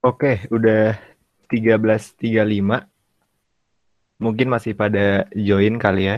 [0.00, 0.96] Oke, udah
[1.52, 2.88] 13.35.
[4.16, 6.16] Mungkin masih pada join kali ya.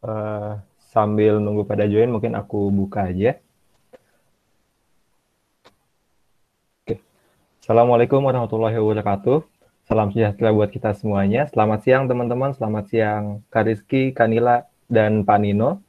[0.00, 0.56] uh,
[0.96, 3.36] sambil nunggu pada join, mungkin aku buka aja.
[6.88, 7.04] Oke.
[7.60, 9.44] Assalamualaikum warahmatullahi wabarakatuh.
[9.84, 11.44] Salam sejahtera buat kita semuanya.
[11.52, 15.83] Selamat siang teman-teman, selamat siang Kak Rizky, Kanila, dan Pak Nino.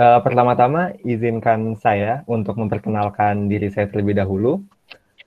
[0.00, 4.64] Uh, pertama-tama izinkan saya untuk memperkenalkan diri saya terlebih dahulu.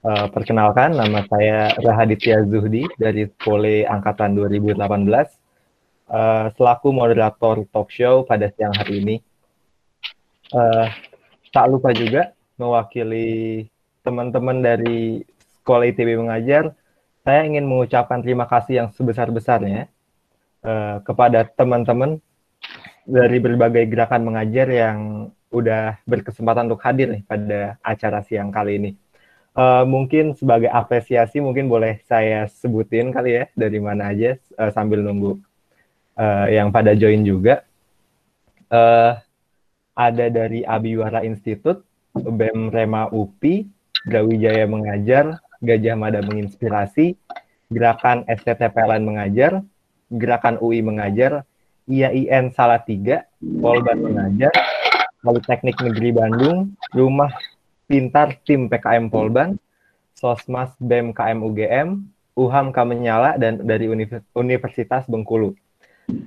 [0.01, 4.73] Uh, perkenalkan, nama saya Rahaditya Zuhdi dari Pole Angkatan 2018,
[6.09, 9.15] uh, selaku moderator talk show pada siang hari ini.
[10.49, 10.89] Uh,
[11.53, 13.69] tak lupa juga mewakili
[14.01, 15.21] teman-teman dari
[15.61, 16.73] Sekolah ITB Mengajar,
[17.21, 19.85] saya ingin mengucapkan terima kasih yang sebesar-besarnya
[20.65, 22.17] uh, kepada teman-teman
[23.03, 28.91] dari berbagai gerakan mengajar yang udah berkesempatan untuk hadir nih pada acara siang kali ini.
[29.53, 35.05] Uh, mungkin sebagai apresiasi mungkin boleh saya sebutin kali ya dari mana aja uh, sambil
[35.05, 35.37] nunggu
[36.17, 37.61] uh, yang pada join juga.
[38.73, 39.13] Uh,
[39.93, 41.85] ada dari Abiwara Institute,
[42.17, 43.69] BEM Rema UPI,
[44.09, 47.13] Brawijaya Mengajar, Gajah Mada Menginspirasi,
[47.69, 49.61] Gerakan STTPLN Mengajar,
[50.09, 51.45] Gerakan UI Mengajar,
[51.87, 54.53] IAIN Salatiga, Polban Mengajar,
[55.23, 57.31] Politeknik Negeri Bandung, Rumah
[57.87, 59.59] Pintar Tim PKM Polban,
[60.15, 61.89] Sosmas BEM KM UGM,
[62.33, 63.91] UHAM Kamenyala, dan dari
[64.33, 65.53] Universitas Bengkulu.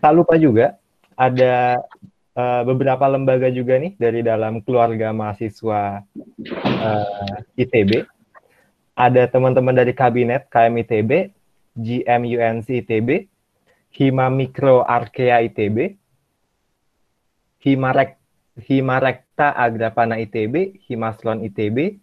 [0.01, 0.77] Tak lupa juga
[1.17, 1.81] ada
[2.37, 8.05] uh, beberapa lembaga juga nih dari dalam keluarga mahasiswa uh, eh, ITB.
[8.97, 11.33] Ada teman-teman dari kabinet KM ITB,
[11.77, 13.29] GMUNC ITB,
[13.97, 15.97] Hima Mikro Arkea ITB,
[17.65, 18.21] Himarek,
[18.61, 21.97] Himarekta Agrapana ITB, Himaslon ITB,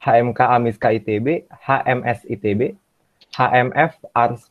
[0.00, 2.60] HMK Amiska ITB, HMS ITB,
[3.36, 4.48] HMF Ars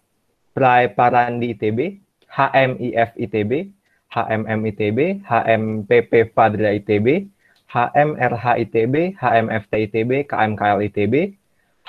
[0.54, 1.98] Prai Parandi ITB,
[2.30, 3.52] HMIF ITB,
[4.14, 7.26] HMM ITB, HMPP Fadra ITB,
[7.74, 11.16] HMRH ITB, HMFT ITB, KMKL ITB,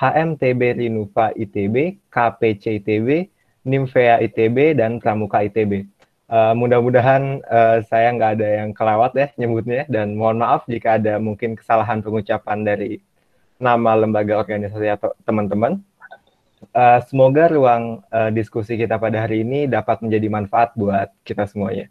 [0.01, 1.77] HMTB Rinuva ITB,
[2.09, 3.29] KPC ITB,
[3.63, 5.87] Nimfea ITB dan Pramuka ITB.
[6.33, 10.97] Uh, eh, mudah-mudahan uh, saya nggak ada yang kelewat ya nyebutnya dan mohon maaf jika
[10.97, 13.05] ada mungkin kesalahan pengucapan dari
[13.63, 15.79] nama lembaga organisasi atau teman-teman.
[16.73, 21.91] Uh, semoga ruang uh, diskusi kita pada hari ini dapat menjadi manfaat buat kita semuanya.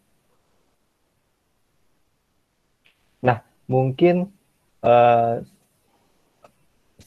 [3.21, 4.31] Nah, mungkin
[4.81, 5.45] uh,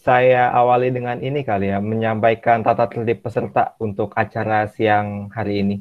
[0.04, 5.76] saya awali dengan ini kali ya, menyampaikan tata tertib peserta untuk acara siang hari ini.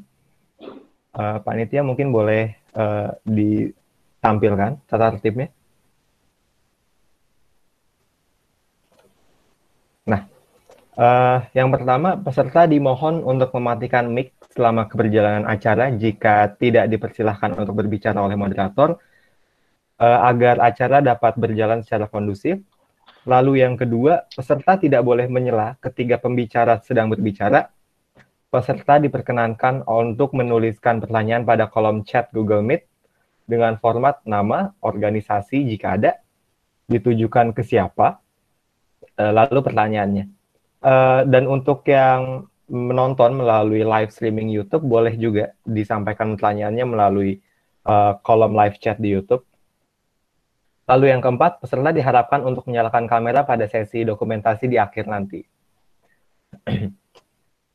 [1.11, 5.51] Uh, Pak Nitya mungkin boleh uh, ditampilkan tata tertibnya.
[10.07, 10.23] Nah,
[10.95, 17.75] uh, yang pertama peserta dimohon untuk mematikan mic selama keberjalanan acara jika tidak dipersilahkan untuk
[17.75, 19.01] berbicara oleh moderator
[20.03, 22.59] agar acara dapat berjalan secara kondusif
[23.23, 27.71] Lalu yang kedua, peserta tidak boleh menyela ketika pembicara sedang berbicara.
[28.51, 32.85] Peserta diperkenankan untuk menuliskan pertanyaan pada kolom chat Google Meet
[33.47, 36.11] dengan format nama, organisasi jika ada,
[36.85, 38.21] ditujukan ke siapa,
[39.17, 40.25] eh, lalu pertanyaannya.
[40.83, 47.39] Eh, dan untuk yang menonton melalui live streaming YouTube, boleh juga disampaikan pertanyaannya melalui
[47.83, 49.47] eh, kolom live chat di YouTube
[50.83, 55.39] Lalu yang keempat, peserta diharapkan untuk menyalakan kamera pada sesi dokumentasi di akhir nanti.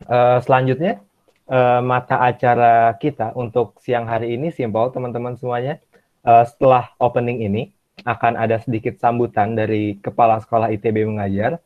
[0.04, 1.00] uh, selanjutnya,
[1.48, 5.80] uh, mata acara kita untuk siang hari ini simpel, teman-teman semuanya.
[6.20, 7.62] Uh, setelah opening ini,
[8.04, 11.58] akan ada sedikit sambutan dari Kepala Sekolah ITB Mengajar.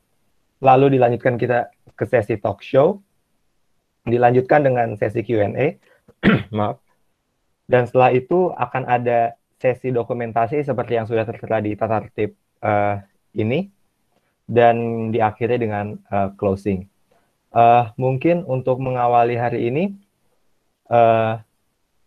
[0.62, 3.02] Lalu dilanjutkan kita ke sesi talk show.
[4.06, 5.76] Dilanjutkan dengan sesi Q&A.
[6.56, 6.78] Maaf.
[7.66, 12.34] Dan setelah itu akan ada sesi dokumentasi seperti yang sudah tertera di tata tertib
[12.66, 12.98] uh,
[13.38, 13.70] ini
[14.50, 16.90] dan diakhiri dengan uh, closing.
[17.54, 19.84] Uh, mungkin untuk mengawali hari ini
[20.90, 21.38] uh,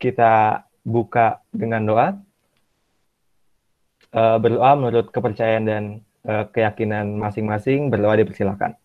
[0.02, 2.08] kita buka dengan doa.
[4.16, 5.84] Uh, berdoa menurut kepercayaan dan
[6.28, 7.88] uh, keyakinan masing-masing.
[7.88, 8.76] Berdoa dipersilakan.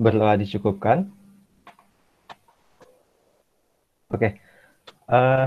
[0.00, 1.19] Berdoa dicukupkan.
[4.10, 4.32] Oke, okay.
[5.06, 5.46] uh, eh,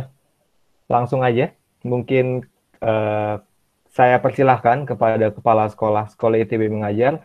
[0.88, 1.51] langsung aja.
[1.83, 2.48] Mungkin
[2.80, 3.36] uh,
[3.92, 7.19] saya persilahkan kepada Kepala Sekolah Sekolah ITB Mengajar,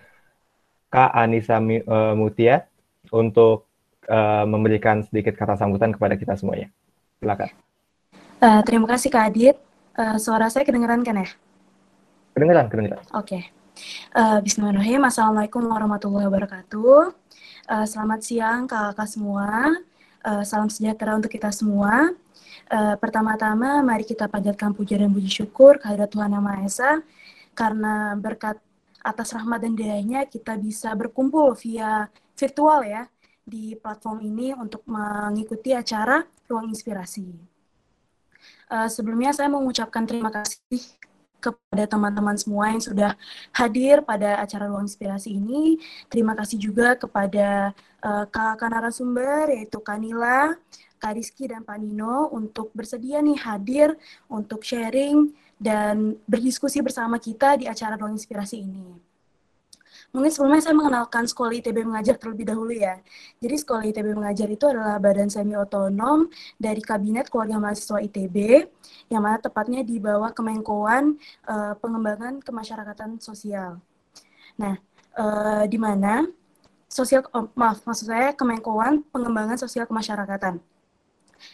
[0.91, 2.67] Kak Anissa uh, Mutia,
[3.15, 3.71] untuk
[4.11, 6.75] uh, memberikan sedikit kata sambutan kepada kita semuanya.
[7.23, 7.55] Silakan.
[8.43, 9.57] Uh, terima kasih Kak Adit.
[9.95, 11.29] Uh, suara saya kedengeran kan ya?
[12.35, 13.03] Kedengeran, kedengeran.
[13.15, 13.19] Oke.
[13.23, 13.43] Okay.
[14.11, 15.07] Uh, Bismillahirrahmanirrahim.
[15.07, 17.15] Assalamualaikum warahmatullahi wabarakatuh.
[17.71, 19.71] Uh, selamat siang kakak semua.
[20.29, 22.13] Uh, salam sejahtera untuk kita semua.
[22.69, 26.91] Uh, pertama-tama, mari kita panjatkan puja dan puji syukur kehadirat Tuhan Yang Maha Esa,
[27.57, 28.61] karena berkat
[29.01, 33.09] atas rahmat dan dayanya kita bisa berkumpul via virtual ya,
[33.41, 37.33] di platform ini untuk mengikuti acara Ruang Inspirasi.
[38.69, 40.85] Uh, sebelumnya saya mengucapkan terima kasih
[41.39, 43.15] kepada teman-teman semua yang sudah
[43.55, 45.79] hadir pada acara Ruang Inspirasi ini.
[46.11, 50.55] Terima kasih juga kepada uh, kakak narasumber yaitu Kanila,
[50.99, 53.95] Kak Rizky, dan Pak Nino untuk bersedia nih hadir
[54.27, 59.08] untuk sharing dan berdiskusi bersama kita di acara Ruang Inspirasi ini.
[60.09, 62.97] Mungkin sebelumnya saya mengenalkan Sekolah ITB Mengajar terlebih dahulu ya.
[63.39, 68.37] Jadi Sekolah ITB Mengajar itu adalah badan semi otonom dari Kabinet Keluarga Mahasiswa ITB
[69.13, 73.85] yang mana tepatnya di bawah Kemenkoan uh, Pengembangan Kemasyarakatan Sosial.
[74.57, 74.81] Nah,
[75.21, 76.25] uh, di mana
[76.89, 80.57] sosial oh, maaf maksud saya Kemenkoan Pengembangan Sosial Kemasyarakatan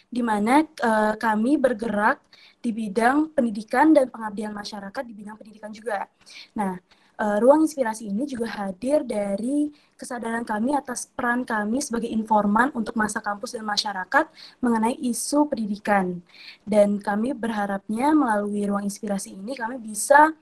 [0.08, 2.22] di mana uh, kami bergerak
[2.64, 6.08] di bidang pendidikan dan pengabdian masyarakat di bidang pendidikan juga.
[6.56, 6.80] Nah,
[7.18, 12.98] uh, ruang inspirasi ini juga hadir dari kesadaran kami atas peran kami sebagai informan untuk
[12.98, 14.26] masa kampus dan masyarakat
[14.58, 16.18] mengenai isu pendidikan.
[16.66, 20.34] Dan kami berharapnya melalui ruang inspirasi ini kami bisa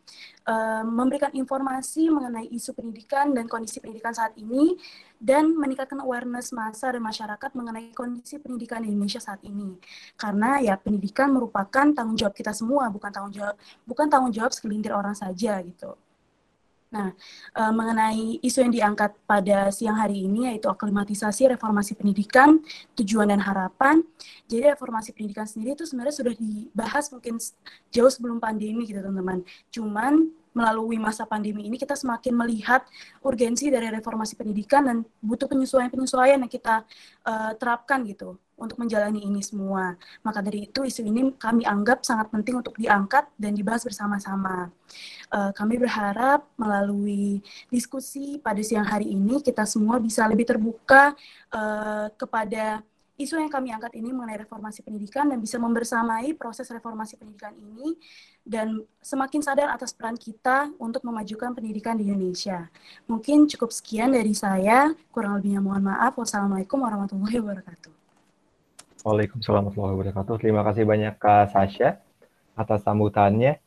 [0.49, 4.75] uh, memberikan informasi mengenai isu pendidikan dan kondisi pendidikan saat ini
[5.21, 9.77] dan meningkatkan awareness masa dan masyarakat mengenai kondisi pendidikan di Indonesia saat ini.
[10.17, 13.55] Karena ya pendidikan merupakan tanggung jawab kita semua, bukan tanggung jawab
[13.85, 15.93] bukan tanggung jawab segelintir orang saja gitu.
[16.93, 17.17] Nah,
[17.57, 22.61] e, mengenai isu yang diangkat pada siang hari ini yaitu aklimatisasi reformasi pendidikan,
[22.95, 24.05] tujuan dan harapan.
[24.45, 27.41] Jadi reformasi pendidikan sendiri itu sebenarnya sudah dibahas mungkin
[27.89, 29.41] jauh sebelum pandemi gitu teman-teman.
[29.73, 32.85] Cuman melalui masa pandemi ini kita semakin melihat
[33.25, 36.85] urgensi dari reformasi pendidikan dan butuh penyesuaian-penyesuaian yang kita
[37.25, 39.99] uh, terapkan gitu untuk menjalani ini semua.
[40.23, 44.71] Maka dari itu isu ini kami anggap sangat penting untuk diangkat dan dibahas bersama-sama.
[45.33, 51.17] Uh, kami berharap melalui diskusi pada siang hari ini kita semua bisa lebih terbuka
[51.51, 52.85] uh, kepada
[53.23, 57.95] isu yang kami angkat ini mengenai reformasi pendidikan dan bisa membersamai proses reformasi pendidikan ini
[58.43, 62.67] dan semakin sadar atas peran kita untuk memajukan pendidikan di Indonesia.
[63.07, 66.19] Mungkin cukup sekian dari saya, kurang lebihnya mohon maaf.
[66.19, 67.91] Wassalamualaikum warahmatullahi wabarakatuh.
[69.07, 70.35] Waalaikumsalam warahmatullahi wabarakatuh.
[70.43, 72.03] Terima kasih banyak Kak Sasha
[72.59, 73.63] atas sambutannya.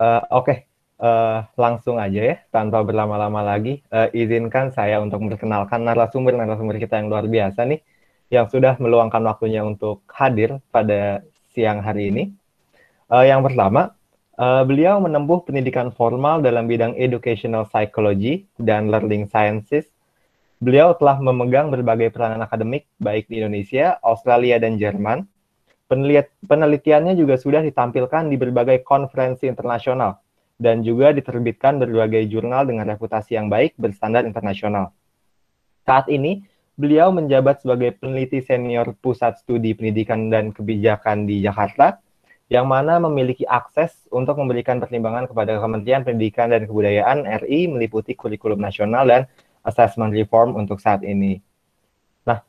[0.00, 0.58] Uh, Oke, okay.
[1.04, 6.96] uh, eh, langsung aja ya, tanpa berlama-lama lagi, uh, izinkan saya untuk memperkenalkan narasumber-narasumber kita
[6.96, 7.84] yang luar biasa nih
[8.30, 12.24] yang sudah meluangkan waktunya untuk hadir pada siang hari ini.
[13.10, 13.90] Uh, yang pertama,
[14.38, 19.90] uh, beliau menempuh pendidikan formal dalam bidang educational psychology dan learning sciences.
[20.62, 25.26] Beliau telah memegang berbagai peranan akademik baik di Indonesia, Australia, dan Jerman.
[25.90, 30.22] Peneliat, penelitiannya juga sudah ditampilkan di berbagai konferensi internasional
[30.60, 34.94] dan juga diterbitkan berbagai jurnal dengan reputasi yang baik berstandar internasional.
[35.82, 36.44] Saat ini,
[36.80, 42.00] beliau menjabat sebagai peneliti senior Pusat Studi Pendidikan dan Kebijakan di Jakarta,
[42.48, 48.56] yang mana memiliki akses untuk memberikan pertimbangan kepada Kementerian Pendidikan dan Kebudayaan RI meliputi kurikulum
[48.56, 49.28] nasional dan
[49.68, 51.44] assessment reform untuk saat ini.
[52.24, 52.40] Nah,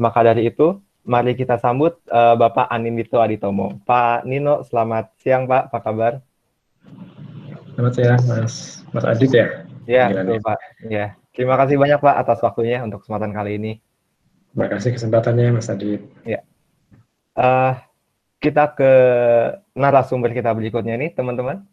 [0.00, 3.84] maka dari itu, mari kita sambut uh, Bapak Anindito Aditomo.
[3.84, 6.12] Pak Nino, selamat siang Pak, apa kabar?
[7.76, 9.46] Selamat siang Mas, Mas Adit ya?
[9.84, 10.08] Ya,
[10.40, 10.58] Pak.
[10.88, 11.20] Ya.
[11.34, 13.72] Terima kasih banyak Pak atas waktunya untuk kesempatan kali ini.
[14.54, 16.06] Terima kasih kesempatannya Mas Adit.
[16.22, 16.46] Ya.
[17.34, 17.74] Uh,
[18.38, 18.92] kita ke
[19.74, 21.66] narasumber kita berikutnya nih teman-teman.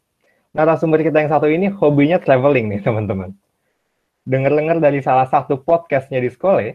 [0.58, 3.38] Narasumber kita yang satu ini hobinya traveling nih teman-teman.
[4.26, 6.74] Dengar-dengar dari salah satu podcastnya di sekolah,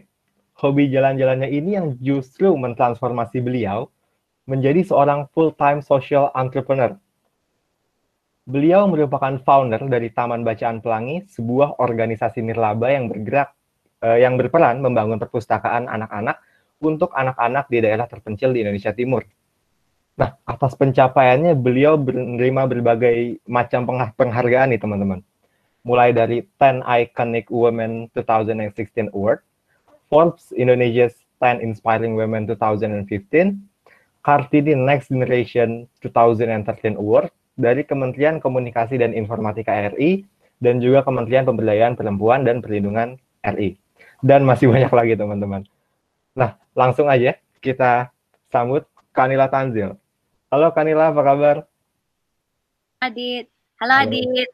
[0.63, 3.91] hobi jalan-jalannya ini yang justru mentransformasi beliau
[4.47, 6.95] menjadi seorang full-time social entrepreneur
[8.47, 13.51] Beliau merupakan founder dari Taman Bacaan Pelangi, sebuah organisasi nirlaba yang bergerak
[13.99, 16.39] eh, yang berperan membangun perpustakaan anak-anak
[16.79, 19.27] untuk anak-anak di daerah terpencil di Indonesia Timur.
[20.15, 23.83] Nah, atas pencapaiannya beliau menerima berbagai macam
[24.15, 25.19] penghargaan nih teman-teman.
[25.83, 29.43] Mulai dari 10 Iconic Women 2016 Award,
[30.07, 33.59] Forbes Indonesia's 10 Inspiring Women 2015,
[34.23, 37.27] Kartini Next Generation 2013 Award,
[37.57, 40.23] dari Kementerian Komunikasi dan Informatika RI
[40.61, 43.75] dan juga Kementerian Pemberdayaan Perempuan dan Perlindungan RI.
[44.21, 45.65] Dan masih banyak lagi teman-teman.
[46.37, 48.13] Nah, langsung aja kita
[48.53, 49.97] sambut Kanila Tanzil.
[50.53, 51.55] Halo Kanila, apa kabar?
[53.03, 53.49] Adit.
[53.81, 54.05] Halo, Halo.
[54.07, 54.49] Adit.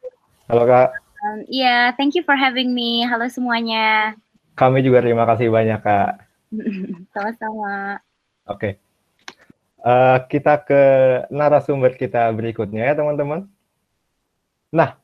[0.49, 0.89] Halo Kak.
[1.23, 3.03] Um, iya, yeah, thank you for having me.
[3.07, 4.17] Halo semuanya.
[4.59, 6.11] Kami juga terima kasih banyak Kak.
[7.13, 7.99] Sama-sama.
[8.47, 8.79] Oke.
[8.79, 8.82] Okay.
[9.83, 10.81] Uh, kita ke
[11.27, 13.51] narasumber kita berikutnya ya teman-teman.
[14.71, 14.95] Nah,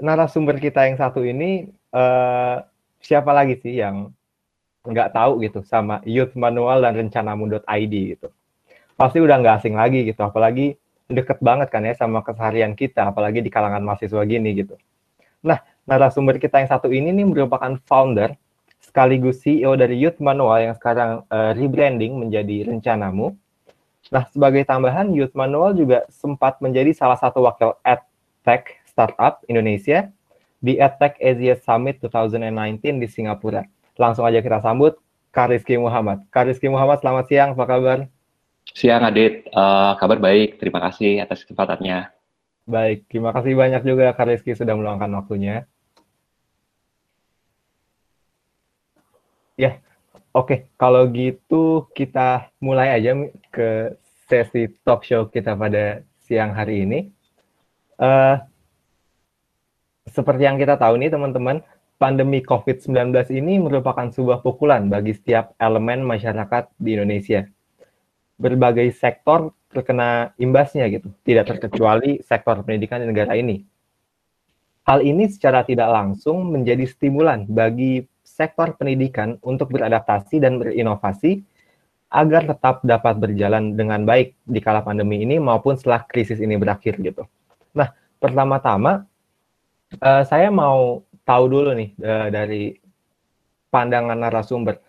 [0.00, 2.64] narasumber kita yang satu ini uh,
[3.04, 4.10] siapa lagi sih yang
[4.84, 8.28] nggak tahu gitu sama Youth Manual dan Rencanamu.id gitu.
[8.96, 13.44] Pasti udah nggak asing lagi gitu, apalagi deket banget kan ya sama keseharian kita, apalagi
[13.44, 14.80] di kalangan mahasiswa gini gitu.
[15.44, 18.32] Nah, narasumber kita yang satu ini nih merupakan founder
[18.80, 23.36] sekaligus CEO dari Youth Manual yang sekarang uh, rebranding menjadi Rencanamu.
[24.12, 30.12] Nah, sebagai tambahan, Youth Manual juga sempat menjadi salah satu wakil EdTech startup Indonesia
[30.60, 33.64] di EdTech Asia Summit 2019 di Singapura.
[33.96, 35.00] Langsung aja kita sambut
[35.32, 36.24] Kariski Muhammad.
[36.28, 37.98] Kariski Muhammad, selamat siang, apa kabar?
[38.72, 42.08] Siang Adit, uh, kabar baik, terima kasih atas kesempatannya.
[42.64, 45.68] Baik, terima kasih banyak juga Kariski sudah meluangkan waktunya.
[49.54, 49.78] Ya,
[50.34, 50.68] oke.
[50.76, 53.14] Kalau gitu kita mulai aja
[53.54, 53.94] ke
[54.26, 56.98] sesi talk show kita pada siang hari ini.
[57.94, 58.36] Uh,
[60.10, 61.62] seperti yang kita tahu nih teman-teman,
[61.96, 67.46] pandemi COVID-19 ini merupakan sebuah pukulan bagi setiap elemen masyarakat di Indonesia.
[68.36, 73.62] Berbagai sektor terkena imbasnya gitu, tidak terkecuali sektor pendidikan di negara ini.
[74.84, 81.46] Hal ini secara tidak langsung menjadi stimulan bagi sektor pendidikan untuk beradaptasi dan berinovasi
[82.10, 86.98] agar tetap dapat berjalan dengan baik di kala pandemi ini maupun setelah krisis ini berakhir
[86.98, 87.22] gitu.
[87.78, 89.06] Nah, pertama-tama
[90.02, 92.74] Uh, saya mau tahu dulu nih uh, dari
[93.70, 94.82] pandangan narasumber.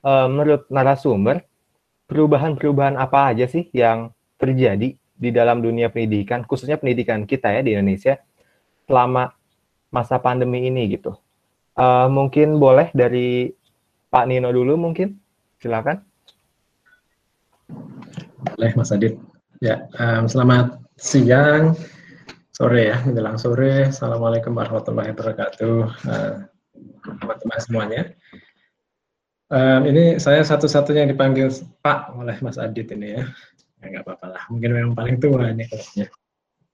[0.00, 1.44] Uh, menurut narasumber,
[2.08, 7.76] perubahan-perubahan apa aja sih yang terjadi di dalam dunia pendidikan, khususnya pendidikan kita ya di
[7.76, 8.20] Indonesia
[8.88, 9.32] selama
[9.92, 11.16] masa pandemi ini gitu.
[11.78, 13.50] Uh, mungkin boleh dari
[14.10, 15.14] Pak Nino dulu mungkin,
[15.62, 16.02] silakan.
[18.58, 19.14] Boleh Mas Adit.
[19.62, 21.76] Ya, um, selamat siang
[22.50, 23.88] sore ya, menjelang sore.
[23.88, 25.76] Assalamualaikum warahmatullahi wabarakatuh,
[26.10, 26.34] eh,
[27.22, 28.02] teman-teman uh, semuanya.
[29.50, 31.48] Um, ini saya satu-satunya yang dipanggil
[31.84, 33.24] Pak oleh Mas Adit ini ya.
[33.80, 36.06] Ya nggak apa-apa lah, mungkin memang paling tua ini kayaknya.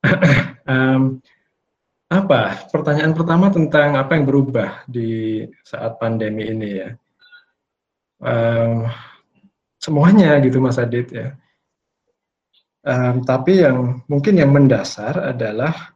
[0.73, 1.23] um,
[2.07, 2.71] apa?
[2.71, 6.91] Pertanyaan pertama tentang apa yang berubah di saat pandemi ini ya.
[8.17, 8.89] Um,
[9.77, 11.37] semuanya gitu Mas Adit ya
[12.87, 15.91] Um, tapi yang mungkin yang mendasar adalah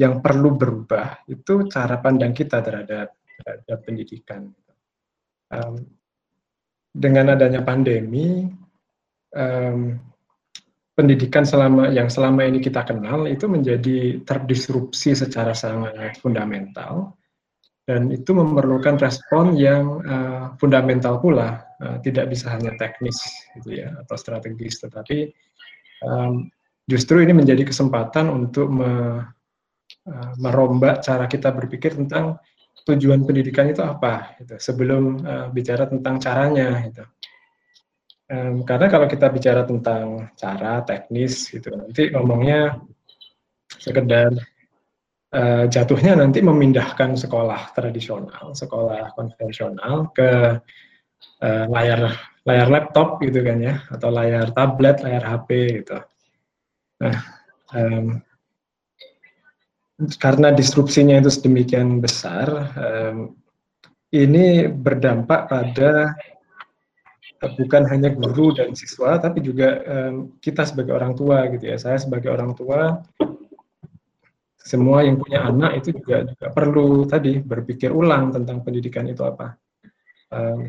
[0.00, 3.12] yang perlu berubah itu cara pandang kita terhadap,
[3.44, 4.48] terhadap pendidikan.
[5.52, 5.84] Um,
[6.88, 8.48] dengan adanya pandemi,
[9.36, 10.00] um,
[11.00, 17.16] pendidikan selama yang selama ini kita kenal itu menjadi terdisrupsi secara sangat fundamental
[17.88, 23.18] dan itu memerlukan respon yang uh, fundamental pula, uh, tidak bisa hanya teknis
[23.58, 25.32] gitu ya atau strategis, tetapi
[26.06, 26.46] um,
[26.86, 29.24] justru ini menjadi kesempatan untuk me,
[30.06, 32.38] uh, merombak cara kita berpikir tentang
[32.86, 37.02] tujuan pendidikan itu apa gitu, sebelum uh, bicara tentang caranya gitu.
[38.30, 42.78] Um, karena kalau kita bicara tentang cara teknis gitu nanti ngomongnya
[43.74, 44.30] sekedar
[45.34, 50.62] uh, jatuhnya nanti memindahkan sekolah tradisional, sekolah konvensional ke
[51.42, 52.14] uh, layar
[52.46, 55.50] layar laptop gitu kan ya, atau layar tablet, layar HP
[55.82, 55.98] gitu.
[57.02, 57.16] Nah,
[57.74, 58.22] um,
[60.16, 63.36] karena disrupsinya itu sedemikian besar, um,
[64.10, 66.16] ini berdampak pada
[67.40, 71.76] bukan hanya guru dan siswa, tapi juga um, kita sebagai orang tua gitu ya.
[71.80, 73.00] Saya sebagai orang tua,
[74.60, 79.56] semua yang punya anak itu juga, juga perlu tadi berpikir ulang tentang pendidikan itu apa.
[80.28, 80.68] Um,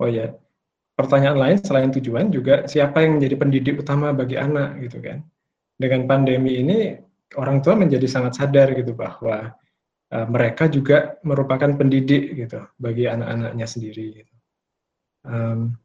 [0.00, 0.32] oh ya,
[0.96, 5.20] pertanyaan lain selain tujuan juga siapa yang menjadi pendidik utama bagi anak gitu kan.
[5.76, 6.96] Dengan pandemi ini
[7.36, 9.52] orang tua menjadi sangat sadar gitu bahwa
[10.16, 14.24] uh, mereka juga merupakan pendidik gitu bagi anak-anaknya sendiri.
[14.24, 14.34] Gitu.
[15.28, 15.76] Um,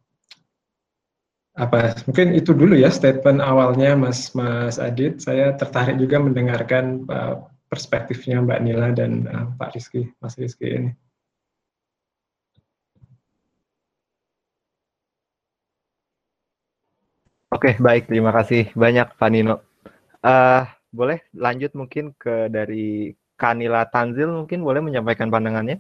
[1.55, 5.23] apa mungkin itu dulu ya statement awalnya Mas Mas Adit.
[5.23, 10.91] Saya tertarik juga mendengarkan uh, perspektifnya Mbak Nila dan uh, Pak Rizky, Mas Rizky ini.
[17.55, 18.11] Oke, baik.
[18.11, 19.63] Terima kasih banyak, Pak Nino.
[20.19, 25.79] Uh, boleh lanjut mungkin ke dari Kanila Tanzil, mungkin boleh menyampaikan pandangannya?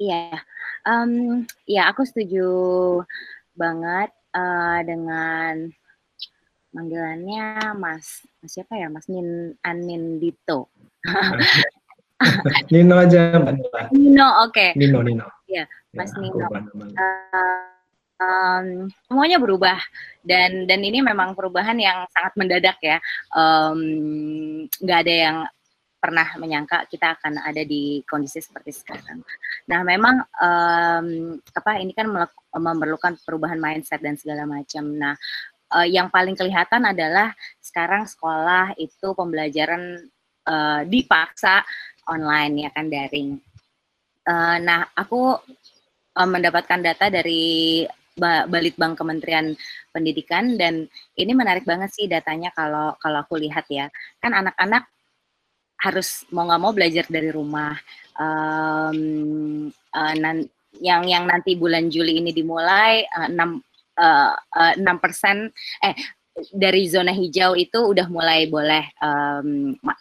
[0.00, 0.40] Iya,
[0.88, 2.46] um, ya aku setuju
[3.54, 5.70] banget uh, dengan
[6.74, 8.90] manggilannya Mas, Mas siapa ya?
[8.90, 10.68] Mas Nin Anindito.
[12.72, 13.80] Nino aja Mbak Nila.
[13.94, 14.52] Nino, oke.
[14.54, 14.70] Okay.
[14.74, 15.26] Nino, Nino.
[15.46, 16.46] Iya, Mas ya, Nino.
[16.50, 17.74] Uh,
[18.18, 18.66] um,
[19.06, 19.78] semuanya berubah
[20.24, 22.98] dan dan ini memang perubahan yang sangat mendadak ya.
[24.82, 25.36] Nggak um, ada yang
[26.04, 29.24] pernah menyangka kita akan ada di kondisi seperti sekarang.
[29.72, 31.08] Nah, memang um,
[31.40, 32.12] apa ini kan
[32.52, 34.84] memerlukan perubahan mindset dan segala macam.
[34.92, 35.16] Nah,
[35.72, 37.32] uh, yang paling kelihatan adalah
[37.64, 40.04] sekarang sekolah itu pembelajaran
[40.44, 41.64] uh, dipaksa
[42.04, 43.40] online ya kan daring.
[44.28, 45.40] Uh, nah, aku
[46.20, 47.88] uh, mendapatkan data dari
[48.46, 49.58] Balitbang Kementerian
[49.90, 50.86] Pendidikan dan
[51.18, 53.90] ini menarik banget sih datanya kalau kalau aku lihat ya.
[54.22, 54.93] Kan anak-anak
[55.84, 57.76] harus mau nggak mau belajar dari rumah.
[58.14, 60.48] Um, uh, nan,
[60.80, 65.50] yang yang nanti bulan Juli ini dimulai uh, 6 enam uh, persen
[65.82, 65.94] eh
[66.50, 69.94] dari zona hijau itu udah mulai boleh um, ma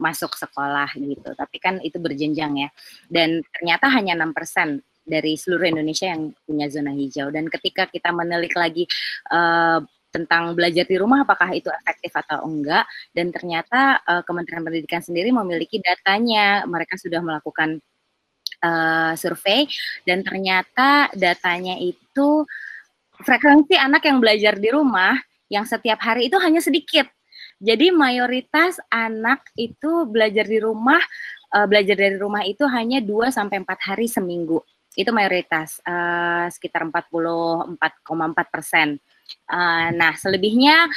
[0.00, 1.30] masuk sekolah gitu.
[1.36, 2.68] Tapi kan itu berjenjang ya.
[3.04, 7.28] Dan ternyata hanya enam persen dari seluruh Indonesia yang punya zona hijau.
[7.28, 8.88] Dan ketika kita menelik lagi
[9.28, 12.84] uh, tentang belajar di rumah apakah itu efektif atau enggak.
[13.14, 16.66] Dan ternyata uh, Kementerian Pendidikan sendiri memiliki datanya.
[16.66, 17.78] Mereka sudah melakukan
[18.62, 19.70] uh, survei.
[20.04, 22.44] Dan ternyata datanya itu
[23.22, 25.16] frekuensi anak yang belajar di rumah
[25.50, 27.06] yang setiap hari itu hanya sedikit.
[27.60, 31.00] Jadi mayoritas anak itu belajar di rumah
[31.52, 34.62] uh, belajar dari rumah itu hanya 2 sampai 4 hari seminggu.
[34.96, 38.08] Itu mayoritas uh, sekitar 44,4
[38.48, 38.98] persen
[39.50, 40.88] Uh, nah, selebihnya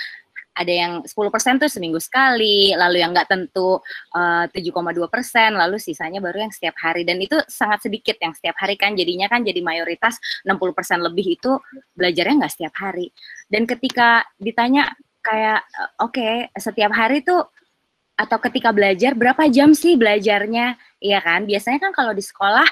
[0.53, 1.09] ada yang 10%
[1.57, 3.81] tuh seminggu sekali, lalu yang nggak tentu
[4.13, 7.01] uh, 7,2 persen, lalu sisanya baru yang setiap hari.
[7.01, 11.41] Dan itu sangat sedikit yang setiap hari kan, jadinya kan jadi mayoritas 60 persen lebih
[11.41, 11.57] itu
[11.97, 13.09] belajarnya nggak setiap hari.
[13.49, 14.93] Dan ketika ditanya
[15.25, 15.65] kayak,
[16.05, 17.49] oke, okay, setiap hari tuh
[18.13, 20.77] atau ketika belajar berapa jam sih belajarnya?
[21.01, 21.49] Iya kan?
[21.49, 22.67] Biasanya kan kalau di sekolah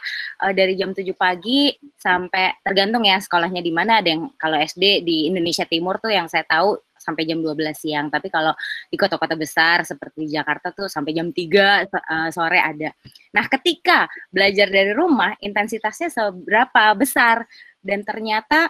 [0.45, 3.99] uh, dari jam 7 pagi sampai tergantung ya sekolahnya di mana.
[3.99, 8.07] Ada yang kalau SD di Indonesia Timur tuh yang saya tahu sampai jam 12 siang.
[8.13, 8.53] Tapi kalau
[8.87, 12.93] di kota-kota besar seperti Jakarta tuh sampai jam 3 uh, eh, sore ada.
[13.33, 17.49] Nah ketika belajar dari rumah intensitasnya seberapa besar?
[17.81, 18.69] Dan ternyata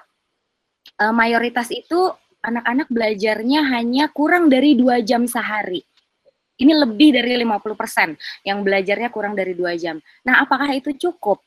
[1.03, 5.83] uh, mayoritas itu anak-anak belajarnya hanya kurang dari dua jam sehari
[6.61, 9.97] ini lebih dari 50% yang belajarnya kurang dari dua jam.
[10.21, 11.41] Nah, apakah itu cukup?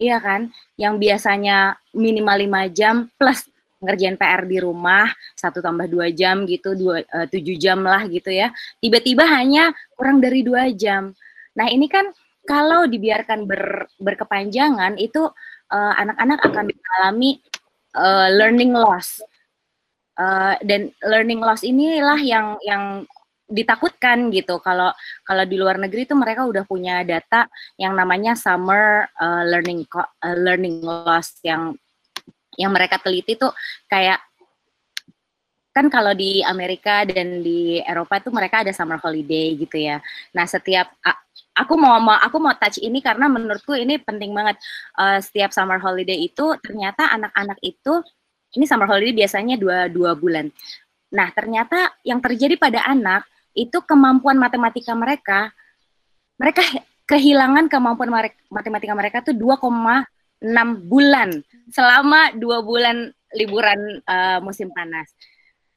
[0.00, 0.48] Iya kan?
[0.80, 3.48] Yang biasanya minimal 5 jam plus
[3.80, 8.32] ngerjain PR di rumah satu tambah dua jam gitu dua eh, tujuh jam lah gitu
[8.32, 8.48] ya
[8.80, 11.12] tiba-tiba hanya kurang dari dua jam
[11.52, 12.08] nah ini kan
[12.48, 15.28] kalau dibiarkan ber, berkepanjangan itu
[15.68, 17.30] eh, anak-anak uh, akan mengalami
[18.00, 19.20] uh, learning loss
[20.16, 23.04] uh, dan learning loss inilah yang yang
[23.46, 24.90] ditakutkan gitu kalau
[25.22, 27.46] kalau di luar negeri itu mereka udah punya data
[27.78, 31.78] yang namanya summer uh, learning uh, learning loss yang
[32.58, 33.54] yang mereka teliti tuh
[33.86, 34.18] kayak
[35.76, 40.00] kan kalau di Amerika dan di Eropa tuh mereka ada summer holiday gitu ya.
[40.32, 40.88] Nah setiap
[41.52, 44.56] aku mau aku mau touch ini karena menurutku ini penting banget.
[44.96, 48.00] Uh, setiap summer holiday itu ternyata anak-anak itu
[48.56, 50.48] ini summer holiday biasanya dua dua bulan.
[51.12, 55.50] Nah ternyata yang terjadi pada anak itu kemampuan matematika mereka.
[56.36, 56.60] Mereka
[57.08, 58.12] kehilangan kemampuan
[58.52, 60.04] matematika mereka tuh 2,6
[60.84, 61.40] bulan.
[61.72, 65.10] Selama dua bulan liburan uh, musim panas.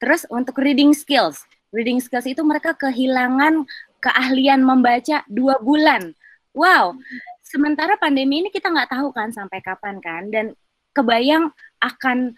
[0.00, 3.64] Terus untuk reading skills, reading skills itu mereka kehilangan
[4.00, 6.16] keahlian membaca dua bulan.
[6.56, 6.98] Wow,
[7.44, 10.56] sementara pandemi ini kita nggak tahu kan sampai kapan kan, dan
[10.96, 12.34] kebayang akan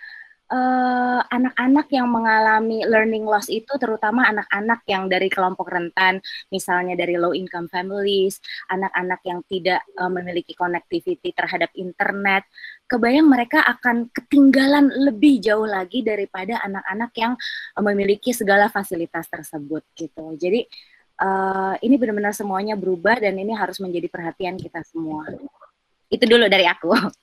[1.32, 6.20] anak-anak uh, yang mengalami learning loss itu terutama anak-anak yang dari kelompok rentan,
[6.52, 8.36] misalnya dari low income families,
[8.68, 12.44] anak-anak yang tidak uh, memiliki connectivity terhadap internet,
[12.84, 17.32] kebayang mereka akan ketinggalan lebih jauh lagi daripada anak-anak yang
[17.72, 20.36] uh, memiliki segala fasilitas tersebut gitu.
[20.36, 20.68] Jadi
[21.24, 25.24] uh, ini benar-benar semuanya berubah dan ini harus menjadi perhatian kita semua.
[26.12, 27.21] Itu dulu dari aku.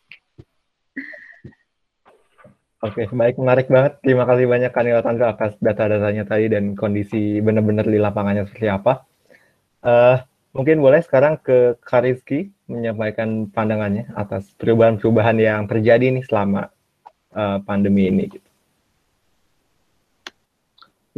[2.79, 3.99] Oke, baik, menarik banget.
[3.99, 9.03] Terima kasih banyak Kanila Tangga atas data-datanya tadi dan kondisi benar-benar di lapangannya seperti apa.
[9.83, 10.15] Uh,
[10.55, 16.71] mungkin boleh sekarang ke Kariski menyampaikan pandangannya atas perubahan-perubahan yang terjadi nih selama
[17.35, 18.31] uh, pandemi ini.
[18.31, 18.47] Gitu.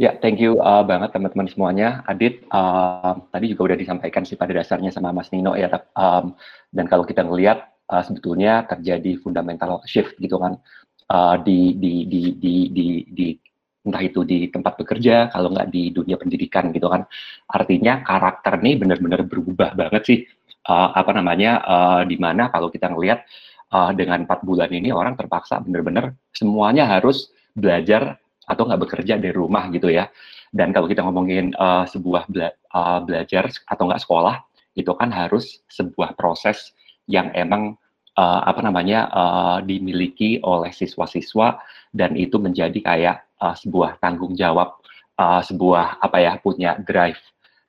[0.02, 2.02] Ya, thank you uh, banget teman-teman semuanya.
[2.10, 5.70] Adit, uh, tadi juga udah disampaikan sih pada dasarnya sama Mas Nino ya.
[5.94, 6.34] Um,
[6.74, 10.58] dan kalau kita ngelihat uh, sebetulnya terjadi fundamental shift gitu kan
[11.12, 13.28] uh, di, di, di, di, di, di
[13.84, 17.04] entah itu di tempat bekerja, kalau nggak di dunia pendidikan gitu kan.
[17.52, 20.20] Artinya karakter ini benar-benar berubah banget sih.
[20.62, 23.26] Uh, apa namanya, uh, di mana kalau kita ngelihat
[23.74, 29.34] uh, dengan empat bulan ini orang terpaksa benar-benar semuanya harus belajar atau nggak bekerja dari
[29.34, 30.06] rumah gitu ya.
[30.54, 34.36] Dan kalau kita ngomongin uh, sebuah bela uh, belajar atau nggak sekolah,
[34.78, 36.70] itu kan harus sebuah proses
[37.10, 37.74] yang emang
[38.16, 41.60] uh, apa namanya uh, dimiliki oleh siswa-siswa
[41.92, 44.80] dan itu menjadi kayak uh, sebuah tanggung jawab,
[45.20, 47.20] uh, sebuah apa ya punya drive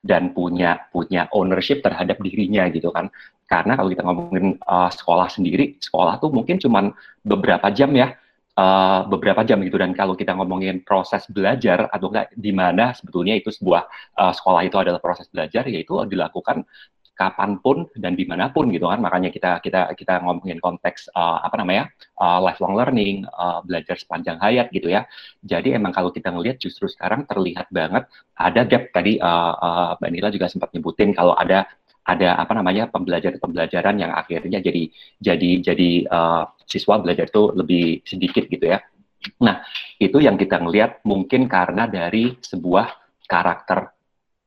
[0.03, 3.07] dan punya punya ownership terhadap dirinya gitu kan.
[3.47, 6.91] Karena kalau kita ngomongin uh, sekolah sendiri, sekolah tuh mungkin cuma
[7.23, 8.15] beberapa jam ya,
[8.59, 9.79] uh, beberapa jam gitu.
[9.79, 13.87] Dan kalau kita ngomongin proses belajar atau enggak di mana sebetulnya itu sebuah
[14.19, 16.67] uh, sekolah itu adalah proses belajar, yaitu dilakukan
[17.13, 18.99] kapan pun dan di mana pun gitu kan.
[18.99, 24.41] Makanya kita kita kita ngomongin konteks uh, apa namanya uh, lifelong learning uh, belajar sepanjang
[24.41, 25.05] hayat gitu ya.
[25.45, 28.89] Jadi emang kalau kita ngelihat justru sekarang terlihat banget ada gap.
[28.89, 31.69] Tadi uh, uh, Mbak Nila juga sempat nyebutin kalau ada
[32.03, 34.91] ada apa namanya pembelajaran-pembelajaran yang akhirnya jadi
[35.23, 38.83] jadi jadi uh, siswa belajar itu lebih sedikit gitu ya.
[39.39, 39.63] Nah
[40.01, 42.91] itu yang kita ngelihat mungkin karena dari sebuah
[43.23, 43.95] karakter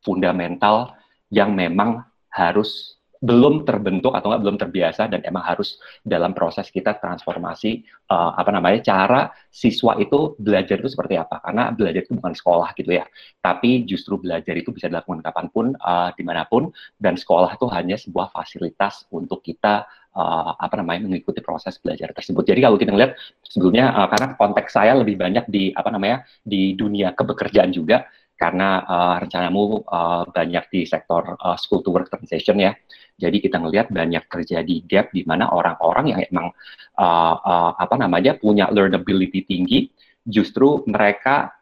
[0.05, 0.92] fundamental
[1.33, 2.05] yang memang
[2.37, 7.81] harus belum terbentuk atau enggak belum terbiasa dan emang harus dalam proses kita transformasi
[8.12, 11.40] uh, apa namanya cara siswa itu belajar itu seperti apa.
[11.40, 13.05] Karena belajar itu bukan sekolah gitu ya.
[13.40, 16.68] Tapi justru belajar itu bisa dilakukan kapan pun uh, di mana pun
[17.01, 22.44] dan sekolah itu hanya sebuah fasilitas untuk kita uh, apa namanya mengikuti proses belajar tersebut.
[22.44, 26.77] Jadi kalau kita lihat sebelumnya uh, karena konteks saya lebih banyak di apa namanya di
[26.77, 28.05] dunia kebekerjaan juga
[28.37, 32.77] karena uh, rencanamu uh, banyak di sektor uh, school to work transition ya.
[33.16, 36.53] Jadi kita ngelihat banyak terjadi gap di mana orang-orang yang emang
[37.01, 39.88] uh, uh, apa namanya punya learnability tinggi,
[40.20, 41.57] justru mereka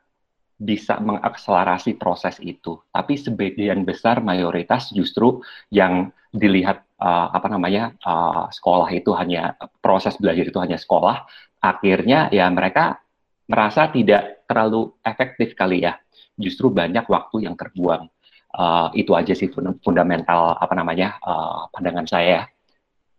[0.59, 2.83] bisa mengakselerasi proses itu.
[2.91, 10.19] Tapi sebagian besar mayoritas justru yang dilihat uh, apa namanya uh, sekolah itu hanya proses
[10.19, 11.23] belajar itu hanya sekolah,
[11.63, 12.99] akhirnya ya mereka
[13.47, 15.95] merasa tidak terlalu efektif kali ya
[16.39, 18.11] justru banyak waktu yang terbuang.
[18.55, 19.51] Uh, itu aja sih
[19.83, 22.47] fundamental apa namanya uh, pandangan saya.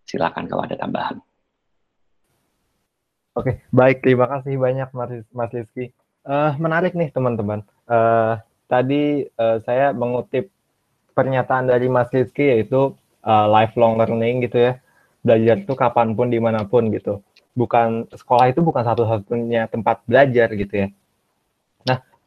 [0.08, 1.20] Silakan kalau ada tambahan.
[3.36, 5.92] Oke, baik terima kasih banyak Mas, Mas Rizky.
[6.24, 7.68] Uh, menarik nih teman-teman.
[7.84, 8.40] Uh,
[8.72, 10.48] tadi uh, saya mengutip
[11.12, 12.96] pernyataan dari Mas Rizky yaitu
[13.28, 14.74] uh, lifelong learning gitu ya.
[15.20, 17.20] Belajar itu kapan pun di mana pun gitu.
[17.60, 20.88] Bukan sekolah itu bukan satu-satunya tempat belajar gitu ya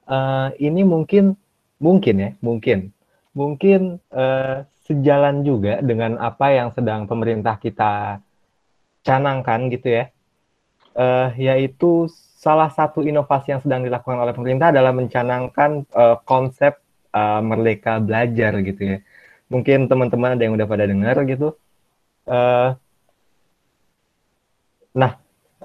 [0.09, 1.37] uh, ini mungkin
[1.79, 2.91] mungkin ya, mungkin
[3.37, 8.25] mungkin uh, sejalan juga dengan apa yang sedang pemerintah kita
[9.05, 10.05] canangkan gitu ya,
[10.97, 16.81] uh, yaitu salah satu inovasi yang sedang dilakukan oleh pemerintah adalah mencanangkan uh, konsep
[17.13, 18.99] uh, merdeka belajar gitu ya.
[19.53, 21.57] Mungkin teman-teman ada yang udah pada dengar gitu.
[22.29, 22.77] Uh,
[24.93, 25.17] nah,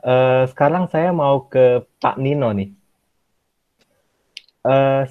[0.03, 2.83] uh, sekarang saya mau ke Pak Nino nih
[4.63, 5.04] uh,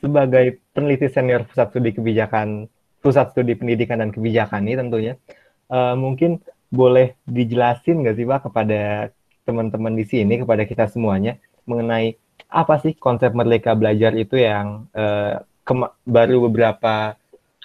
[0.00, 2.66] sebagai peneliti senior pusat studi kebijakan,
[3.00, 5.14] pusat studi pendidikan dan kebijakan ini tentunya,
[5.72, 9.10] uh, mungkin boleh dijelasin nggak sih Pak kepada
[9.42, 12.14] teman-teman di sini, kepada kita semuanya, mengenai
[12.50, 15.42] apa sih konsep merdeka belajar itu yang uh,
[16.06, 17.14] baru beberapa,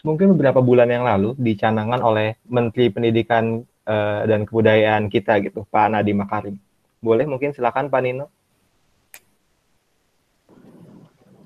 [0.05, 5.89] mungkin beberapa bulan yang lalu dicanangkan oleh Menteri Pendidikan uh, dan Kebudayaan kita gitu, Pak
[5.89, 6.55] Nadiem Makarim.
[7.01, 8.29] Boleh mungkin silakan Pak Nino.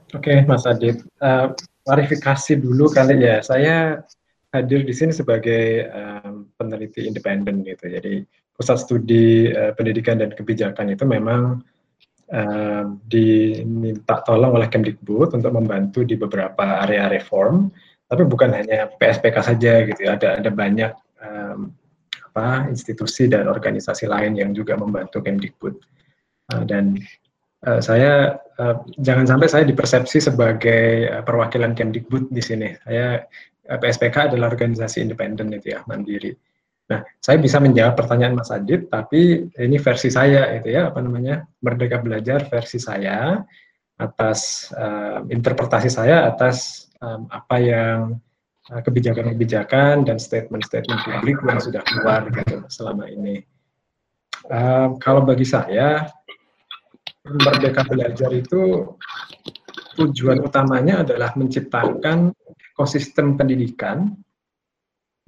[0.10, 1.06] Oke, okay, Mas Adit.
[1.22, 1.54] Uh,
[1.86, 3.46] klarifikasi dulu kali ya.
[3.46, 4.02] Saya
[4.50, 7.86] hadir di sini sebagai um, peneliti independen gitu.
[7.86, 8.26] Jadi
[8.58, 11.62] pusat studi uh, pendidikan dan kebijakan itu memang
[12.34, 17.70] uh, diminta tolong oleh Kemdikbud untuk membantu di beberapa area reform.
[18.10, 20.02] Tapi bukan hanya PSPK saja gitu.
[20.02, 20.18] Ya.
[20.18, 20.92] Ada ada banyak
[21.22, 21.70] um,
[22.34, 25.78] apa institusi dan organisasi lain yang juga membantu Kemdikbud.
[26.50, 26.98] Uh, dan
[27.70, 32.76] uh, saya uh, jangan sampai saya dipersepsi sebagai uh, perwakilan Kemdikbud di sini.
[32.84, 33.24] Saya
[33.72, 36.36] uh, PSPK adalah organisasi independen itu ya, mandiri.
[36.90, 41.46] Nah, saya bisa menjawab pertanyaan Mas Adit, tapi ini versi saya itu ya, apa namanya,
[41.62, 43.40] Merdeka Belajar versi saya
[44.00, 48.18] atas uh, interpretasi saya atas um, apa yang
[48.70, 53.42] kebijakan-kebijakan dan statement-statement publik yang sudah keluar gitu selama ini.
[54.46, 56.06] Uh, kalau bagi saya,
[57.30, 58.94] Merdeka Belajar itu
[60.00, 64.16] tujuan utamanya adalah menciptakan ekosistem pendidikan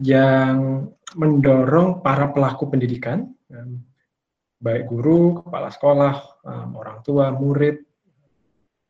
[0.02, 3.30] yang mendorong para pelaku pendidikan
[4.62, 6.46] baik guru, kepala sekolah,
[6.78, 7.82] orang tua, murid,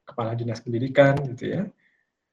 [0.04, 1.64] kepala dinas pendidikan, gitu ya,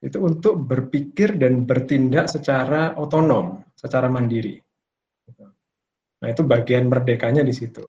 [0.03, 4.59] itu untuk berpikir dan bertindak secara otonom, secara mandiri.
[6.19, 7.87] Nah itu bagian merdekanya di situ.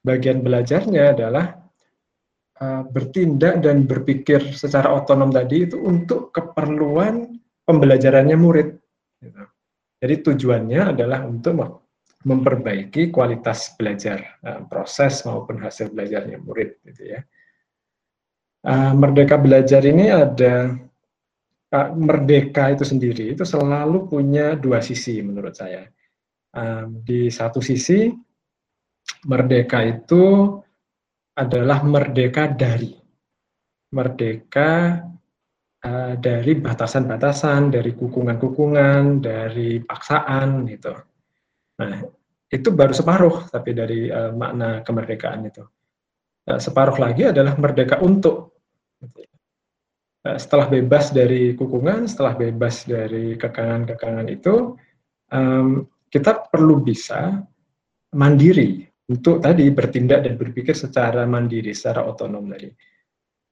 [0.00, 1.61] Bagian belajarnya adalah
[2.62, 8.78] uh, bertindak dan berpikir secara otonom tadi itu untuk keperluan pembelajarannya murid.
[9.18, 9.42] Gitu.
[9.98, 11.58] Jadi tujuannya adalah untuk
[12.22, 17.20] memperbaiki kualitas belajar, uh, proses maupun hasil belajarnya murid, gitu ya.
[18.62, 20.78] Uh, merdeka belajar ini ada
[21.98, 25.88] merdeka itu sendiri itu selalu punya dua sisi menurut saya.
[26.84, 28.12] Di satu sisi
[29.24, 30.52] merdeka itu
[31.32, 32.92] adalah merdeka dari
[33.92, 35.00] merdeka
[35.84, 40.92] uh, dari batasan-batasan, dari kukungan-kukungan, dari paksaan gitu.
[41.80, 42.00] Nah,
[42.52, 45.64] itu baru separuh tapi dari uh, makna kemerdekaan itu.
[46.48, 48.50] Uh, separuh lagi adalah merdeka untuk.
[50.22, 54.78] Setelah bebas dari kukungan, setelah bebas dari kekangan-kekangan itu,
[56.06, 57.42] kita perlu bisa
[58.14, 62.72] mandiri untuk tadi bertindak dan berpikir secara mandiri, secara otonom tadi.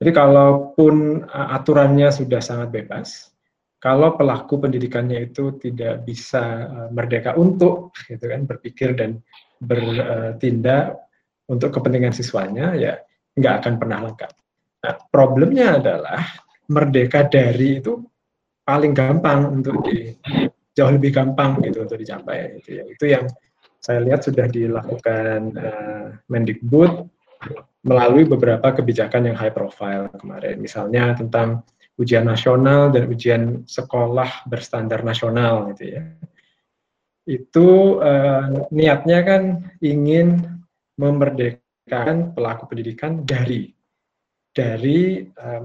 [0.00, 3.28] Jadi kalaupun uh, aturannya sudah sangat bebas,
[3.76, 9.20] kalau pelaku pendidikannya itu tidak bisa uh, merdeka untuk gitu kan berpikir dan
[9.60, 10.96] bertindak
[11.52, 12.96] untuk kepentingan siswanya ya
[13.36, 14.32] nggak akan pernah lengkap.
[14.80, 16.24] Nah, problemnya adalah
[16.72, 18.00] merdeka dari itu
[18.64, 20.16] paling gampang untuk di
[20.72, 22.82] jauh lebih gampang gitu untuk dicapai gitu ya.
[22.88, 23.28] Itu yang
[23.80, 27.08] saya lihat sudah dilakukan uh, Mendikbud
[27.80, 30.60] melalui beberapa kebijakan yang high profile kemarin.
[30.60, 31.64] Misalnya tentang
[31.96, 36.02] ujian nasional dan ujian sekolah berstandar nasional gitu ya.
[37.24, 39.42] Itu uh, niatnya kan
[39.80, 40.44] ingin
[41.00, 43.72] memerdekakan pelaku pendidikan dari
[44.52, 45.64] dari uh,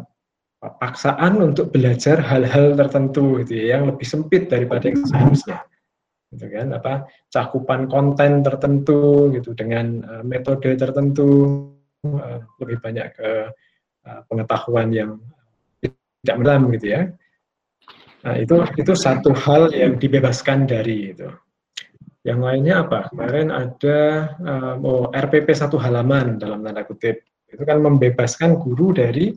[0.63, 5.67] paksaan untuk belajar hal-hal tertentu gitu ya, yang lebih sempit daripada yang seharusnya
[6.33, 11.29] gitu kan apa cakupan konten tertentu gitu dengan uh, metode tertentu
[12.07, 13.29] uh, lebih banyak ke
[14.05, 15.21] uh, pengetahuan yang
[16.25, 17.01] tidak mendalam gitu ya.
[18.25, 21.29] Nah, itu itu satu hal yang dibebaskan dari itu.
[22.25, 23.13] Yang lainnya apa?
[23.13, 23.99] Kemarin ada
[24.41, 27.21] um, oh, RPP satu halaman dalam tanda kutip.
[27.45, 29.29] Itu kan membebaskan guru dari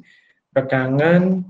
[0.57, 1.45] kekangan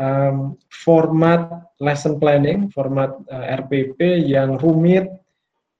[0.00, 5.08] um, format lesson planning, format uh, RPP yang rumit,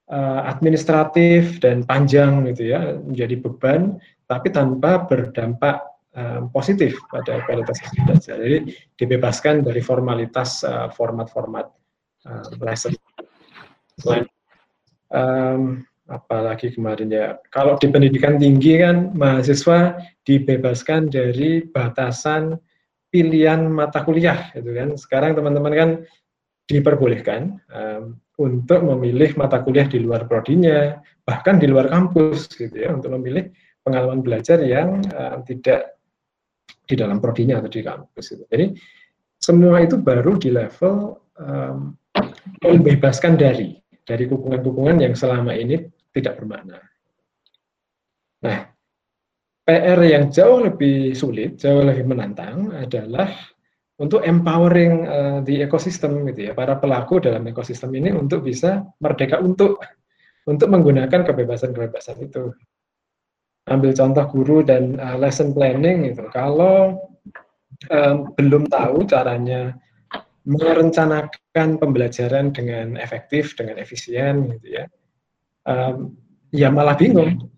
[0.08, 5.84] uh, administratif dan panjang gitu ya, menjadi beban, tapi tanpa berdampak
[6.16, 8.36] um, positif pada kualitas belajar.
[8.40, 8.58] Jadi
[8.96, 11.66] dibebaskan dari formalitas uh, format-format
[12.26, 12.96] uh, lesson.
[15.10, 22.58] Um, apalagi kemarin ya, kalau di pendidikan tinggi kan mahasiswa dibebaskan dari batasan
[23.11, 24.94] pilihan mata kuliah, gitu kan.
[24.94, 25.90] Sekarang teman-teman kan
[26.70, 28.03] diperbolehkan um,
[28.38, 33.51] untuk memilih mata kuliah di luar prodinya, bahkan di luar kampus, gitu ya, untuk memilih
[33.83, 35.99] pengalaman belajar yang uh, tidak
[36.87, 38.25] di dalam prodinya atau di kampus.
[38.38, 38.44] Itu.
[38.46, 38.66] Jadi
[39.37, 41.99] semua itu baru di level um,
[42.62, 46.83] membebaskan dari dari dukungan-dukungan yang selama ini tidak bermakna.
[48.42, 48.66] Nah,
[49.70, 53.30] PR yang jauh lebih sulit, jauh lebih menantang adalah
[54.02, 59.38] untuk empowering uh, di ekosistem gitu ya, para pelaku dalam ekosistem ini untuk bisa merdeka
[59.38, 59.78] untuk
[60.50, 62.50] untuk menggunakan kebebasan-kebebasan itu.
[63.70, 66.98] Ambil contoh guru dan uh, lesson planning itu kalau
[67.94, 69.78] um, belum tahu caranya
[70.50, 74.85] merencanakan pembelajaran dengan efektif dengan efisien gitu ya
[75.68, 76.16] um,
[76.50, 77.48] ya malah bingung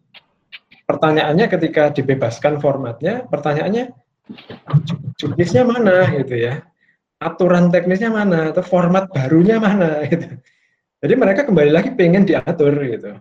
[0.93, 3.97] pertanyaannya ketika dibebaskan formatnya pertanyaannya
[5.17, 6.61] judisnya mana gitu ya
[7.19, 10.37] aturan teknisnya mana atau format barunya mana gitu
[11.03, 13.17] jadi mereka kembali lagi pengen diatur gitu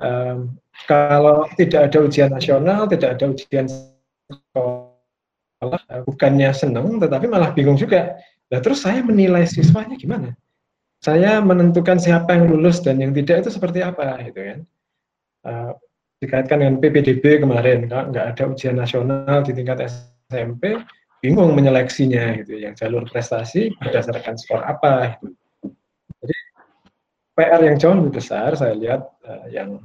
[0.00, 0.56] um,
[0.88, 4.90] kalau tidak ada ujian nasional, tidak ada ujian sekolah,
[6.08, 8.18] bukannya senang, tetapi malah bingung juga.
[8.50, 10.34] Nah, terus saya menilai siswanya gimana?
[11.02, 14.58] Saya menentukan siapa yang lulus dan yang tidak itu seperti apa, gitu kan?
[15.42, 15.72] Uh,
[16.22, 19.82] dikaitkan dengan PPDB kemarin, nggak ada ujian nasional di tingkat
[20.30, 20.78] SMP,
[21.18, 22.62] bingung menyeleksinya, gitu.
[22.62, 25.34] Yang jalur prestasi berdasarkan skor apa, gitu.
[26.22, 26.36] Jadi
[27.34, 29.82] PR yang jauh lebih besar saya lihat uh, yang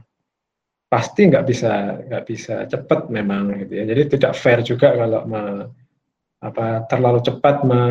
[0.88, 3.84] pasti nggak bisa nggak bisa cepat memang gitu ya.
[3.90, 5.44] Jadi tidak fair juga kalau me,
[6.46, 7.82] apa terlalu cepat me,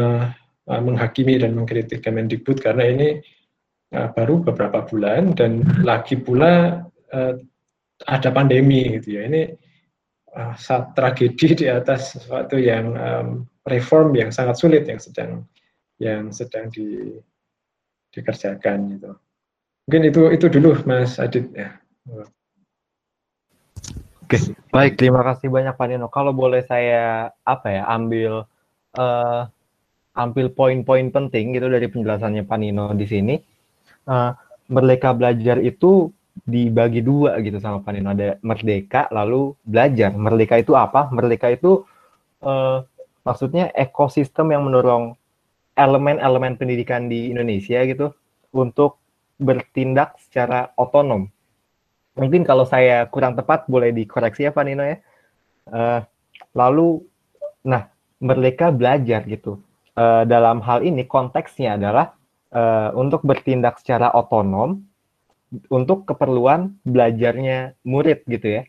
[0.67, 3.09] menghakimi dan mengkritik Kemendikbud karena ini
[3.95, 6.83] uh, baru beberapa bulan dan lagi pula
[7.15, 7.35] uh,
[8.05, 9.23] ada pandemi gitu ya.
[9.25, 9.43] Ini
[10.37, 13.29] uh, saat tragedi di atas sesuatu yang um,
[13.65, 15.31] reform yang sangat sulit yang sedang
[15.97, 17.17] yang sedang di,
[18.13, 19.11] dikerjakan gitu.
[19.89, 21.73] Mungkin itu itu dulu Mas Adit ya.
[24.27, 24.43] Oke,
[24.75, 26.11] baik terima kasih banyak Pak Nino.
[26.11, 28.43] Kalau boleh saya apa ya ambil
[28.99, 29.43] uh,
[30.19, 33.35] ambil poin-poin penting gitu dari penjelasannya Pak Nino di sini.
[34.07, 34.35] Uh,
[34.67, 36.11] merdeka belajar itu
[36.45, 38.13] dibagi dua gitu sama Pak Nino.
[38.13, 40.13] Ada merdeka lalu belajar.
[40.13, 41.09] Merdeka itu apa?
[41.09, 41.89] Merdeka itu
[42.45, 42.85] uh,
[43.25, 45.17] maksudnya ekosistem yang mendorong
[45.77, 48.13] elemen-elemen pendidikan di Indonesia gitu
[48.53, 49.01] untuk
[49.41, 51.29] bertindak secara otonom.
[52.17, 54.99] Mungkin kalau saya kurang tepat boleh dikoreksi ya Pak Nino ya.
[55.69, 56.01] Uh,
[56.53, 57.05] lalu,
[57.65, 57.89] nah
[58.21, 59.61] merdeka belajar gitu.
[59.97, 62.13] Uh, dalam hal ini konteksnya adalah
[62.97, 64.81] untuk bertindak secara otonom
[65.71, 68.63] untuk keperluan belajarnya murid gitu ya,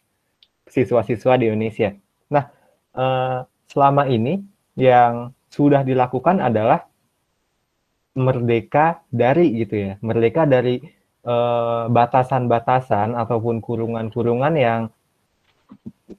[0.70, 1.96] siswa-siswa di Indonesia.
[2.30, 2.46] Nah,
[2.94, 4.42] uh, selama ini
[4.78, 6.86] yang sudah dilakukan adalah
[8.18, 10.82] merdeka dari gitu ya, merdeka dari
[11.22, 14.82] eh, batasan-batasan ataupun kurungan-kurungan yang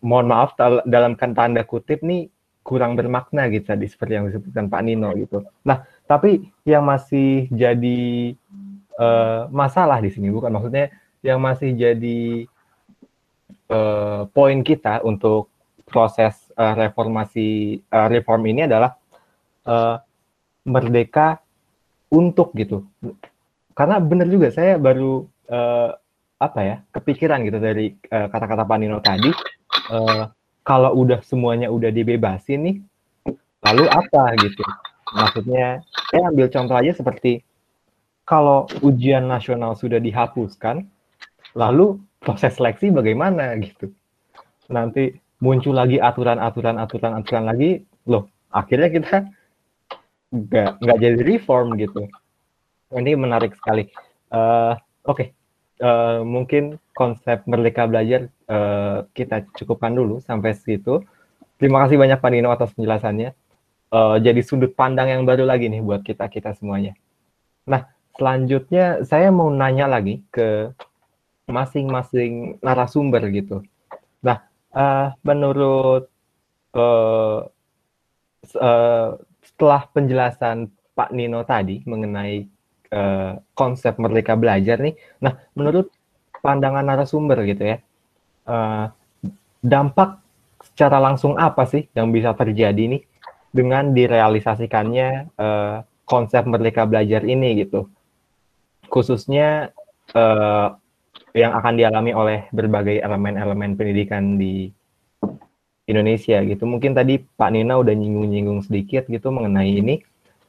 [0.04, 0.54] mohon maaf
[0.86, 2.30] dalam kan tanda kutip nih
[2.62, 5.42] kurang bermakna gitu tadi seperti yang disebutkan Pak Nino gitu.
[5.64, 8.36] Nah, tapi yang masih jadi
[8.98, 10.50] uh, masalah di sini bukan?
[10.50, 10.90] Maksudnya
[11.22, 12.46] yang masih jadi
[13.70, 15.48] uh, poin kita untuk
[15.88, 18.98] proses uh, reformasi uh, reform ini adalah
[19.64, 19.96] uh,
[20.68, 21.40] merdeka
[22.12, 22.84] untuk gitu.
[23.72, 25.90] Karena benar juga saya baru uh,
[26.38, 29.30] apa ya kepikiran gitu dari kata kata-kata Pak Nino tadi.
[29.88, 30.28] Uh,
[30.68, 32.76] kalau udah semuanya udah dibebasin nih
[33.64, 34.60] lalu apa gitu?
[35.16, 35.80] Maksudnya
[36.12, 37.40] saya ambil contoh aja seperti
[38.28, 40.84] kalau ujian nasional sudah dihapuskan
[41.56, 43.88] lalu proses seleksi bagaimana gitu?
[44.68, 47.88] Nanti muncul lagi aturan aturan aturan aturan lagi.
[48.04, 49.16] Loh akhirnya kita
[50.28, 52.04] nggak nggak jadi reform gitu.
[52.92, 53.88] Ini menarik sekali.
[54.28, 54.76] Uh,
[55.08, 55.16] oke.
[55.16, 55.28] Okay.
[55.80, 61.00] uh, eh, mungkin konsep merdeka belajar uh, kita cukupkan dulu sampai situ.
[61.56, 63.32] Terima kasih banyak Pak Nino atas penjelasannya.
[63.88, 66.92] Uh, jadi sudut pandang yang baru lagi nih buat kita kita semuanya.
[67.64, 67.88] Nah
[68.18, 70.74] selanjutnya saya mau nanya lagi ke
[71.46, 73.62] masing-masing narasumber gitu.
[74.20, 74.42] Nah
[74.74, 76.10] uh, menurut
[76.74, 77.46] uh,
[78.58, 79.08] uh,
[79.46, 82.44] setelah penjelasan Pak Nino tadi mengenai
[82.90, 85.94] uh, konsep merdeka belajar nih, nah menurut
[86.42, 87.78] pandangan narasumber gitu ya,
[88.50, 88.90] uh,
[89.62, 90.18] dampak
[90.62, 93.02] secara langsung apa sih yang bisa terjadi nih
[93.54, 97.86] dengan direalisasikannya uh, konsep merdeka belajar ini gitu,
[98.88, 99.72] khususnya
[100.12, 100.74] uh,
[101.36, 104.72] yang akan dialami oleh berbagai elemen-elemen pendidikan di
[105.88, 106.64] Indonesia gitu.
[106.68, 109.94] Mungkin tadi Pak Nina udah nyinggung-nyinggung sedikit gitu mengenai ini.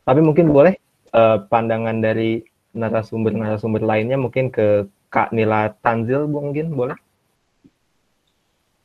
[0.03, 0.75] Tapi mungkin boleh
[1.15, 2.43] uh, pandangan dari
[2.75, 6.97] narasumber-narasumber lainnya mungkin ke Kak Nila Tanzil mungkin boleh?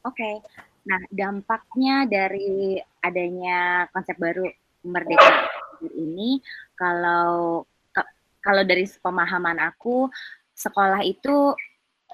[0.05, 0.21] Oke.
[0.21, 0.35] Okay.
[0.85, 4.45] Nah, dampaknya dari adanya konsep baru
[4.85, 5.49] merdeka
[5.97, 6.45] ini
[6.77, 7.65] kalau
[8.45, 10.13] kalau dari pemahaman aku
[10.53, 11.57] sekolah itu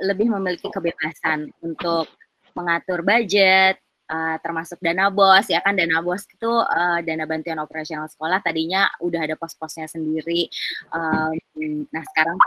[0.00, 2.08] lebih memiliki kebebasan untuk
[2.54, 5.76] mengatur budget, uh, termasuk dana bos ya kan?
[5.76, 8.40] Dana bos itu uh, dana bantuan operasional sekolah.
[8.40, 10.48] Tadinya udah ada pos-posnya sendiri.
[10.94, 12.38] Um, nah sekarang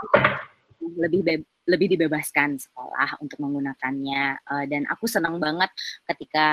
[0.98, 4.44] lebih lebih dibebaskan sekolah untuk menggunakannya.
[4.44, 5.70] Uh, dan aku senang banget
[6.08, 6.48] ketika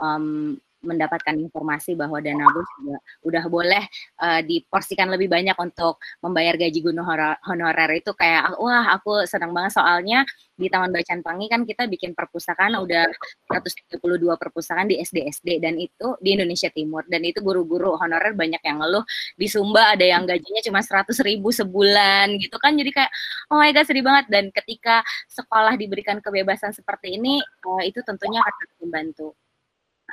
[0.00, 3.84] um, mendapatkan informasi bahwa dana bos juga udah boleh
[4.18, 7.02] uh, diporsikan lebih banyak untuk membayar gaji guru
[7.46, 7.90] honorer.
[8.02, 9.78] Itu kayak wah aku senang banget.
[9.78, 10.26] Soalnya
[10.58, 13.06] di Taman Bacaan Pangi kan kita bikin perpustakaan udah
[13.50, 13.98] 132
[14.38, 17.06] perpustakaan di SD SD dan itu di Indonesia Timur.
[17.06, 19.06] Dan itu guru-guru honorer banyak yang ngeluh
[19.38, 22.74] di Sumba ada yang gajinya cuma 100 ribu sebulan gitu kan.
[22.74, 23.10] Jadi kayak
[23.54, 24.26] oh my god sedih banget.
[24.28, 29.34] Dan ketika sekolah diberikan kebebasan seperti ini uh, itu tentunya akan membantu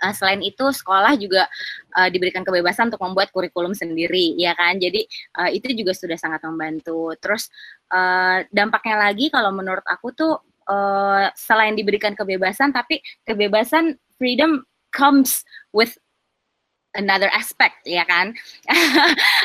[0.02, 1.45] uh, selain itu sekolah juga
[1.95, 4.80] uh, diberikan kebebasan untuk membuat kurikulum sendiri ya kan?
[4.80, 5.06] Jadi
[5.39, 7.14] uh, itu juga sudah sangat membantu.
[7.20, 7.47] Terus
[7.91, 10.34] uh, dampaknya lagi kalau menurut aku tuh
[10.70, 15.95] uh, selain diberikan kebebasan tapi kebebasan freedom comes with
[16.97, 18.34] another aspect ya kan?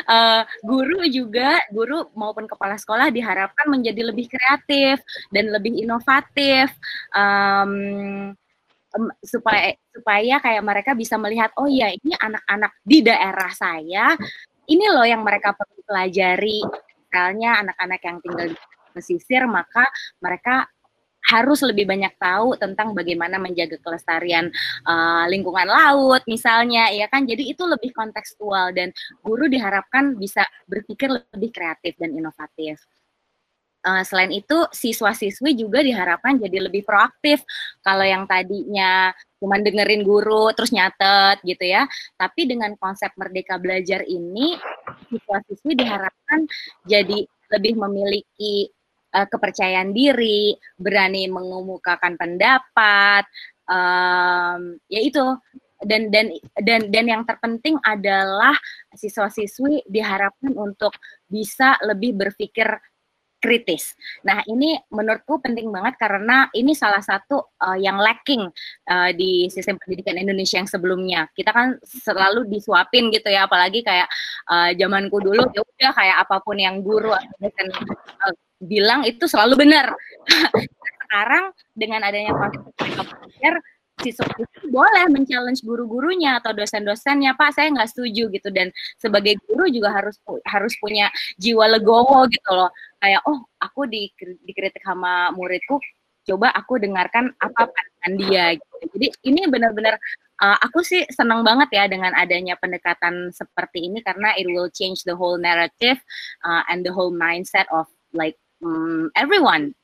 [0.09, 6.73] Uh, guru juga guru maupun kepala sekolah diharapkan menjadi lebih kreatif dan lebih inovatif.
[7.13, 8.33] Um,
[9.23, 14.15] supaya supaya kayak mereka bisa melihat oh ya ini anak-anak di daerah saya
[14.65, 16.63] ini loh yang mereka perlu pelajari
[17.05, 18.57] misalnya anak-anak yang tinggal di
[18.95, 19.83] pesisir maka
[20.23, 20.67] mereka
[21.25, 24.53] harus lebih banyak tahu tentang bagaimana menjaga kelestarian
[24.85, 28.93] uh, lingkungan laut misalnya ya kan jadi itu lebih kontekstual dan
[29.25, 32.77] guru diharapkan bisa berpikir lebih kreatif dan inovatif.
[33.85, 37.45] Uh, selain itu siswa-siswi juga diharapkan jadi lebih proaktif.
[37.85, 41.85] Kalau yang tadinya cuma dengerin guru terus nyatet gitu ya,
[42.17, 44.57] tapi dengan konsep merdeka belajar ini
[45.13, 46.49] siswa-siswi diharapkan
[46.89, 48.73] jadi lebih memiliki
[49.13, 53.29] uh, kepercayaan diri, berani mengemukakan pendapat,
[53.69, 55.01] um, ya
[55.85, 58.57] dan dan dan dan yang terpenting adalah
[58.95, 60.97] siswa-siswi diharapkan untuk
[61.29, 62.65] bisa lebih berpikir
[63.45, 63.93] kritis.
[64.25, 68.49] Nah, ini menurutku penting banget karena ini salah satu uh, yang lacking
[68.89, 71.29] uh, di sistem pendidikan Indonesia yang sebelumnya.
[71.37, 74.09] Kita kan selalu disuapin gitu ya, apalagi kayak
[74.49, 77.69] uh, zamanku dulu ya udah kayak apa pun yang guru dosen
[78.25, 79.93] uh, bilang itu selalu benar.
[81.05, 82.65] Sekarang dengan adanya konsep
[84.01, 88.49] siswa itu boleh men-challenge guru-gurunya atau dosen-dosennya pak saya nggak setuju gitu.
[88.51, 91.07] Dan sebagai guru juga harus harus punya
[91.39, 92.71] jiwa legowo gitu loh.
[92.99, 94.11] Kayak oh aku di,
[94.43, 95.79] dikritik sama muridku
[96.25, 98.75] coba aku dengarkan apa pandangan dia gitu.
[98.97, 99.95] Jadi ini benar-benar
[100.41, 105.05] uh, aku sih senang banget ya dengan adanya pendekatan seperti ini karena it will change
[105.05, 106.01] the whole narrative
[106.43, 108.35] uh, and the whole mindset of like
[108.65, 109.77] um, everyone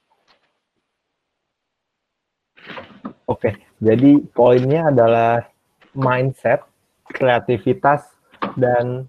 [3.32, 5.48] Oke, jadi poinnya adalah
[5.96, 6.68] mindset,
[7.08, 8.12] kreativitas,
[8.60, 9.08] dan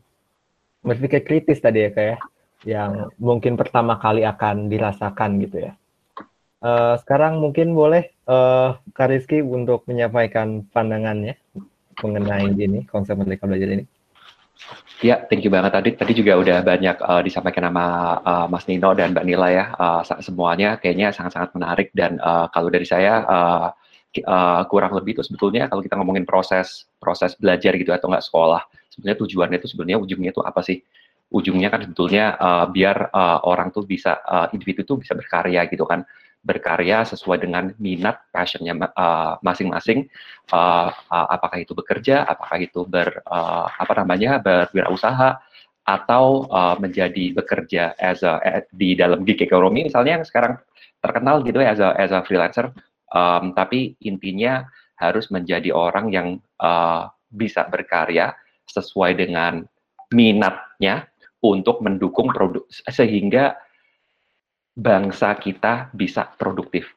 [0.87, 2.19] berpikir kritis tadi ya kayak ya,
[2.63, 5.73] yang mungkin pertama kali akan dirasakan gitu ya.
[6.63, 11.35] Uh, sekarang mungkin boleh uh, Kak Rizky untuk menyampaikan pandangannya
[11.99, 13.85] mengenai ini konsep merdeka belajar ini.
[15.03, 15.91] Ya, thank you banget tadi.
[15.99, 17.87] Tadi juga udah banyak uh, disampaikan sama
[18.23, 19.65] uh, Mas Nino dan Mbak Nila ya.
[19.75, 23.67] Uh, semuanya kayaknya sangat-sangat menarik dan uh, kalau dari saya uh,
[24.21, 28.63] uh, kurang lebih itu sebetulnya kalau kita ngomongin proses proses belajar gitu atau enggak sekolah
[28.93, 30.79] sebenarnya tujuannya itu sebenarnya ujungnya itu apa sih?
[31.33, 35.89] Ujungnya kan sebetulnya uh, biar uh, orang tuh bisa uh, individu tuh bisa berkarya gitu
[35.89, 36.05] kan.
[36.45, 38.75] Berkarya sesuai dengan minat passionnya
[39.41, 40.11] masing-masing.
[40.53, 45.41] Uh, uh, apakah itu bekerja apakah itu ber uh, apa namanya berwirausaha
[45.83, 48.39] atau uh, menjadi bekerja as a,
[48.71, 50.55] di dalam gig economy misalnya yang sekarang
[51.03, 52.71] terkenal gitu ya as as a freelancer
[53.13, 54.67] um, tapi intinya
[54.99, 56.29] harus menjadi orang yang
[56.63, 58.37] uh, bisa berkarya
[58.69, 59.65] sesuai dengan
[60.13, 61.09] minatnya
[61.43, 63.57] untuk mendukung produk sehingga
[64.73, 66.89] bangsa kita bisa produktif.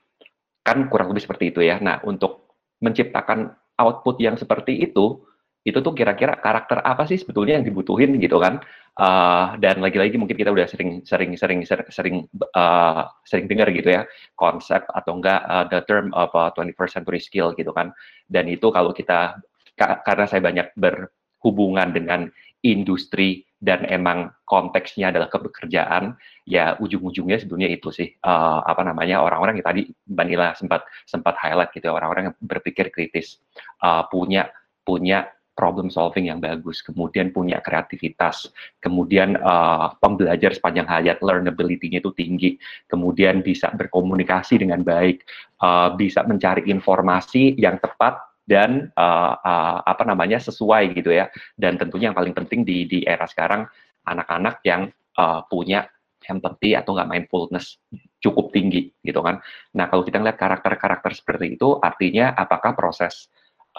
[0.61, 1.82] Kan kurang lebih seperti itu ya.
[1.82, 5.26] Nah, untuk menciptakan output yang seperti itu,
[5.66, 8.61] itu tuh kira-kira karakter apa sih sebetulnya yang dibutuhin gitu kan
[8.99, 12.15] uh, dan lagi-lagi mungkin kita udah sering sering sering sering
[12.55, 14.07] uh, sering dengar gitu ya
[14.39, 17.91] konsep atau enggak uh, the term of uh, 21st century skill gitu kan.
[18.27, 19.39] Dan itu kalau kita
[19.75, 22.31] ka karena saya banyak berhubungan dengan
[22.65, 29.57] industri dan emang konteksnya adalah kebekerjaan ya ujung-ujungnya sebetulnya itu sih uh, apa namanya orang-orang
[29.57, 33.41] yang tadi Mbak Nila sempat sempat highlight gitu ya orang-orang yang berpikir kritis
[33.81, 34.49] uh, punya
[34.85, 35.25] punya
[35.55, 38.51] problem solving yang bagus, kemudian punya kreativitas,
[38.83, 42.59] kemudian uh, pembelajar sepanjang hayat learnability-nya itu tinggi,
[42.91, 45.23] kemudian bisa berkomunikasi dengan baik,
[45.63, 51.31] uh, bisa mencari informasi yang tepat dan uh, uh, apa namanya sesuai gitu ya.
[51.55, 53.65] Dan tentunya yang paling penting di di era sekarang
[54.05, 55.87] anak-anak yang uh, punya
[56.25, 57.77] empathy atau nggak mindfulness
[58.19, 59.37] cukup tinggi gitu kan.
[59.77, 63.29] Nah kalau kita lihat karakter-karakter seperti itu, artinya apakah proses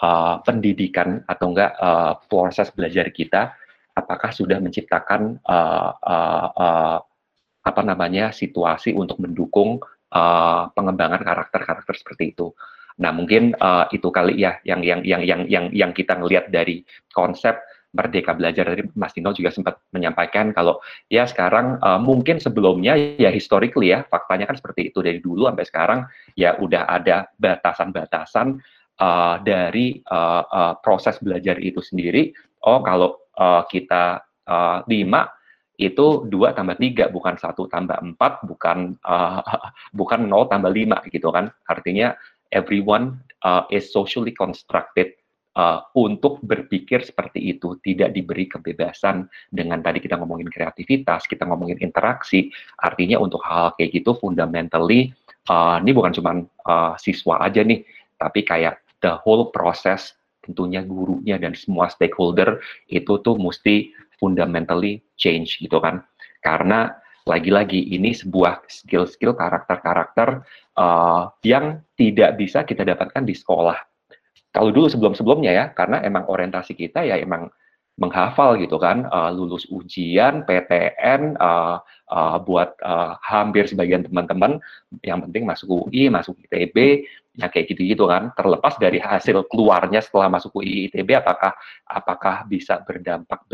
[0.01, 3.53] uh, pendidikan atau enggak uh, proses belajar kita
[3.97, 6.97] apakah sudah menciptakan uh, uh, uh,
[7.65, 9.81] apa namanya situasi untuk mendukung
[10.13, 12.53] uh, pengembangan karakter-karakter seperti itu.
[12.97, 16.81] Nah, mungkin uh, itu kali ya yang yang yang yang yang yang kita ngelihat dari
[17.13, 17.57] konsep
[17.93, 20.77] merdeka belajar dari Mas Tino juga sempat menyampaikan kalau
[21.07, 25.65] ya sekarang uh, mungkin sebelumnya ya historically ya faktanya kan seperti itu dari dulu sampai
[25.65, 25.99] sekarang
[26.35, 28.59] ya udah ada batasan-batasan
[29.01, 32.33] uh, dari uh, uh, proses belajar itu sendiri.
[32.65, 35.29] Oh, kalau uh, kita uh, lima
[35.77, 39.45] itu dua tambah tiga bukan satu tambah empat bukan uh,
[39.99, 42.17] bukan nol tambah lima gitu kan artinya
[42.49, 45.13] everyone uh, is socially constructed
[45.53, 51.77] uh, untuk berpikir seperti itu tidak diberi kebebasan dengan tadi kita ngomongin kreativitas kita ngomongin
[51.77, 52.49] interaksi
[52.81, 55.13] artinya untuk hal, -hal kayak gitu fundamentally
[55.53, 57.85] uh, ini bukan cuma uh, siswa aja nih
[58.17, 65.59] tapi kayak the whole process tentunya gurunya dan semua stakeholder itu tuh mesti fundamentally change
[65.59, 66.01] gitu kan
[66.41, 66.95] karena
[67.27, 70.47] lagi-lagi ini sebuah skill-skill karakter-karakter
[70.79, 73.75] uh, yang tidak bisa kita dapatkan di sekolah.
[74.55, 77.51] Kalau dulu sebelum-sebelumnya ya, karena emang orientasi kita ya emang
[77.97, 81.81] menghafal gitu kan, uh, lulus ujian, PTN, uh,
[82.13, 84.61] uh, buat uh, hampir sebagian teman-teman
[85.01, 87.03] yang penting masuk UI, masuk ITB,
[87.41, 88.29] ya kayak gitu-gitu kan.
[88.37, 91.57] Terlepas dari hasil keluarnya setelah masuk UI ITB, apakah
[91.89, 93.49] apakah bisa berdampak,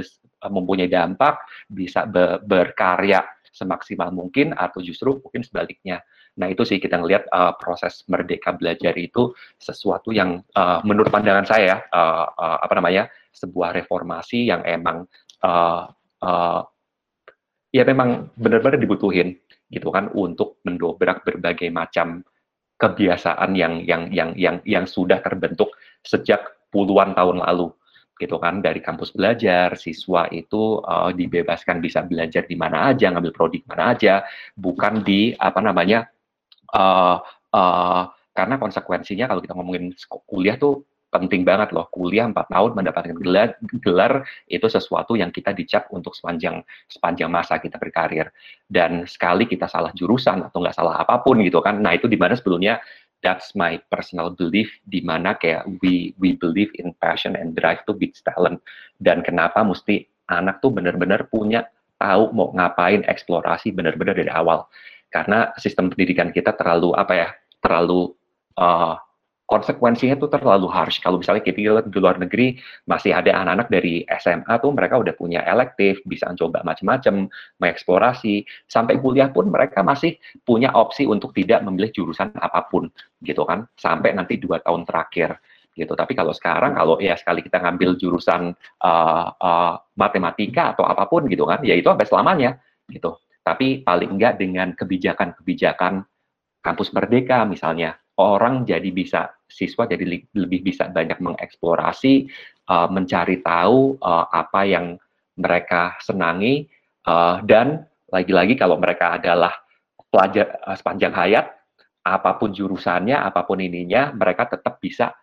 [0.51, 1.39] mempunyai dampak,
[1.71, 3.23] bisa be berkarya
[3.53, 6.01] semaksimal mungkin atau justru mungkin sebaliknya.
[6.41, 9.31] Nah itu sih kita ngelihat uh, proses merdeka belajar itu
[9.61, 15.09] sesuatu yang uh, menurut pandangan saya uh, uh, apa namanya sebuah reformasi yang emang
[15.41, 15.89] uh,
[16.21, 16.61] uh,
[17.73, 19.33] ya memang benar-benar dibutuhin
[19.73, 22.21] gitu kan untuk mendobrak berbagai macam
[22.77, 25.73] kebiasaan yang yang yang yang yang sudah terbentuk
[26.05, 27.73] sejak puluhan tahun lalu
[28.21, 28.61] gitu kan.
[28.61, 33.67] Dari kampus belajar siswa itu uh, dibebaskan bisa belajar di mana aja ngambil prodi di
[33.67, 34.21] mana aja
[34.53, 36.05] bukan di apa namanya
[36.77, 37.17] uh,
[37.49, 38.03] uh,
[38.33, 39.93] karena konsekuensinya kalau kita ngomongin
[40.25, 41.85] kuliah tuh penting banget loh.
[41.93, 43.53] Kuliah empat tahun mendapatkan gelar,
[43.85, 48.33] gelar itu sesuatu yang kita dicap untuk sepanjang sepanjang masa kita berkarir.
[48.65, 52.17] Dan sekali kita salah jurusan atau nggak salah apa pun gitu kan nah itu di
[52.17, 52.81] mana sebelumnya
[53.23, 57.95] that's my personal belief di mana kayak we we believe in passion and drive to
[57.95, 58.59] beat talent.
[58.99, 61.65] Dan kenapa mesti anak tuh benar-benar punya
[61.97, 64.67] tahu mau ngapain eksplorasi benar-benar dari awal.
[65.07, 67.29] Karena sistem pendidikan kita terlalu apa ya
[67.63, 68.11] terlalu
[68.59, 68.99] uh,
[69.53, 70.97] konsekuensinya tuh terlalu harsh.
[70.97, 72.57] Kalau misalnya kita lihat di luar negeri
[72.89, 77.29] masih ada anak-anak dari SMA tuh mereka udah punya elektif, bisa coba macam-macam,
[77.61, 78.41] mengeksplorasi.
[78.65, 82.89] Sampai kuliah pun mereka masih punya opsi untuk tidak memilih jurusan apa pun,
[83.21, 83.69] gitu kan?
[83.77, 85.37] Sampai nanti dua tahun terakhir
[85.77, 85.93] gitu.
[85.93, 91.29] Tapi kalau sekarang kalau ya sekali kita ngambil jurusan uh, uh, matematika atau apa pun
[91.29, 92.57] gitu kan, ya itu sampai selamanya
[92.89, 93.21] gitu.
[93.45, 96.01] Tapi paling enggak dengan kebijakan-kebijakan
[96.63, 102.27] kampus merdeka misalnya orang jadi bisa siswa jadi lebih bisa banyak mengeksplorasi,
[102.73, 104.97] uh, mencari tahu uh, apa yang
[105.37, 106.65] mereka senangi
[107.05, 109.53] uh, dan lagi-lagi kalau mereka adalah
[110.09, 111.45] pelajar uh, sepanjang hayat,
[112.05, 115.13] apa pun jurusannya, apa pun ininya, mereka tetap bisa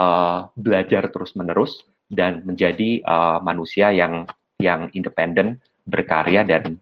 [0.00, 4.28] uh, belajar terus-menerus dan menjadi uh, manusia yang
[4.60, 6.78] yang independen, berkarya dan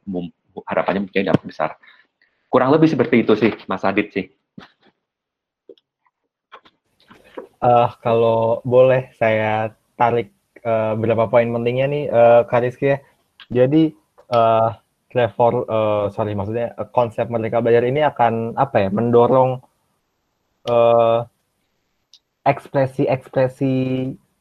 [0.67, 1.71] harapannya mungkin dapat besar.
[2.53, 4.27] Kurang lebih seperti itu sih, Mas Adit sih.
[7.63, 10.35] Uh, kalau boleh saya tarik
[10.67, 12.99] uh, beberapa poin pentingnya nih, uh, Kak ya.
[13.55, 13.95] Jadi
[14.35, 14.75] uh,
[15.07, 19.63] Trevor, uh, sorry maksudnya uh, konsep Merdeka Belajar ini akan apa ya, mendorong
[22.43, 23.75] ekspresi-ekspresi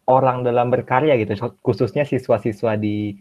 [0.09, 3.17] orang dalam berkarya gitu, khususnya siswa-siswa di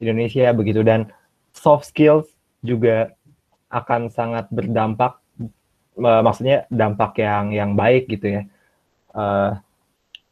[0.00, 1.08] Indonesia begitu dan
[1.56, 2.28] soft skills
[2.60, 3.16] juga
[3.72, 5.20] akan sangat berdampak,
[6.00, 8.42] uh, maksudnya dampak yang yang baik gitu ya
[9.18, 9.58] Uh,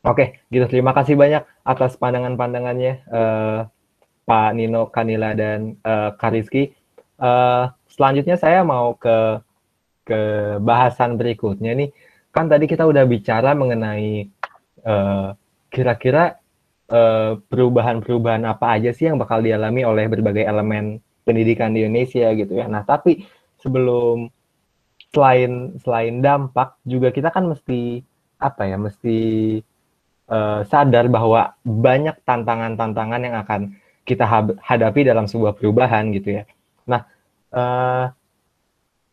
[0.06, 0.70] Oke, okay, gitu.
[0.70, 3.66] Terima kasih banyak atas pandangan-pandangannya uh,
[4.22, 6.70] Pak Nino, Kanila, dan uh, Kariski.
[7.18, 9.42] Uh, selanjutnya saya mau ke
[10.06, 10.20] ke
[10.62, 11.90] bahasan berikutnya nih.
[12.30, 14.30] Kan tadi kita udah bicara mengenai
[15.66, 16.38] kira-kira
[16.94, 22.54] uh, perubahan-perubahan apa aja sih yang bakal dialami oleh berbagai elemen pendidikan di Indonesia gitu
[22.54, 22.70] ya.
[22.70, 23.26] Nah, tapi
[23.58, 24.30] sebelum
[25.10, 28.06] selain selain dampak juga kita kan mesti
[28.36, 29.18] apa ya mesti
[30.28, 33.60] uh, sadar bahwa banyak tantangan-tantangan yang akan
[34.06, 34.22] kita
[34.62, 36.42] hadapi dalam sebuah perubahan gitu ya.
[36.86, 37.02] Nah,
[37.50, 38.06] uh,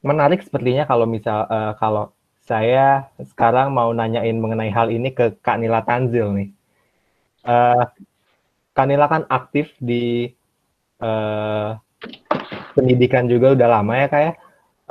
[0.06, 2.14] menarik sepertinya kalau misal uh, kalau
[2.44, 6.50] saya sekarang mau nanyain mengenai hal ini ke Kak Nila Tanzil nih.
[7.48, 7.88] Uh,
[8.76, 10.28] Kak Nila kan aktif di
[11.00, 11.80] uh,
[12.76, 14.36] pendidikan juga udah lama ya kayak,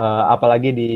[0.01, 0.91] uh, apalagi di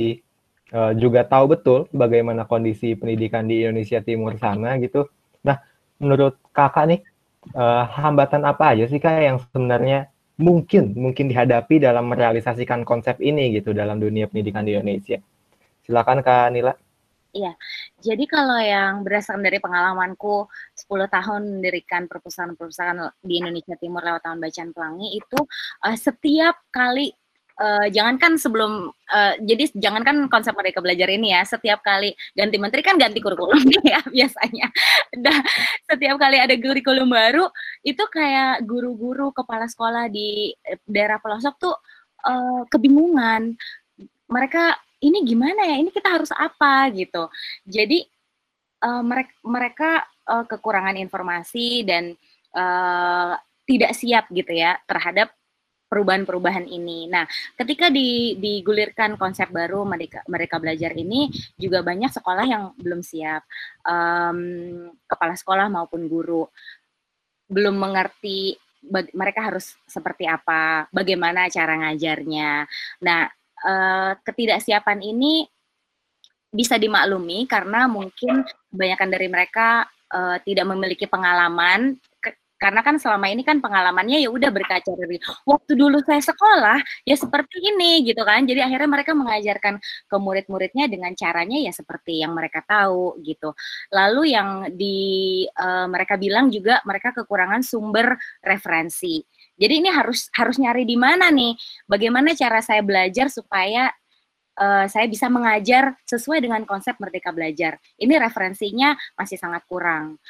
[0.76, 5.08] uh, juga tahu betul bagaimana kondisi pendidikan di Indonesia Timur sana gitu.
[5.40, 5.56] Nah,
[5.96, 7.00] menurut kakak nih
[7.56, 13.56] uh, hambatan apa aja sih kak yang sebenarnya mungkin mungkin dihadapi dalam merealisasikan konsep ini
[13.56, 15.16] gitu dalam dunia pendidikan di Indonesia?
[15.88, 16.76] Silakan kak Nila.
[17.36, 17.52] Iya,
[18.00, 24.40] jadi kalau yang berdasarkan dari pengalamanku 10 tahun mendirikan perpustakaan-perpustakaan di Indonesia Timur lewat Tahun
[24.40, 25.36] Bacaan Pelangi itu
[25.84, 27.12] uh, setiap kali
[27.60, 32.80] uh, jangankan sebelum uh, jadi jangankan konsep mereka belajar ini ya setiap kali ganti menteri
[32.84, 33.60] kan ganti kurikulum
[33.92, 34.66] ya biasanya.
[35.16, 35.38] Dah
[35.88, 37.48] setiap kali ada kurikulum baru
[37.82, 40.52] itu kayak guru-guru kepala sekolah di
[40.84, 41.74] daerah pelosok tuh
[42.24, 43.56] uh, kebingungan.
[44.26, 45.76] Mereka ini gimana ya?
[45.78, 46.88] Ini kita harus apa?
[46.92, 47.28] gitu.
[47.68, 48.02] Jadi
[48.82, 49.90] uh, mereka mereka
[50.28, 52.12] uh, kekurangan informasi dan
[52.56, 55.34] uh, tidak siap gitu ya terhadap
[55.86, 57.06] perubahan-perubahan ini.
[57.06, 57.24] Nah,
[57.54, 63.46] ketika di, digulirkan konsep baru mereka mereka belajar ini juga banyak sekolah yang belum siap,
[63.86, 64.38] um,
[65.06, 66.46] kepala sekolah maupun guru
[67.46, 68.58] belum mengerti
[69.14, 72.66] mereka harus seperti apa, bagaimana cara ngajarnya.
[73.02, 73.26] Nah,
[73.66, 75.46] uh, ketidaksiapan ini
[76.54, 79.68] bisa dimaklumi karena mungkin kebanyakan dari mereka
[80.14, 81.98] uh, tidak memiliki pengalaman
[82.56, 87.16] karena kan selama ini kan pengalamannya ya udah berkaca dari waktu dulu saya sekolah ya
[87.16, 88.48] seperti ini gitu kan.
[88.48, 89.76] Jadi akhirnya mereka mengajarkan
[90.08, 93.52] ke murid-muridnya dengan caranya ya seperti yang mereka tahu gitu.
[93.92, 94.96] Lalu yang di
[95.52, 99.20] uh, mereka bilang juga mereka kekurangan sumber referensi.
[99.56, 101.56] Jadi ini harus harus nyari di mana nih?
[101.88, 103.88] Bagaimana cara saya belajar supaya
[104.60, 107.80] uh, saya bisa mengajar sesuai dengan konsep Merdeka Belajar?
[107.96, 110.20] Ini referensinya masih sangat kurang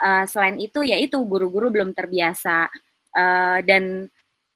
[0.00, 2.70] uh, selain itu yaitu guru-guru belum terbiasa.
[3.08, 4.06] Uh, dan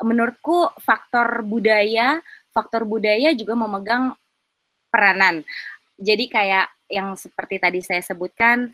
[0.03, 2.21] menurutku faktor budaya
[2.53, 4.13] faktor budaya juga memegang
[4.93, 5.41] peranan.
[5.97, 8.69] Jadi kayak yang seperti tadi saya sebutkan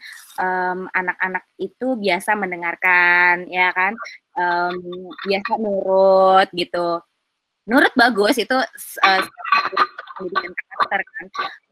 [0.90, 3.94] anak-anak um, itu biasa mendengarkan ya kan?
[4.34, 6.98] Um, biasa nurut gitu.
[7.70, 9.22] Nurut bagus itu uh,
[10.18, 11.26] pendidikan karakter kan.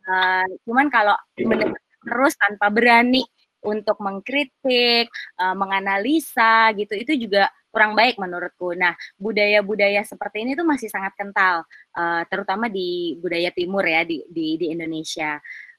[0.07, 3.26] Uh, cuman kalau mendengar terus tanpa berani
[3.65, 5.09] untuk mengkritik,
[5.41, 8.73] uh, menganalisa gitu itu juga kurang baik menurutku.
[8.73, 11.65] Nah, budaya-budaya seperti ini tuh masih sangat kental,
[11.97, 15.37] uh, terutama di budaya timur ya di di, di Indonesia.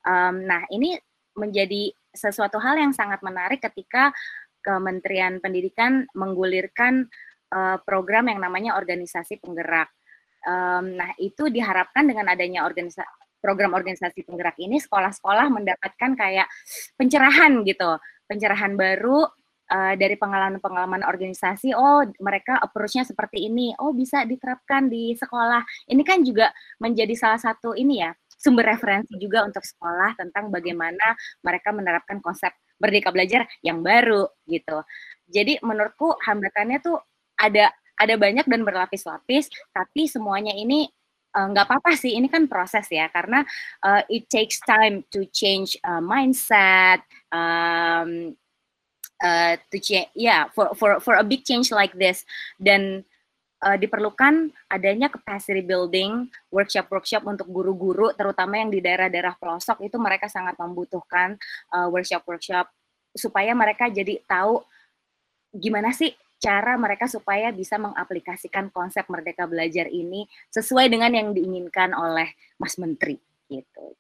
[0.08, 0.96] Nah, ini
[1.36, 4.16] menjadi sesuatu hal yang sangat menarik ketika
[4.64, 7.12] Kementerian Pendidikan menggulirkan
[7.52, 9.92] uh, program yang namanya organisasi penggerak.
[10.48, 16.48] Nah, itu diharapkan dengan adanya organisasi program organisasi penggerak ini sekolah-sekolah mendapatkan kayak
[16.98, 19.28] pencerahan gitu, pencerahan baru
[19.72, 21.76] uh, dari pengalaman-pengalaman organisasi.
[21.76, 23.76] Oh, mereka approach-nya seperti ini.
[23.78, 25.64] Oh, bisa diterapkan di sekolah.
[25.92, 31.18] Ini kan juga menjadi salah satu ini ya sumber referensi juga untuk sekolah tentang bagaimana
[31.42, 34.86] mereka menerapkan konsep merdeka belajar yang baru gitu.
[35.26, 37.02] Jadi menurutku hambatannya tuh
[37.42, 40.86] ada ada banyak dan berlapis-lapis, tapi semuanya ini
[41.36, 43.46] nggak uh, apa-apa sih ini kan proses ya karena
[43.86, 48.34] uh, it takes time to change uh, mindset um,
[49.22, 52.26] uh, to change ya yeah, for for for a big change like this.
[52.58, 53.06] Dan
[53.64, 59.98] uh, diperlukan adanya capacity building workshop workshop untuk guru-guru terutama yang di daerah-daerah pelosok itu
[59.98, 61.38] mereka sangat membutuhkan
[61.74, 62.70] uh, workshop workshop
[63.18, 64.62] supaya mereka jadi tahu
[65.58, 71.98] gimana sih cara mereka supaya bisa mengaplikasikan konsep Merdeka Belajar ini sesuai dengan yang diinginkan
[71.98, 72.30] oleh
[72.62, 73.18] Mas Menteri
[73.50, 73.98] gitu.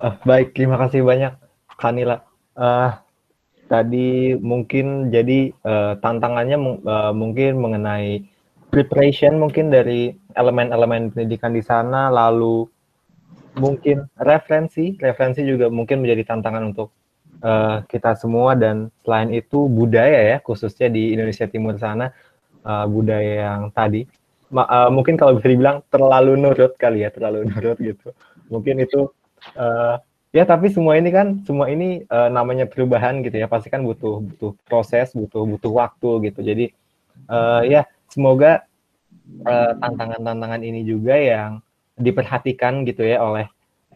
[0.00, 1.36] Uh, baik, terima kasih banyak
[1.76, 2.24] Kanila.
[2.56, 2.96] Uh,
[3.68, 6.58] tadi mungkin jadi uh, tantangannya
[6.88, 8.24] uh, mungkin mengenai
[8.72, 12.66] preparation mungkin dari elemen-elemen pendidikan di sana lalu
[13.58, 16.94] mungkin referensi referensi juga mungkin menjadi tantangan untuk
[17.42, 22.12] uh, kita semua dan selain itu budaya ya khususnya di Indonesia Timur sana
[22.64, 24.04] uh, budaya yang tadi
[24.50, 28.10] Ma, uh, mungkin kalau bisa dibilang terlalu nurut kali ya terlalu nurut gitu.
[28.50, 29.06] Mungkin itu
[29.54, 29.94] uh,
[30.34, 34.18] ya tapi semua ini kan semua ini uh, namanya perubahan gitu ya pasti kan butuh
[34.18, 36.40] butuh proses butuh butuh waktu gitu.
[36.42, 36.66] Jadi
[37.30, 38.66] uh, ya semoga
[39.78, 41.62] tantangan-tantangan uh, ini juga yang
[41.94, 43.46] diperhatikan gitu ya oleh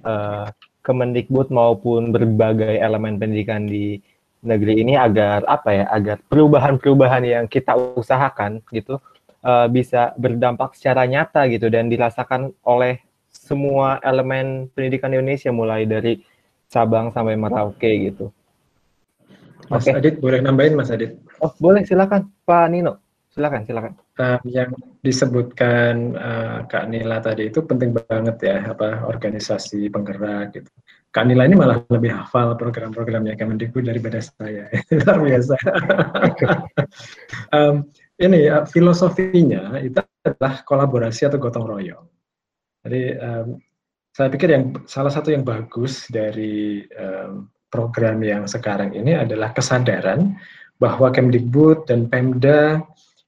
[0.06, 0.46] uh,
[0.84, 3.96] Kemendikbud maupun berbagai elemen pendidikan di
[4.44, 9.00] negeri ini agar apa ya agar perubahan-perubahan yang kita usahakan gitu
[9.40, 13.00] uh, bisa berdampak secara nyata gitu dan dirasakan oleh
[13.32, 16.20] semua elemen pendidikan Indonesia mulai dari
[16.68, 18.28] Sabang sampai Merauke gitu.
[19.72, 19.96] Mas okay.
[19.96, 21.16] Adit boleh nambahin Mas Adit?
[21.40, 23.03] Oh boleh silakan Pak Nino
[23.34, 23.92] silakan silakan.
[24.14, 24.70] Uh, yang
[25.02, 30.70] disebutkan uh, Kak Nila tadi itu penting banget ya apa organisasi penggerak gitu.
[31.10, 34.70] Kak Nila ini malah lebih hafal program-programnya Kemendikbud daripada saya.
[35.02, 35.54] Luar biasa.
[37.58, 37.86] um,
[38.22, 42.06] ini uh, filosofinya itu adalah kolaborasi atau gotong royong.
[42.86, 43.58] Jadi um,
[44.14, 50.38] saya pikir yang salah satu yang bagus dari um, program yang sekarang ini adalah kesadaran
[50.78, 52.82] bahwa Kemdikbud dan Pemda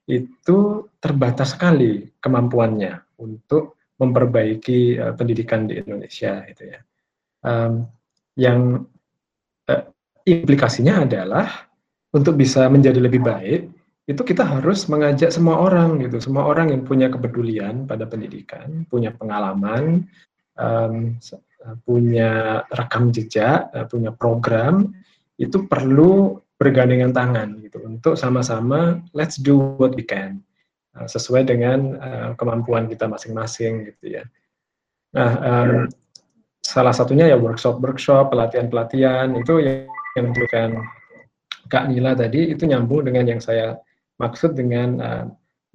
[0.07, 6.81] itu terbatas sekali kemampuannya untuk memperbaiki uh, pendidikan di Indonesia itu ya.
[7.47, 7.87] Um,
[8.39, 8.87] yang
[9.67, 9.85] uh,
[10.23, 11.67] implikasinya adalah
[12.15, 13.61] untuk bisa menjadi lebih baik
[14.07, 19.11] itu kita harus mengajak semua orang gitu, semua orang yang punya kepedulian pada pendidikan, punya
[19.11, 20.07] pengalaman,
[20.55, 21.19] um,
[21.83, 24.95] punya rekam jejak, punya program,
[25.35, 30.41] itu perlu bergandengan tangan gitu untuk sama-sama let's do what we can
[30.97, 34.25] uh, sesuai dengan uh, kemampuan kita masing-masing gitu ya.
[35.13, 35.89] Nah, um,
[36.61, 40.71] salah satunya ya workshop-workshop, pelatihan-pelatihan itu yang yang dilakukan
[41.69, 43.77] Kak Nila tadi itu nyambung dengan yang saya
[44.17, 45.25] maksud dengan uh,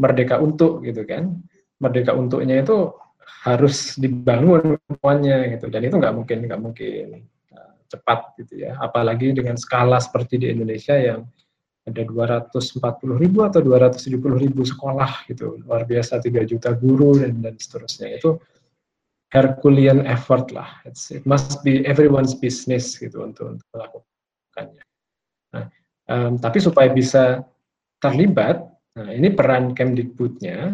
[0.01, 1.37] merdeka untuk gitu kan.
[1.81, 2.93] Merdeka untuknya itu
[3.41, 7.05] harus dibangun semuanya gitu dan itu nggak mungkin nggak mungkin
[7.91, 8.79] cepat gitu ya.
[8.79, 11.27] Apalagi dengan skala seperti di Indonesia yang
[11.83, 12.79] ada 240
[13.19, 15.59] ribu atau 270 ribu sekolah gitu.
[15.67, 18.15] Luar biasa 3 juta guru dan dan seterusnya.
[18.15, 18.39] Itu
[19.31, 20.79] Herculean effort lah.
[20.83, 24.83] It's, it must be everyone's business gitu untuk, untuk melakukannya.
[25.55, 25.65] Nah,
[26.11, 27.43] um, tapi supaya bisa
[28.01, 30.67] terlibat nah ini peran Kemdikbudnya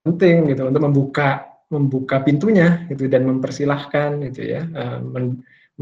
[0.00, 5.04] penting gitu untuk membuka membuka pintunya gitu dan mempersilahkan gitu ya uh,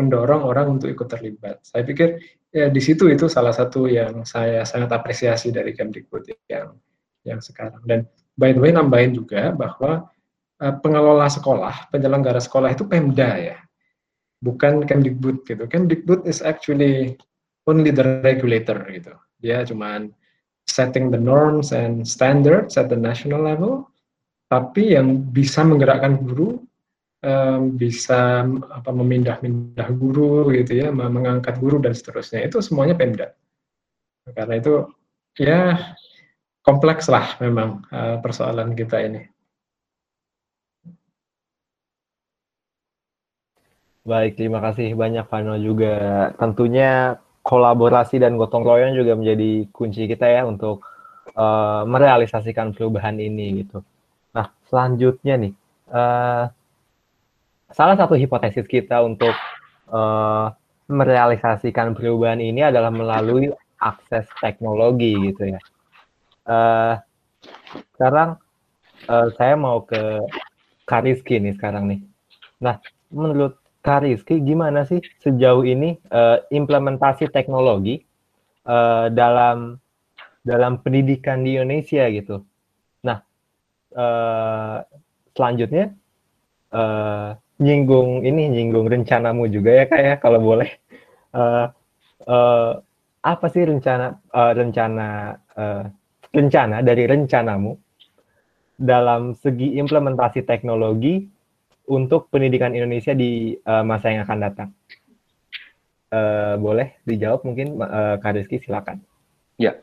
[0.01, 1.61] mendorong orang untuk ikut terlibat.
[1.61, 2.17] Saya pikir
[2.49, 6.73] ya di situ itu salah satu yang saya sangat apresiasi dari Kemdikbud yang
[7.29, 7.85] yang sekarang.
[7.85, 8.09] Dan
[8.41, 10.09] by the way nambahin juga bahwa
[10.65, 13.59] uh, pengelola sekolah, penyelenggara sekolah itu Pemda ya,
[14.41, 15.69] bukan Kemdikbud gitu.
[15.69, 17.21] Kemdikbud is actually
[17.69, 19.13] only the regulator gitu.
[19.45, 20.09] Dia cuman
[20.65, 23.91] setting the norms and standards at the national level
[24.51, 26.59] tapi yang bisa menggerakkan guru
[27.25, 33.33] um, bisa apa memindah-mindah guru gitu ya mengangkat guru dan seterusnya itu semuanya Pemda
[34.31, 34.89] karena itu
[35.37, 35.79] ya
[36.65, 39.23] kompleks lah memang uh, persoalan kita ini
[44.01, 46.33] Baik, terima kasih banyak Vano juga.
[46.41, 50.83] Tentunya kolaborasi dan gotong royong juga menjadi kunci kita ya untuk
[51.37, 53.85] uh, merealisasikan perubahan ini gitu.
[54.33, 55.53] Nah, selanjutnya nih,
[55.93, 56.49] uh,
[57.73, 59.33] salah satu hipotesis kita untuk
[59.91, 60.51] uh,
[60.91, 65.61] merealisasikan perubahan ini adalah melalui akses teknologi gitu ya.
[66.45, 66.95] Uh,
[67.95, 68.37] sekarang
[69.07, 70.27] uh, saya mau ke
[70.85, 72.01] Kariski nih sekarang nih.
[72.59, 72.83] Nah,
[73.15, 78.03] menurut Kariski gimana sih sejauh ini uh, implementasi teknologi
[78.67, 79.79] uh, dalam
[80.43, 82.43] dalam pendidikan di Indonesia gitu?
[83.95, 84.79] uh,
[85.35, 85.95] selanjutnya
[86.75, 90.71] uh, nyinggung ini nyinggung rencanamu juga ya kayak ya, kalau boleh.
[91.31, 91.69] Uh,
[92.27, 92.81] uh,
[93.21, 95.85] apa sih rencana uh, rencana uh,
[96.33, 97.77] rencana dari rencanamu
[98.81, 101.29] dalam segi implementasi teknologi
[101.93, 104.71] untuk pendidikan Indonesia di uh, masa yang akan datang?
[106.11, 109.05] Uh, boleh dijawab mungkin uh, Kak Rizky silakan.
[109.61, 109.79] Ya.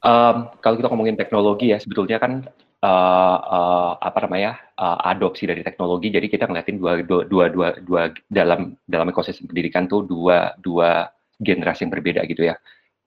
[0.00, 2.48] Um, kalau kita ngomongin teknologi ya sebetulnya kan
[2.84, 6.08] uh, apa namanya uh, adopsi dari teknologi.
[6.12, 11.08] Jadi kita ngeliatin dua, dua, dua, dua, dua dalam dalam ekosistem pendidikan tuh dua dua
[11.40, 12.56] generasi yang berbeda gitu ya.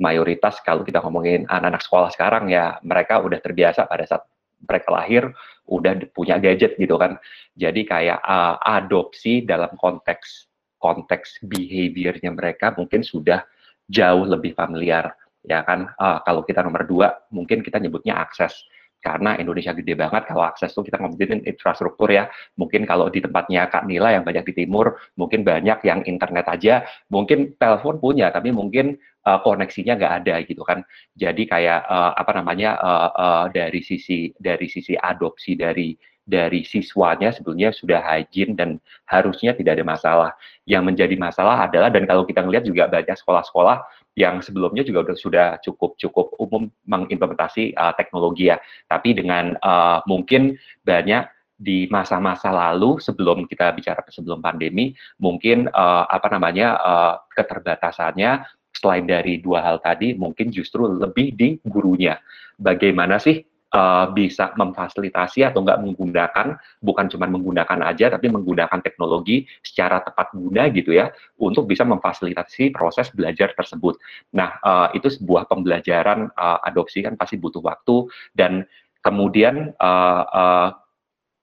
[0.02, 4.26] Mayoritas kalau kita ngomongin anak-anak sekolah sekarang ya mereka udah terbiasa pada saat
[4.64, 5.24] mereka lahir
[5.70, 7.18] udah punya gadget gitu kan.
[7.54, 10.50] Jadi kayak uh, adopsi dalam konteks
[10.82, 13.46] konteks behaviornya mereka mungkin sudah
[13.88, 18.64] jauh lebih familiar ya kan uh, kalau kita nomor dua mungkin kita nyebutnya akses
[19.04, 23.68] karena Indonesia gede banget kalau akses tuh kita ngomongin infrastruktur ya mungkin kalau di tempatnya
[23.68, 28.56] Kak Nila yang banyak di timur mungkin banyak yang internet aja mungkin telepon punya tapi
[28.56, 28.96] mungkin
[29.28, 30.88] uh, koneksinya nggak ada gitu kan
[31.20, 35.92] jadi kayak uh, apa namanya uh, uh, dari sisi dari sisi adopsi dari
[36.24, 38.80] dari siswanya sebetulnya sudah hygiene dan
[39.12, 40.32] harusnya tidak ada masalah.
[40.64, 45.58] Yang menjadi masalah adalah dan kalau kita melihat juga banyak sekolah-sekolah yang sebelumnya juga sudah
[45.62, 53.00] cukup cukup umum mengimplementasi uh, teknologi ya, tapi dengan uh, mungkin banyak di masa-masa lalu
[53.00, 54.92] sebelum kita bicara sebelum pandemi
[55.22, 58.44] mungkin uh, apa namanya uh, keterbatasannya
[58.74, 62.18] selain dari dua hal tadi mungkin justru lebih di gurunya.
[62.58, 63.42] Bagaimana sih
[63.74, 66.48] uh, bisa memfasilitasi atau nggak menggunakan
[66.80, 71.10] bukan cuma menggunakan aja tapi menggunakan teknologi secara tepat guna gitu ya
[71.42, 73.98] untuk bisa memfasilitasi proses belajar tersebut.
[74.38, 78.08] Nah uh, itu sebuah pembelajaran uh, adopsi kan pasti butuh waktu
[78.38, 78.64] dan
[79.04, 80.70] kemudian uh, uh,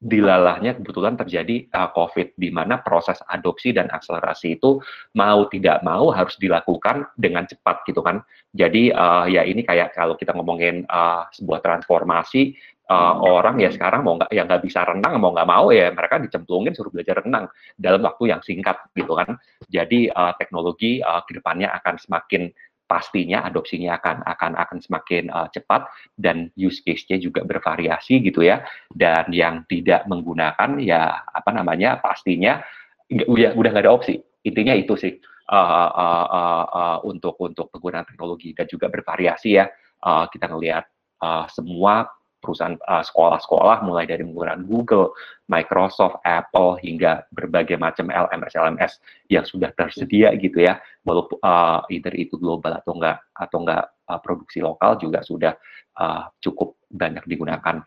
[0.01, 4.81] dilalahnya kebetulan terjadi uh, COVID, di mana proses adopsi dan akselerasi itu
[5.13, 8.25] mau tidak mau harus dilakukan dengan cepat gitu kan.
[8.57, 12.57] Jadi uh, ya ini kayak kalau kita ngomongin uh, sebuah transformasi
[12.91, 16.19] uh, orang ya sekarang mau nggak yang nggak bisa renang mau nggak mau ya mereka
[16.19, 17.47] dicemplungin suruh belajar renang
[17.79, 19.37] dalam waktu yang singkat gitu kan.
[19.69, 22.51] Jadi uh, teknologi uh, ke depannya akan semakin
[22.91, 25.87] pastinya adopsinya akan akan akan semakin uh, cepat
[26.19, 28.67] dan use case-nya juga bervariasi gitu ya.
[28.91, 32.59] Dan yang tidak menggunakan ya apa namanya pastinya
[33.07, 34.19] udah udah nggak ada opsi.
[34.43, 35.15] Intinya itu sih.
[35.51, 39.67] uh, uh, uh, uh, untuk untuk penggunaan teknologi dan juga bervariasi ya.
[39.99, 40.87] Uh, kita ngelihat
[41.27, 42.07] uh, semua
[42.41, 45.13] perusahaan uh, sekolah-sekolah mulai dari menggunakan Google,
[45.53, 48.93] Microsoft, Apple hingga berbagai macam LMS LMS
[49.29, 54.21] yang sudah tersedia gitu ya, walaupun uh, either itu global atau enggak atau enggak uh,
[54.21, 55.53] produksi lokal juga sudah
[55.97, 57.83] uh, cukup banyak digunakan.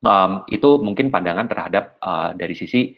[0.00, 2.96] Um, itu mungkin pandangan terhadap uh, dari sisi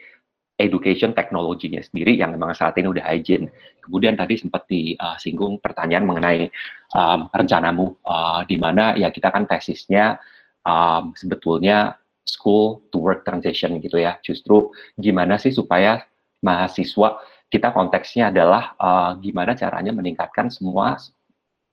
[0.62, 3.50] education teknologinya sendiri yang memang saat ini udah hygiene.
[3.82, 6.46] Kemudian tadi sempat disinggung pertanyaan mengenai
[6.94, 10.22] um, rencanamu uh, di mana ya kita kan tesisnya
[10.62, 14.22] um, sebetulnya school to work transition gitu ya.
[14.22, 16.06] Justru gimana sih supaya
[16.46, 17.18] mahasiswa
[17.52, 20.96] kita konteksnya adalah uh, gimana caranya meningkatkan semua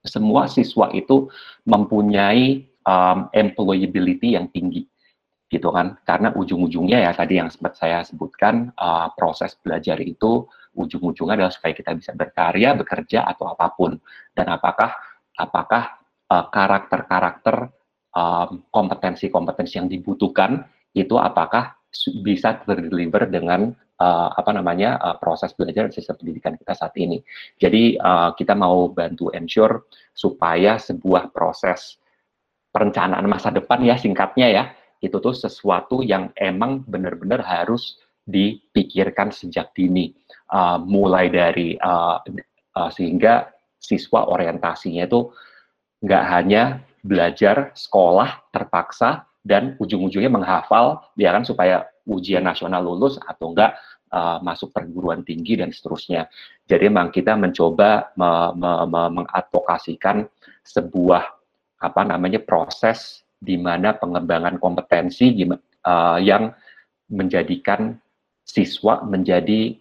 [0.04, 1.32] semua siswa itu
[1.64, 4.84] mempunyai um, employability yang tinggi
[5.50, 5.98] gitu kan?
[6.04, 11.74] Karena ujung-ujungnya ya tadi yang sempat saya sebutkan uh, proses belajar itu ujung-ujungnya adalah supaya
[11.74, 13.96] kita bisa berkarya bekerja atau apa pun.
[14.36, 14.94] Dan apakah
[15.40, 15.96] apakah
[16.28, 17.56] uh, karakter-karakter
[18.14, 21.79] um, kompetensi-kompetensi yang dibutuhkan itu apakah
[22.22, 27.22] bisa terdeliver dengan uh, apa namanya uh, proses belajar sistem pendidikan kita saat ini.
[27.58, 31.98] Jadi uh, kita mau bantu ensure supaya sebuah proses
[32.70, 34.64] perencanaan masa depan ya singkatnya ya
[35.00, 37.98] itu tuh sesuatu yang emang benar-benar harus
[38.30, 40.14] dipikirkan sejak dini,
[40.54, 42.22] uh, mulai dari uh,
[42.78, 45.34] uh, sehingga siswa orientasinya itu
[46.04, 53.56] nggak hanya belajar sekolah terpaksa dan ujung-ujungnya menghafal ya kan supaya ujian nasional lulus atau
[53.56, 53.78] enggak
[54.12, 56.28] uh, masuk perguruan tinggi dan seterusnya.
[56.66, 60.28] Jadi memang kita mencoba me, me, me, mengadvokasikan
[60.66, 61.24] sebuah
[61.80, 66.52] apa namanya proses di mana pengembangan kompetensi uh, yang
[67.08, 67.96] menjadikan
[68.44, 69.78] siswa menjadi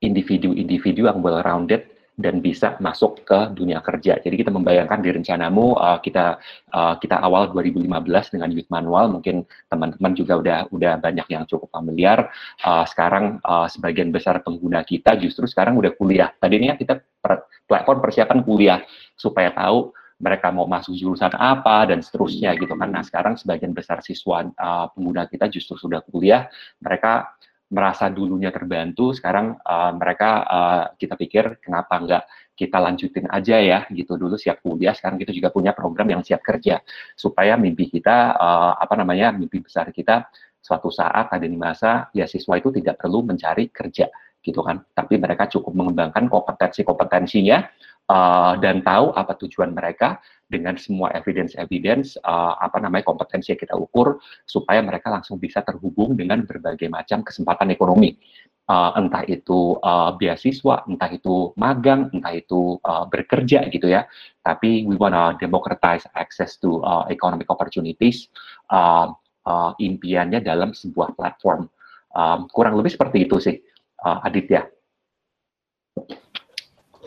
[0.00, 1.88] individu-individu yang well-rounded
[2.20, 4.20] dan bisa masuk ke dunia kerja.
[4.20, 6.36] Jadi kita membayangkan di rencanamu uh, kita
[6.70, 7.88] uh, kita awal 2015
[8.36, 12.28] dengan youth manual mungkin teman-teman juga udah udah banyak yang cukup familiar.
[12.60, 16.28] Uh, sekarang uh, sebagian besar pengguna kita justru sekarang udah kuliah.
[16.36, 18.80] Tadinya kita per, platform persiapan kuliah
[19.16, 22.92] supaya tahu mereka mau masuk jurusan apa dan seterusnya gitu kan.
[22.92, 26.46] Nah sekarang sebagian besar siswa uh, pengguna kita justru sudah kuliah,
[26.84, 27.32] mereka
[27.70, 32.22] merasa dulunya terbantu, sekarang uh, mereka uh, kita pikir kenapa enggak
[32.58, 33.78] kita lanjutin aja ya?
[33.88, 34.18] Gitu.
[34.18, 36.82] Dulu siap kuliah, sekarang kita juga punya program yang siap kerja.
[37.14, 40.28] Supaya mimpi kita uh, apa namanya mimpi besar kita
[40.60, 45.20] suatu saat ada di masa ya siswa itu tidak perlu mencari kerja gitu kan, tapi
[45.20, 47.60] mereka cukup mengembangkan kompetensi-kompetensinya
[48.10, 50.18] uh, dan tahu apa tujuan mereka
[50.50, 54.18] dengan semua evidence-evidence uh, apa namanya kompetensi yang kita ukur
[54.50, 58.18] supaya mereka langsung bisa terhubung dengan berbagai macam kesempatan ekonomi.
[58.70, 64.06] Uh, entah itu uh, beasiswa entah itu magang entah itu uh, bekerja gitu ya.
[64.42, 68.30] Tapi we wanna democratize access to uh, economic opportunities
[68.70, 69.10] uh,
[69.46, 71.66] uh, impiannya dalam sebuah platform.
[72.10, 73.62] Um, kurang lebih seperti itu sih
[74.02, 74.66] uh, Aditya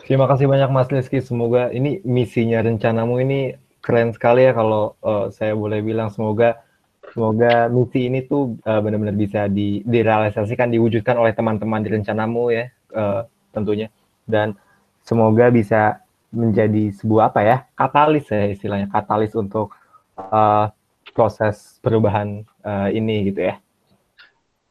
[0.04, 1.24] Terima kasih banyak Mas Rizky.
[1.24, 6.60] Semoga ini misinya rencanamu ini keren sekali ya kalau uh, saya boleh bilang semoga
[7.12, 12.68] semoga misi ini tuh uh, benar-benar bisa di, direalisasikan diwujudkan oleh teman-teman di rencanamu ya
[12.92, 13.88] uh, tentunya
[14.28, 14.56] dan
[15.04, 19.72] semoga bisa menjadi sebuah apa ya katalis ya istilahnya katalis untuk
[20.20, 20.68] uh,
[21.12, 23.63] proses perubahan uh, ini gitu ya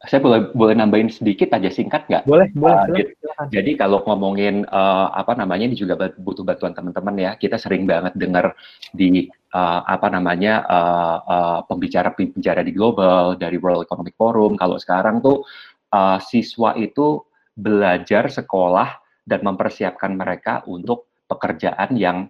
[0.04, 2.28] saya boleh boleh nambahin sedikit aja singkat nggak?
[2.28, 2.76] Boleh, boleh.
[2.76, 3.12] Uh, jadi,
[3.56, 7.32] jadi kalau ngomongin uh, apa namanya ini juga butuh bantuan teman-teman ya.
[7.39, 8.51] Kita sering banget dengar
[8.91, 14.60] di uh, apa namanya uh, uh, pembicara-pembicara di global dari World Economic Forum.
[14.60, 15.47] Kalau sekarang tuh
[15.95, 17.24] uh, siswa itu
[17.56, 22.28] belajar sekolah dan mempersiapkan mereka untuk pekerjaan yang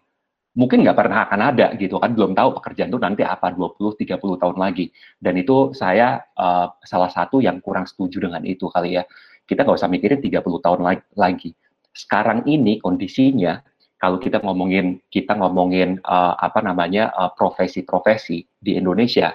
[0.53, 4.17] mungkin nggak pernah akan ada gitu kan belum tahu pekerjaan itu nanti apa 20 30
[4.17, 4.93] tahun lagi.
[5.17, 9.03] Dan itu saya uh, salah satu yang kurang setuju dengan itu kali ya.
[9.43, 10.79] Kita nggak usah mikirin 30 tahun
[11.17, 11.51] lagi.
[11.93, 13.61] Sekarang ini kondisinya
[13.97, 19.31] kalau kita ngomongin kita ngomongin uh, apa namanya profesi-profesi uh, di Indonesia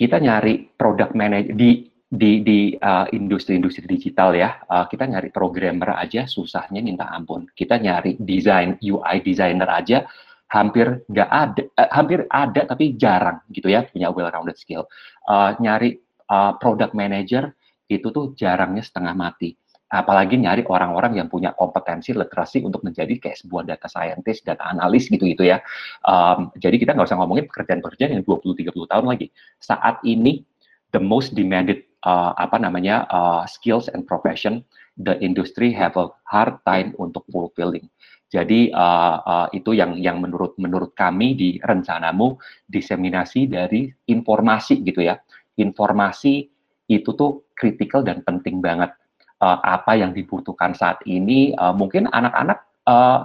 [0.00, 5.94] kita nyari produk manager di di di uh, industri-industri digital ya uh, kita nyari programmer
[5.94, 10.02] aja susahnya minta ampun kita nyari desain UI designer aja
[10.50, 14.90] hampir nggak ada uh, hampir ada tapi jarang gitu ya punya well-rounded skill
[15.30, 17.54] uh, nyari uh, product manager
[17.86, 19.54] itu tuh jarangnya setengah mati
[19.90, 25.10] apalagi nyari orang-orang yang punya kompetensi literasi untuk menjadi kayak sebuah data scientist, data analis
[25.10, 25.58] gitu gitu ya.
[26.06, 29.34] Um, jadi kita nggak usah ngomongin pekerjaan-pekerjaan yang 20-30 tahun lagi.
[29.58, 30.46] Saat ini
[30.90, 34.64] the most demanded uh, apa namanya uh, skills and profession
[35.00, 37.88] the industry have a hard time untuk fulfilling.
[38.30, 42.38] Jadi uh, uh, itu yang yang menurut menurut kami di rencanamu
[42.70, 45.18] diseminasi dari informasi gitu ya.
[45.58, 46.46] Informasi
[46.86, 48.94] itu tuh kritikal dan penting banget.
[49.40, 52.60] Uh, apa yang dibutuhkan saat ini uh, mungkin anak-anak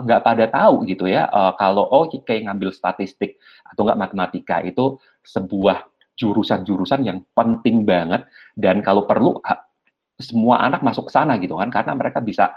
[0.07, 3.36] nggak uh, pada tahu gitu ya uh, kalau oh kayak ngambil statistik
[3.68, 4.95] atau nggak matematika itu
[5.28, 5.84] sebuah
[6.16, 8.26] jurusan-jurusan yang penting banget.
[8.55, 9.39] Dan kalau perlu
[10.16, 12.55] semua anak masuk ke sana gitu kan karena mereka bisa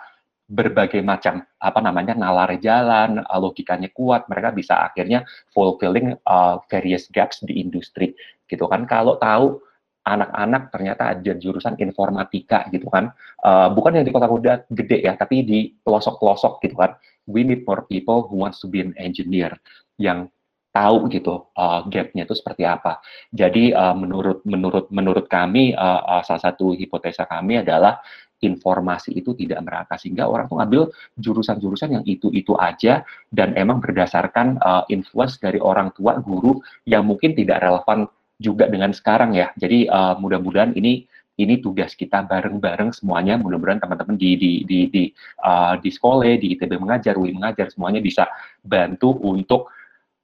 [0.48, 5.20] berbagai macam apa namanya nalar jalan logikanya kuat mereka bisa akhirnya
[5.52, 8.16] fulfilling uh, various gaps di industri
[8.48, 8.88] gitu kan.
[8.88, 9.60] Kalau tahu
[10.08, 13.12] anak-anak ternyata ada jurusan informatika gitu kan
[13.44, 16.96] uh, bukan yang di kota-kota gede ya tapi di pelosok-pelosok gitu kan.
[17.28, 19.52] We need more people who wants to be an engineer
[20.00, 20.32] yang
[20.68, 23.00] tahu gitu uh, gapnya itu seperti apa.
[23.32, 27.98] Jadi uh, menurut menurut menurut kami uh, uh, salah satu hipotesa kami adalah
[28.38, 30.82] informasi itu tidak merata sehingga orang tuh ngambil
[31.18, 33.02] jurusan-jurusan yang itu-itu aja
[33.34, 38.06] dan emang berdasarkan uh, influence dari orang tua guru yang mungkin tidak relevan
[38.38, 39.50] juga dengan sekarang ya.
[39.58, 41.02] Jadi uh, mudah-mudahan ini
[41.38, 43.38] ini tugas kita bareng-bareng semuanya.
[43.38, 45.04] Mudah-mudahan teman-teman di di di di,
[45.42, 48.26] uh, di sekolah, di ITB mengajar, UI mengajar semuanya bisa
[48.62, 49.70] bantu untuk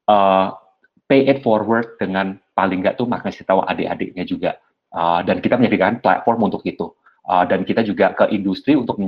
[0.08, 0.54] uh,
[1.08, 4.56] pay it forward dengan paling nggak tuh makasih tahu adik-adiknya juga.
[4.94, 6.94] Uh, dan kita menjadikan platform untuk itu.
[7.24, 9.00] Uh, dan kita juga ke industri untuk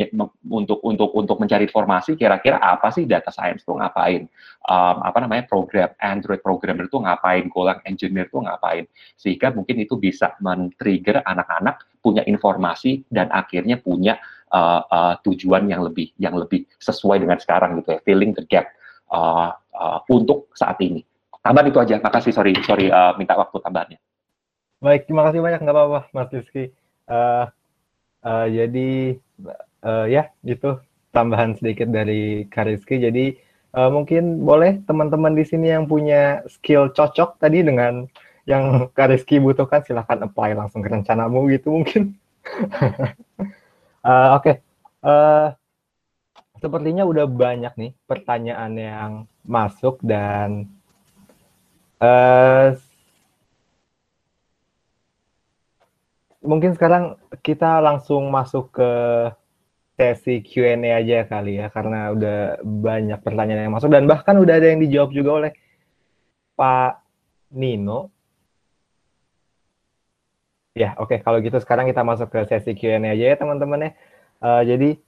[0.49, 4.25] untuk untuk untuk mencari informasi kira-kira apa sih data science itu ngapain.
[4.65, 8.89] Um, apa namanya program Android programmer itu ngapain Golang engineer itu ngapain.
[9.21, 14.17] Sehingga mungkin itu bisa men-trigger anak-anak punya informasi dan akhirnya punya
[14.49, 18.01] uh, uh, tujuan yang lebih yang lebih sesuai dengan sekarang gitu ya.
[18.01, 18.73] Filling the gap.
[19.13, 21.05] Uh, uh, untuk saat ini.
[21.45, 22.03] Tambahan itu aja.
[22.03, 24.01] Makasih, sorry, sorry uh, minta waktu tambahannya.
[24.83, 25.61] Baik, terima kasih banyak.
[25.63, 26.75] Nggak apa-apa, Mas Rizky.
[27.07, 27.47] Uh,
[28.27, 29.15] uh, jadi,
[29.87, 30.81] uh, ya, itu
[31.15, 32.99] tambahan sedikit dari Kariski.
[32.99, 33.39] Jadi,
[33.79, 38.05] uh, mungkin boleh teman-teman di sini yang punya skill cocok tadi dengan
[38.47, 42.15] yang Kariski butuhkan, silahkan apply langsung ke rencanamu gitu mungkin.
[44.03, 44.43] uh, Oke.
[44.43, 44.57] Okay.
[45.07, 45.55] Uh,
[46.67, 49.13] sepertinya udah banyak nih pertanyaan yang
[49.47, 50.67] masuk dan
[52.03, 52.75] uh,
[56.43, 57.15] mungkin sekarang
[57.47, 58.93] kita langsung masuk ke
[59.95, 64.75] sesi Q&A aja kali ya karena udah banyak pertanyaan yang masuk dan bahkan udah ada
[64.75, 65.53] yang dijawab juga oleh
[66.59, 67.01] Pak
[67.55, 68.11] Nino.
[70.77, 71.17] Ya, oke.
[71.17, 71.19] Okay.
[71.25, 73.91] Kalau gitu sekarang kita masuk ke sesi Q&A aja ya teman-teman ya.
[74.45, 75.01] Uh, jadi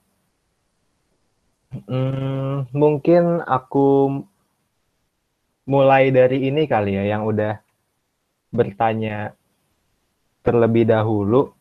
[1.68, 4.20] Hmm, mungkin aku
[5.68, 7.60] mulai dari ini kali ya, yang udah
[8.48, 9.36] bertanya
[10.40, 11.52] terlebih dahulu.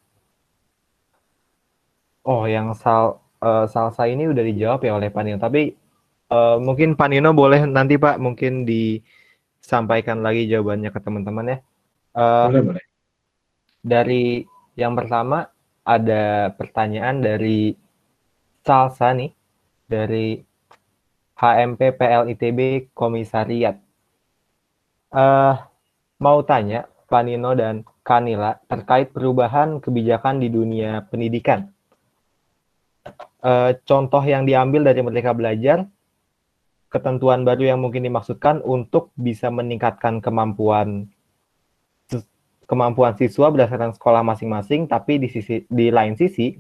[2.23, 5.75] Oh, yang sal uh, salsa ini udah dijawab ya oleh Panino, tapi
[6.31, 11.57] uh, mungkin Panino boleh nanti Pak mungkin disampaikan lagi jawabannya ke teman-teman ya.
[12.15, 12.85] Uh, boleh, boleh.
[13.83, 14.43] Dari
[14.79, 15.51] yang pertama
[15.83, 17.75] ada pertanyaan dari
[18.63, 19.36] Salsa nih
[19.87, 20.43] dari
[21.39, 23.79] HMP PLITB Komisariat.
[25.07, 25.55] Uh,
[26.19, 31.71] mau tanya Pak Nino dan Kanila terkait perubahan kebijakan di dunia pendidikan.
[33.39, 35.87] Uh, contoh yang diambil dari Merdeka Belajar,
[36.91, 41.07] ketentuan baru yang mungkin dimaksudkan untuk bisa meningkatkan kemampuan
[42.67, 46.59] kemampuan siswa berdasarkan sekolah masing-masing, tapi di sisi di lain sisi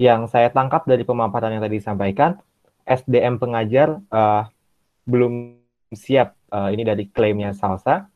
[0.00, 2.40] yang saya tangkap dari pemaparan yang tadi disampaikan,
[2.88, 4.48] SDM pengajar uh,
[5.04, 5.60] belum
[5.92, 6.32] siap.
[6.48, 8.08] Uh, ini dari klaimnya Salsa.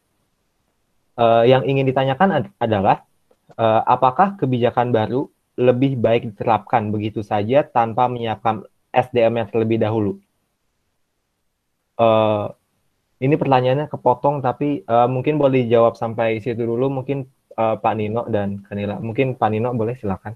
[1.15, 3.07] Uh, yang ingin ditanyakan ad adalah
[3.55, 10.19] uh, apakah kebijakan baru lebih baik diterapkan begitu saja tanpa menyiapkan SDM yang terlebih dahulu?
[11.95, 12.51] Uh,
[13.23, 18.27] ini pertanyaannya kepotong tapi uh, mungkin boleh dijawab sampai situ dulu mungkin uh, Pak Nino
[18.27, 18.99] dan Kanila.
[18.99, 20.35] Mungkin Pak Nino boleh silakan.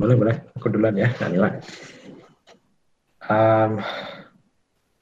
[0.00, 0.36] Boleh, boleh.
[0.56, 1.60] Aku duluan ya, Danila.
[3.28, 3.84] Um,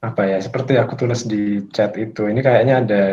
[0.03, 3.03] apa ya, seperti aku tulis di chat itu, ini kayaknya ada,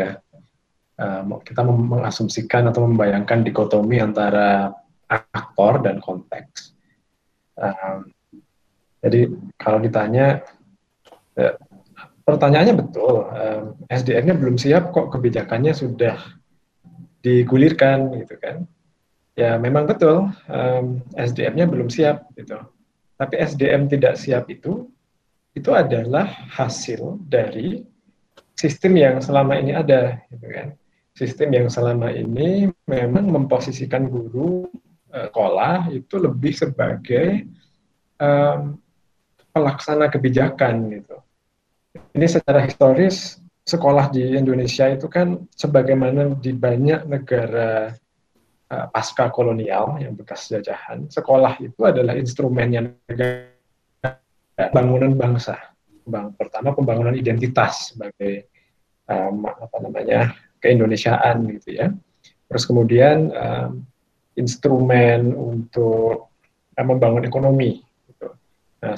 [0.99, 4.75] um, kita mengasumsikan atau membayangkan dikotomi antara
[5.07, 6.75] aktor dan konteks.
[7.55, 8.11] Um,
[8.99, 10.43] jadi kalau ditanya,
[11.39, 11.55] ya,
[12.27, 16.19] pertanyaannya betul, um, SDM-nya belum siap kok kebijakannya sudah
[17.23, 18.67] digulirkan gitu kan
[19.37, 22.57] ya memang betul um, SDM-nya belum siap gitu.
[23.17, 24.89] Tapi SDM tidak siap itu
[25.53, 27.81] itu adalah hasil dari
[28.57, 30.67] sistem yang selama ini ada, gitu kan.
[31.17, 34.69] Sistem yang selama ini memang memposisikan guru
[35.09, 37.49] sekolah itu lebih sebagai
[38.21, 38.77] um,
[39.49, 41.17] pelaksana kebijakan gitu.
[42.13, 47.97] Ini secara historis sekolah di Indonesia itu kan sebagaimana di banyak negara
[48.71, 54.17] uh, pasca kolonial yang bekas jajahan, sekolah itu adalah instrumennya negara
[54.73, 55.75] bangunan bangsa.
[56.07, 58.47] Bang, pertama pembangunan identitas sebagai
[59.11, 60.31] um, apa namanya
[60.63, 61.91] keindonesiaan gitu ya.
[62.47, 63.83] Terus kemudian um,
[64.39, 66.31] instrumen untuk
[66.79, 67.83] uh, membangun ekonomi.
[68.07, 68.27] Gitu.
[68.79, 68.95] Nah,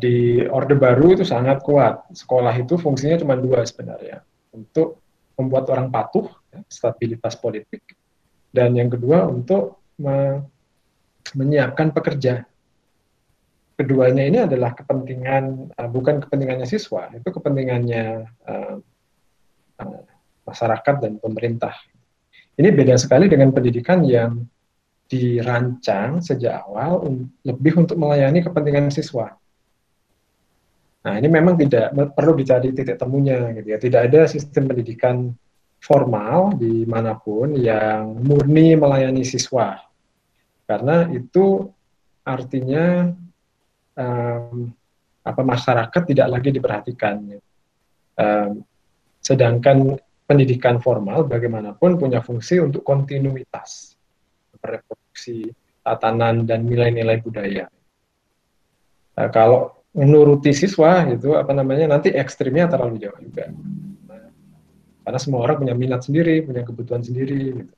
[0.00, 2.08] di Orde Baru itu sangat kuat.
[2.10, 5.04] Sekolah itu fungsinya cuma dua sebenarnya, untuk
[5.36, 7.84] membuat orang patuh, ya, stabilitas politik,
[8.56, 10.40] dan yang kedua untuk me
[11.36, 12.48] menyiapkan pekerja.
[13.76, 18.76] Keduanya ini adalah kepentingan uh, bukan kepentingannya siswa, itu kepentingannya uh,
[19.84, 20.02] uh,
[20.48, 21.76] masyarakat dan pemerintah.
[22.56, 24.48] Ini beda sekali dengan pendidikan yang
[25.12, 27.04] dirancang sejak awal
[27.44, 29.36] lebih untuk melayani kepentingan siswa.
[31.04, 33.78] Nah, ini memang tidak perlu dicari titik temunya gitu ya.
[33.78, 35.36] Tidak ada sistem pendidikan
[35.86, 39.78] formal di mana pun yang murni melayani siswa.
[40.66, 41.70] Karena itu
[42.26, 43.14] artinya
[43.94, 44.74] um,
[45.22, 47.38] apa masyarakat tidak lagi diperhatikan.
[48.18, 48.66] Um,
[49.22, 49.94] sedangkan
[50.26, 53.94] pendidikan formal bagaimanapun punya fungsi untuk kontinuitas,
[54.58, 55.54] reproduksi
[55.86, 57.70] tatanan dan nilai-nilai budaya.
[59.14, 63.48] Nah, kalau menuruti siswa itu apa namanya nanti ekstrimnya terlalu jauh juga.
[65.06, 67.62] Karena semua orang punya minat sendiri, punya kebutuhan sendiri.
[67.62, 67.72] Gitu.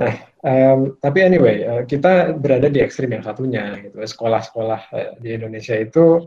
[0.00, 3.76] Nah, um, tapi anyway, uh, kita berada di ekstrim yang satunya.
[3.76, 4.00] Gitu.
[4.00, 6.24] Sekolah-sekolah uh, di Indonesia itu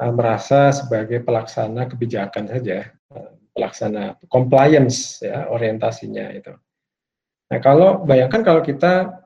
[0.00, 2.88] uh, merasa sebagai pelaksana kebijakan saja.
[3.12, 6.56] Uh, pelaksana compliance ya orientasinya itu.
[7.52, 9.20] Nah kalau bayangkan kalau kita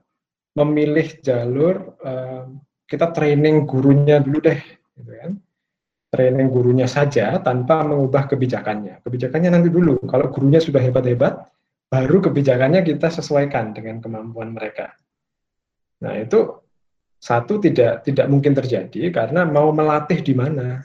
[0.59, 2.51] memilih jalur uh,
[2.91, 4.59] kita training gurunya dulu deh,
[4.99, 5.33] gitu kan?
[6.17, 9.05] Training gurunya saja tanpa mengubah kebijakannya.
[9.05, 10.01] Kebijakannya nanti dulu.
[10.09, 11.45] Kalau gurunya sudah hebat-hebat,
[11.93, 14.97] baru kebijakannya kita sesuaikan dengan kemampuan mereka.
[16.01, 16.57] Nah itu
[17.21, 20.81] satu tidak tidak mungkin terjadi karena mau melatih di mana.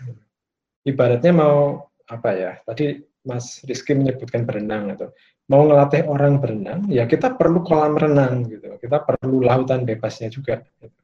[0.83, 2.51] Ibaratnya mau apa ya?
[2.67, 5.13] Tadi Mas Rizky menyebutkan berenang atau
[5.51, 8.79] mau ngelatih orang berenang, ya kita perlu kolam renang gitu.
[8.79, 10.63] Kita perlu lautan bebasnya juga.
[10.79, 10.95] Gitu.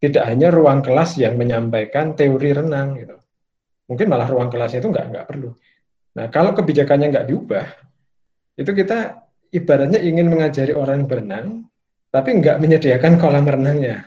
[0.00, 3.19] Tidak hanya ruang kelas yang menyampaikan teori renang gitu.
[3.90, 5.50] Mungkin malah ruang kelasnya itu nggak nggak perlu.
[6.14, 7.66] Nah kalau kebijakannya nggak diubah,
[8.54, 11.66] itu kita ibaratnya ingin mengajari orang berenang,
[12.14, 14.06] tapi nggak menyediakan kolam renangnya.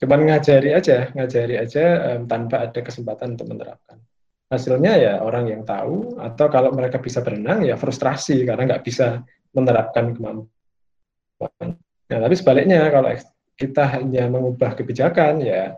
[0.00, 1.84] Cuman ngajari aja, ngajari aja
[2.16, 4.00] um, tanpa ada kesempatan untuk menerapkan
[4.46, 9.26] hasilnya ya orang yang tahu atau kalau mereka bisa berenang ya frustrasi karena nggak bisa
[9.50, 11.66] menerapkan kemampuan.
[12.06, 13.10] Nah, tapi sebaliknya kalau
[13.58, 15.74] kita hanya mengubah kebijakan ya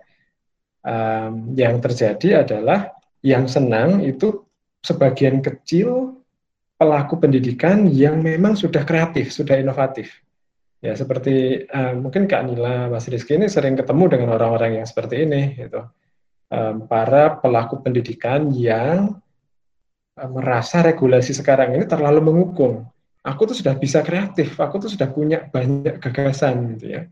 [0.84, 2.92] um, yang terjadi adalah
[3.24, 4.46] yang senang itu
[4.82, 6.20] sebagian kecil
[6.78, 10.14] pelaku pendidikan yang memang sudah kreatif, sudah inovatif.
[10.78, 15.26] Ya seperti um, mungkin Kak Nila, Mas Rizky ini sering ketemu dengan orang-orang yang seperti
[15.26, 15.82] ini gitu
[16.52, 19.20] um, para pelaku pendidikan yang
[20.16, 22.84] um, merasa regulasi sekarang ini terlalu menghukum.
[23.26, 27.02] Aku tuh sudah bisa kreatif, aku tuh sudah punya banyak gagasan gitu ya.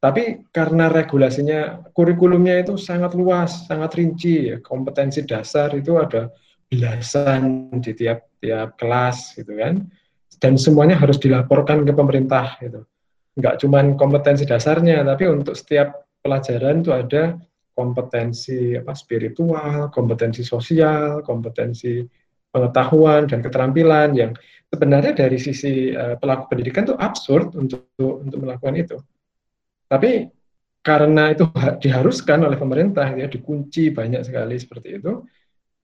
[0.00, 4.56] Tapi karena regulasinya, kurikulumnya itu sangat luas, sangat rinci, ya.
[4.64, 6.32] kompetensi dasar itu ada
[6.72, 9.84] belasan di tiap-tiap kelas gitu kan.
[10.40, 12.88] Dan semuanya harus dilaporkan ke pemerintah gitu.
[13.36, 17.36] Enggak cuma kompetensi dasarnya, tapi untuk setiap pelajaran itu ada
[17.76, 22.00] kompetensi apa spiritual, kompetensi sosial, kompetensi
[22.50, 24.32] pengetahuan dan keterampilan yang
[24.72, 28.96] sebenarnya dari sisi uh, pelaku pendidikan itu absurd untuk untuk melakukan itu.
[29.90, 30.30] Tapi
[30.80, 31.50] karena itu
[31.82, 35.26] diharuskan oleh pemerintah ya dikunci banyak sekali seperti itu,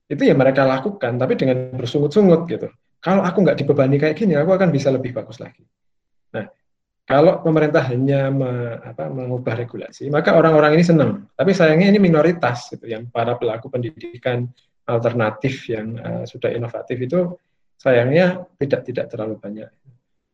[0.07, 2.71] itu ya mereka lakukan tapi dengan bersungut-sungut gitu.
[3.03, 5.67] Kalau aku nggak dibebani kayak gini, aku akan bisa lebih bagus lagi.
[6.33, 6.47] Nah,
[7.07, 11.11] kalau pemerintah hanya me, apa, mengubah regulasi, maka orang-orang ini senang.
[11.39, 14.51] Tapi sayangnya ini minoritas, gitu, yang para pelaku pendidikan
[14.87, 17.35] alternatif yang uh, sudah inovatif itu
[17.79, 19.71] sayangnya tidak tidak terlalu banyak.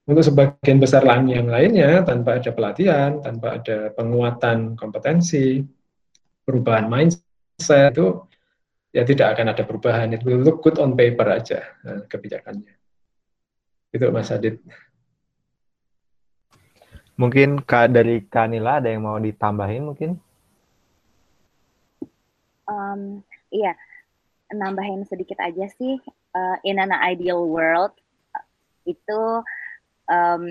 [0.02, 5.62] Untuk sebagian besar lain yang lainnya, tanpa ada pelatihan, tanpa ada penguatan kompetensi,
[6.42, 8.26] perubahan mindset itu
[8.90, 10.10] ya tidak akan ada perubahan.
[10.10, 12.74] It will look good on paper aja uh, kebijakannya.
[13.94, 14.58] Itu Mas Adit.
[17.14, 20.18] Mungkin Kak dari Kanila ada yang mau ditambahin mungkin?
[22.66, 23.22] Um,
[23.54, 23.78] iya,
[24.50, 26.02] nambahin sedikit aja sih.
[26.32, 27.92] Uh, in an ideal world
[28.88, 29.20] itu
[30.12, 30.44] um,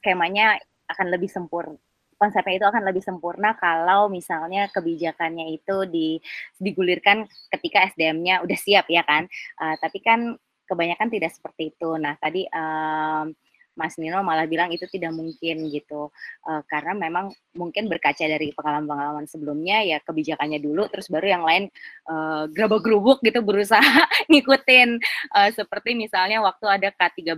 [0.00, 0.56] skemanya
[0.88, 1.76] akan lebih sempurna
[2.16, 6.16] konsepnya itu akan lebih sempurna kalau misalnya kebijakannya itu di,
[6.56, 9.28] digulirkan ketika SDM-nya udah siap ya kan.
[9.60, 10.32] Uh, tapi kan
[10.66, 11.90] kebanyakan tidak seperti itu.
[12.00, 13.36] Nah tadi um,
[13.76, 16.08] Mas Nino malah bilang itu tidak mungkin gitu
[16.48, 21.68] uh, karena memang mungkin berkaca dari pengalaman-pengalaman sebelumnya ya kebijakannya dulu terus baru yang lain
[22.08, 23.84] uh, gerabak-gerubuk gitu berusaha
[24.32, 24.96] ngikutin
[25.36, 27.36] uh, seperti misalnya waktu ada K13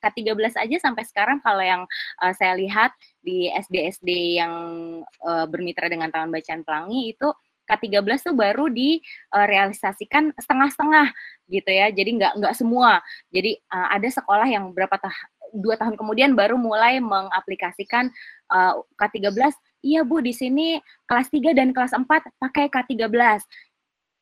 [0.00, 1.84] K13 aja sampai sekarang kalau yang
[2.24, 4.54] uh, saya lihat di SD-SD yang
[5.20, 7.28] uh, bermitra dengan Taman Bacaan Pelangi itu
[7.64, 11.16] K13 tuh baru direalisasikan setengah-setengah
[11.48, 11.88] gitu ya.
[11.88, 13.00] Jadi nggak nggak semua.
[13.32, 15.16] Jadi ada sekolah yang berapa tah
[15.54, 18.10] dua tahun kemudian baru mulai mengaplikasikan
[18.50, 19.54] uh, K13.
[19.84, 22.08] Iya Bu, di sini kelas 3 dan kelas 4
[22.40, 23.44] pakai K13.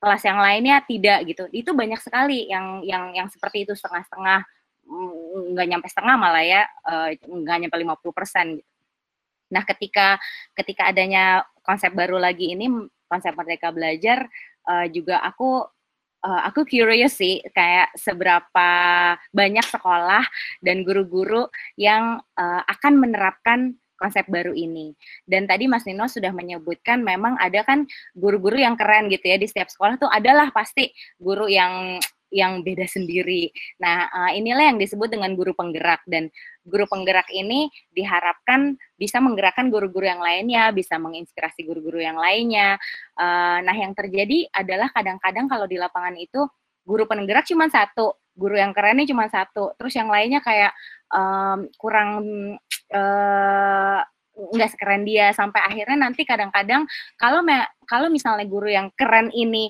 [0.03, 1.47] Kelas yang lainnya tidak gitu.
[1.55, 4.43] Itu banyak sekali yang yang yang seperti itu setengah-setengah
[4.85, 8.71] mm, nggak nyampe setengah malah ya uh, nggak nyampe 50 persen gitu.
[9.53, 10.17] Nah ketika
[10.57, 12.67] ketika adanya konsep baru lagi ini
[13.07, 14.27] konsep merdeka belajar
[14.67, 15.63] uh, juga aku
[16.23, 18.69] uh, aku curious sih kayak seberapa
[19.35, 20.25] banyak sekolah
[20.63, 24.99] dan guru-guru yang uh, akan menerapkan konsep baru ini.
[25.23, 27.87] Dan tadi Mas Nino sudah menyebutkan memang ada kan
[28.19, 30.91] guru-guru yang keren gitu ya di setiap sekolah tuh adalah pasti
[31.23, 32.03] guru yang
[32.33, 33.53] yang beda sendiri.
[33.77, 36.33] Nah, uh, inilah yang disebut dengan guru penggerak dan
[36.65, 42.81] guru penggerak ini diharapkan bisa menggerakkan guru-guru yang lainnya, bisa menginspirasi guru-guru yang lainnya.
[43.15, 46.49] Uh, nah, yang terjadi adalah kadang-kadang kalau di lapangan itu
[46.83, 50.73] guru penggerak cuma satu, guru yang kerennya cuma satu, terus yang lainnya kayak
[51.13, 52.09] um, kurang
[52.91, 54.01] uh,
[54.33, 56.89] nggak sekeren dia sampai akhirnya nanti kadang-kadang
[57.21, 57.45] kalau
[57.85, 59.69] kalau misalnya guru yang keren ini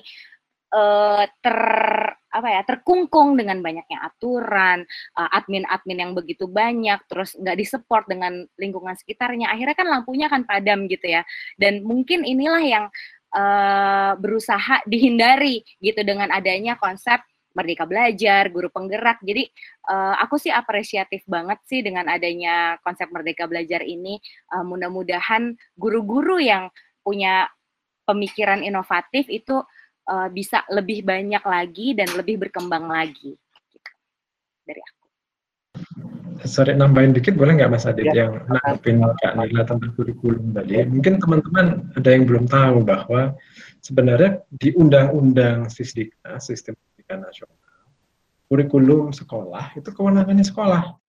[0.71, 1.57] uh, ter
[2.33, 4.81] apa ya terkungkung dengan banyaknya aturan
[5.13, 10.43] uh, admin-admin yang begitu banyak terus nggak disupport dengan lingkungan sekitarnya akhirnya kan lampunya akan
[10.49, 11.21] padam gitu ya
[11.61, 12.85] dan mungkin inilah yang
[13.37, 17.21] uh, berusaha dihindari gitu dengan adanya konsep
[17.53, 19.21] Merdeka Belajar, guru penggerak.
[19.21, 19.45] Jadi
[19.85, 24.17] uh, aku sih apresiatif banget sih dengan adanya konsep Merdeka Belajar ini.
[24.49, 26.73] Uh, mudah-mudahan guru-guru yang
[27.05, 27.45] punya
[28.03, 29.63] pemikiran inovatif itu
[30.07, 33.35] uh, bisa lebih banyak lagi dan lebih berkembang lagi
[33.71, 33.89] gitu.
[34.67, 35.05] dari aku.
[36.43, 38.27] Sorry nambahin dikit boleh nggak Mas Adit ya.
[38.27, 40.83] yang nanggepin Kak Nila tentang kurikulum tadi.
[40.83, 43.37] Mungkin teman-teman ada yang belum tahu bahwa
[43.79, 47.59] sebenarnya di Undang-Undang Sisdikna, Sistem Pendidikan Nasional,
[48.51, 50.99] kurikulum sekolah itu kewenangannya sekolah.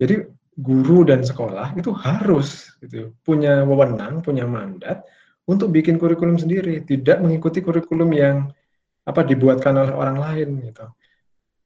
[0.00, 0.26] Jadi
[0.58, 5.06] guru dan sekolah itu harus gitu, punya wewenang, punya mandat
[5.50, 8.54] untuk bikin kurikulum sendiri, tidak mengikuti kurikulum yang
[9.02, 10.86] apa dibuatkan oleh orang lain gitu.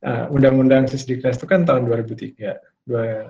[0.04, 2.56] Nah, Undang-Undang Sisdiknas itu kan tahun 2003.
[2.84, 3.28] Dua,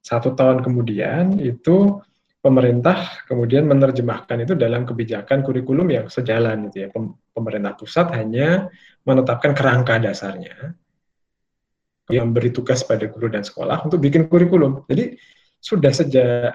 [0.00, 2.00] satu tahun kemudian itu
[2.40, 6.88] pemerintah kemudian menerjemahkan itu dalam kebijakan kurikulum yang sejalan gitu ya.
[7.32, 8.72] Pemerintah pusat hanya
[9.04, 10.76] menetapkan kerangka dasarnya
[12.12, 14.84] yang beri tugas pada guru dan sekolah untuk bikin kurikulum.
[14.88, 15.16] Jadi
[15.56, 16.52] sudah sejak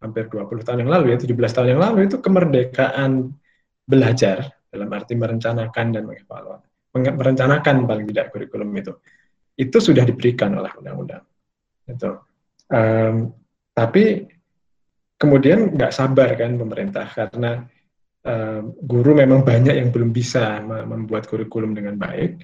[0.00, 3.36] hampir 20 tahun yang lalu ya 17 tahun yang lalu itu kemerdekaan
[3.84, 6.66] belajar dalam arti merencanakan dan mengevaluasi.
[6.96, 8.92] Merencanakan paling tidak kurikulum itu.
[9.54, 11.22] Itu sudah diberikan oleh undang-undang.
[11.84, 12.10] Itu.
[12.70, 13.34] Um,
[13.74, 14.24] tapi
[15.20, 17.66] kemudian nggak sabar kan pemerintah karena
[18.24, 22.40] um, guru memang banyak yang belum bisa membuat kurikulum dengan baik.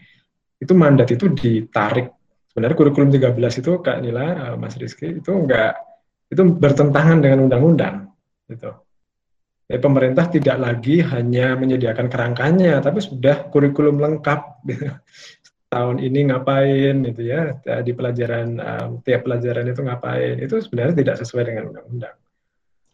[0.60, 2.12] Itu mandat itu ditarik.
[2.52, 5.95] Sebenarnya kurikulum 13 itu Kak Nila Mas Rizky itu nggak
[6.31, 8.11] itu bertentangan dengan undang-undang
[8.51, 8.70] gitu.
[9.66, 14.40] Ya, pemerintah tidak lagi hanya menyediakan kerangkanya, tapi sudah kurikulum lengkap.
[14.62, 14.86] Gitu.
[15.74, 21.16] Tahun ini ngapain, itu ya di pelajaran um, tiap pelajaran itu ngapain, itu sebenarnya tidak
[21.27, 22.16] sesuai dengan undang-undang.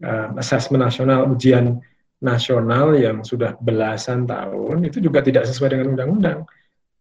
[0.00, 1.84] Um, asesmen nasional, ujian
[2.24, 6.48] nasional yang sudah belasan tahun itu juga tidak sesuai dengan undang-undang.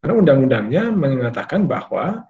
[0.04, 2.28] Karena undang-undangnya mengatakan bahwa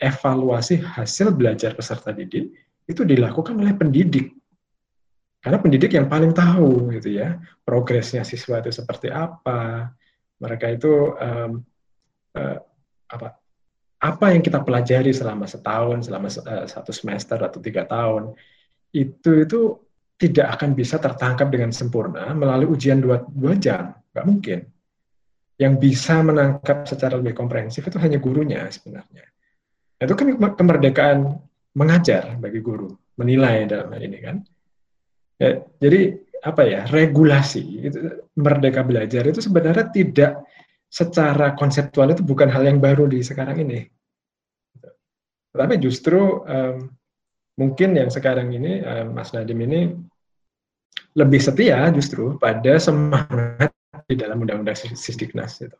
[0.00, 2.54] evaluasi hasil belajar peserta didik
[2.88, 4.32] itu dilakukan oleh pendidik.
[5.38, 9.92] Karena pendidik yang paling tahu gitu ya, progresnya siswa itu seperti apa.
[10.40, 11.62] Mereka itu um,
[12.34, 12.58] uh,
[13.08, 13.38] apa
[13.98, 18.34] apa yang kita pelajari selama setahun, selama uh, satu semester atau tiga tahun,
[18.90, 19.60] itu itu
[20.18, 24.58] tidak akan bisa tertangkap dengan sempurna melalui ujian dua, dua jam, nggak mungkin.
[25.58, 29.26] Yang bisa menangkap secara lebih komprehensif itu hanya gurunya sebenarnya.
[29.98, 32.88] Itu kan kemerdekaan mengajar bagi guru,
[33.18, 34.36] menilai dalam hal ini kan.
[35.38, 37.98] Ya, jadi apa ya regulasi itu,
[38.38, 40.46] merdeka belajar itu sebenarnya tidak
[40.88, 43.86] secara konseptual itu bukan hal yang baru di sekarang ini.
[45.52, 46.88] Tapi justru um,
[47.58, 49.90] mungkin yang sekarang ini um, Mas Nadim ini
[51.18, 53.74] lebih setia justru pada semangat
[54.06, 55.78] di dalam undang-undang Sisdiknas itu.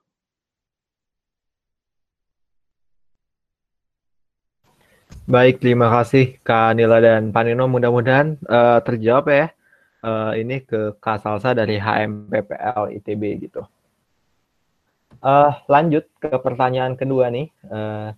[5.28, 7.68] Baik, terima kasih Kak Nila dan Panino.
[7.68, 9.52] Mudah-mudahan uh, terjawab ya.
[10.00, 13.60] Uh, ini ke Kak Salsa dari HMPPL ITB gitu.
[15.20, 17.52] Uh, lanjut ke pertanyaan kedua nih.
[17.68, 18.16] Uh,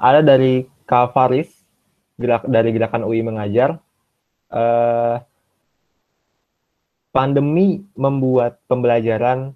[0.00, 1.52] ada dari Kak Faris
[2.16, 3.76] gerak, dari Gerakan UI Mengajar.
[4.48, 5.20] Uh,
[7.12, 9.52] pandemi membuat pembelajaran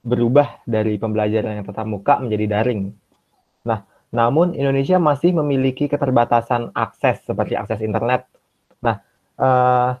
[0.00, 2.96] berubah dari pembelajaran yang tatap muka menjadi daring.
[4.16, 8.24] Namun Indonesia masih memiliki keterbatasan akses seperti akses internet.
[8.80, 9.04] Nah,
[9.36, 9.92] uh,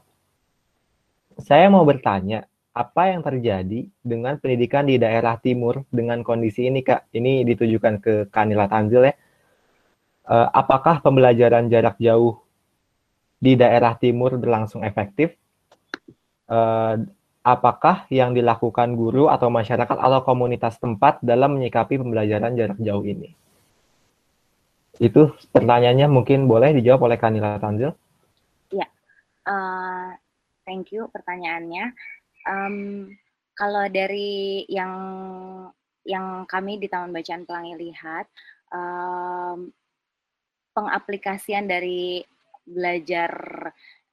[1.36, 7.12] saya mau bertanya, apa yang terjadi dengan pendidikan di daerah timur dengan kondisi ini, Kak?
[7.12, 9.14] Ini ditujukan ke Kanila Tanzil ya.
[10.24, 12.40] Uh, apakah pembelajaran jarak jauh
[13.36, 15.36] di daerah timur berlangsung efektif?
[16.48, 17.04] Uh,
[17.44, 23.36] apakah yang dilakukan guru atau masyarakat atau komunitas tempat dalam menyikapi pembelajaran jarak jauh ini?
[24.96, 27.92] Itu pertanyaannya mungkin boleh dijawab oleh Kanila Tanzil.
[28.72, 28.88] Ya,
[29.44, 30.16] uh,
[30.64, 31.92] thank you pertanyaannya.
[32.46, 32.76] Um,
[33.56, 34.94] kalau dari yang
[36.06, 38.30] yang kami di Taman Bacaan Pelangi lihat,
[38.70, 39.68] um,
[40.70, 42.22] pengaplikasian dari
[42.62, 43.32] belajar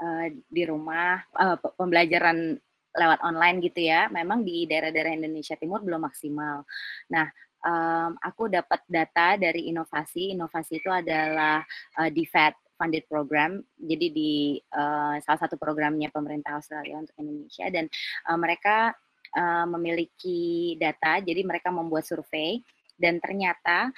[0.01, 2.57] uh, di rumah, uh, pembelajaran
[2.93, 6.61] lewat online gitu ya, memang di daerah-daerah Indonesia Timur belum maksimal.
[7.09, 7.25] Nah,
[7.63, 10.35] um, aku dapat data dari inovasi.
[10.35, 11.63] Inovasi itu adalah
[11.97, 13.63] uh, DFAT funded program.
[13.79, 14.33] Jadi di
[14.75, 17.87] uh, salah satu programnya pemerintah Australia untuk Indonesia dan
[18.27, 18.91] uh, mereka
[19.33, 21.23] uh, memiliki data.
[21.23, 22.59] Jadi mereka membuat survei
[22.99, 23.89] dan ternyata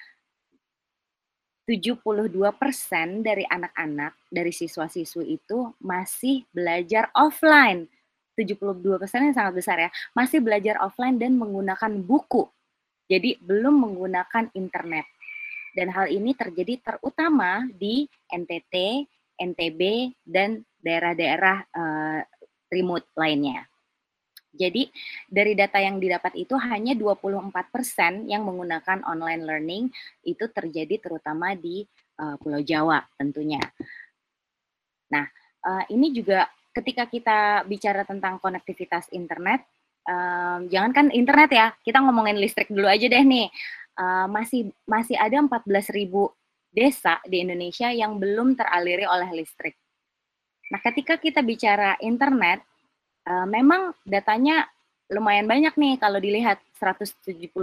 [1.65, 2.29] 72%
[3.25, 7.89] dari anak-anak dari siswa-siswi itu masih belajar offline.
[8.37, 12.45] 72% yang sangat besar ya, masih belajar offline dan menggunakan buku
[13.05, 15.05] jadi belum menggunakan internet.
[15.75, 19.05] Dan hal ini terjadi terutama di NTT,
[19.35, 19.81] NTB,
[20.23, 22.21] dan daerah-daerah uh,
[22.71, 23.67] remote lainnya.
[24.55, 24.87] Jadi
[25.27, 29.83] dari data yang didapat itu hanya 24% yang menggunakan online learning
[30.23, 31.83] itu terjadi terutama di
[32.23, 33.59] uh, Pulau Jawa tentunya.
[35.11, 35.27] Nah,
[35.67, 39.67] uh, ini juga ketika kita bicara tentang konektivitas internet,
[40.05, 43.49] um, jangankan internet ya, kita ngomongin listrik dulu aja deh nih.
[43.95, 46.11] Uh, masih masih ada 14.000
[46.75, 49.79] desa di Indonesia yang belum teraliri oleh listrik.
[50.67, 52.59] Nah, ketika kita bicara internet,
[53.29, 54.67] uh, memang datanya
[55.07, 57.53] lumayan banyak nih kalau dilihat 171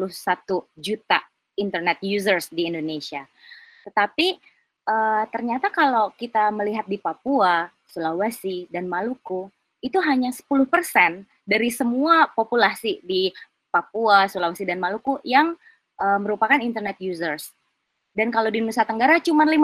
[0.79, 1.21] juta
[1.59, 3.27] internet users di Indonesia.
[3.83, 4.39] Tetapi
[4.87, 9.51] uh, ternyata kalau kita melihat di Papua, Sulawesi, dan Maluku,
[9.83, 13.35] itu hanya 10% dari semua populasi di
[13.73, 15.57] Papua, Sulawesi, dan Maluku yang
[15.99, 17.51] uh, merupakan internet users.
[18.13, 19.57] Dan kalau di Nusa Tenggara cuma 5%.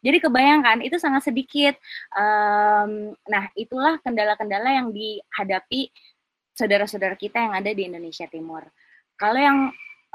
[0.00, 1.76] Jadi kebayangkan itu sangat sedikit.
[2.16, 5.92] Um, nah, itulah kendala-kendala yang dihadapi
[6.56, 8.64] saudara-saudara kita yang ada di Indonesia Timur.
[9.20, 9.58] Kalau yang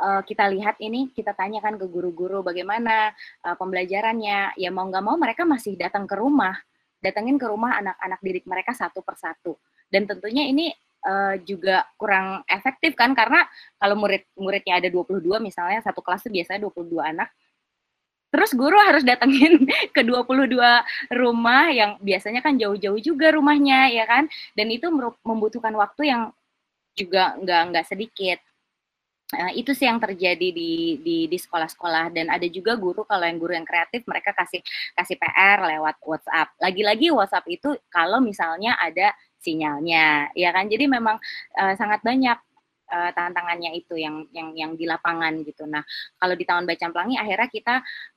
[0.01, 3.13] uh, kita lihat ini, kita tanyakan ke guru-guru bagaimana
[3.45, 4.57] uh, pembelajarannya.
[4.57, 6.57] Ya mau nggak mau mereka masih datang ke rumah,
[6.97, 9.53] datangin ke rumah anak-anak didik mereka satu persatu
[9.95, 10.75] dan tentunya ini
[11.07, 13.47] uh, juga kurang efektif kan karena
[13.79, 17.29] kalau murid muridnya ada 22 misalnya satu kelas itu biasanya 22 anak.
[18.33, 19.63] Terus guru harus datengin
[19.95, 20.59] ke 22
[21.15, 24.27] rumah yang biasanya kan jauh-jauh juga rumahnya ya kan?
[24.51, 24.91] Dan itu
[25.23, 26.35] membutuhkan waktu yang
[26.97, 28.39] juga nggak nggak sedikit.
[29.33, 32.11] Uh, itu sih yang terjadi di di di sekolah-sekolah.
[32.11, 34.59] Dan ada juga guru kalau yang guru yang kreatif mereka kasih
[34.99, 36.59] kasih PR lewat WhatsApp.
[36.59, 39.15] Lagi-lagi WhatsApp itu kalau misalnya ada
[39.45, 40.65] sinyalnya ya kan?
[40.65, 41.21] Jadi memang
[41.61, 42.37] uh, sangat banyak
[42.89, 45.69] uh, tantangannya itu yang yang yang di lapangan gitu.
[45.69, 45.85] Nah
[46.17, 47.75] kalau di tahun bacaan pelangi akhirnya kita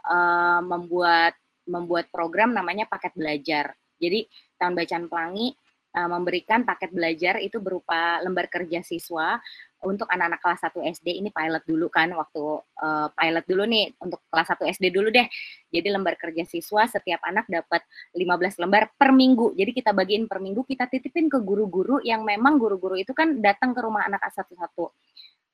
[0.09, 1.37] uh, membuat
[1.69, 3.77] membuat program namanya paket belajar.
[4.01, 4.25] Jadi
[4.57, 5.53] tahun bacaan pelangi
[5.95, 9.41] uh, memberikan paket belajar itu berupa lembar kerja siswa
[9.79, 12.43] untuk anak-anak kelas 1 SD ini pilot dulu kan waktu
[12.83, 15.27] uh, pilot dulu nih untuk kelas 1 SD dulu deh.
[15.71, 19.55] Jadi lembar kerja siswa setiap anak dapat 15 lembar per minggu.
[19.55, 23.71] Jadi kita bagiin per minggu kita titipin ke guru-guru yang memang guru-guru itu kan datang
[23.71, 24.91] ke rumah anak satu-satu.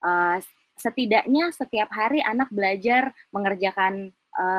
[0.00, 0.40] Uh,
[0.74, 4.10] setidaknya setiap hari anak belajar mengerjakan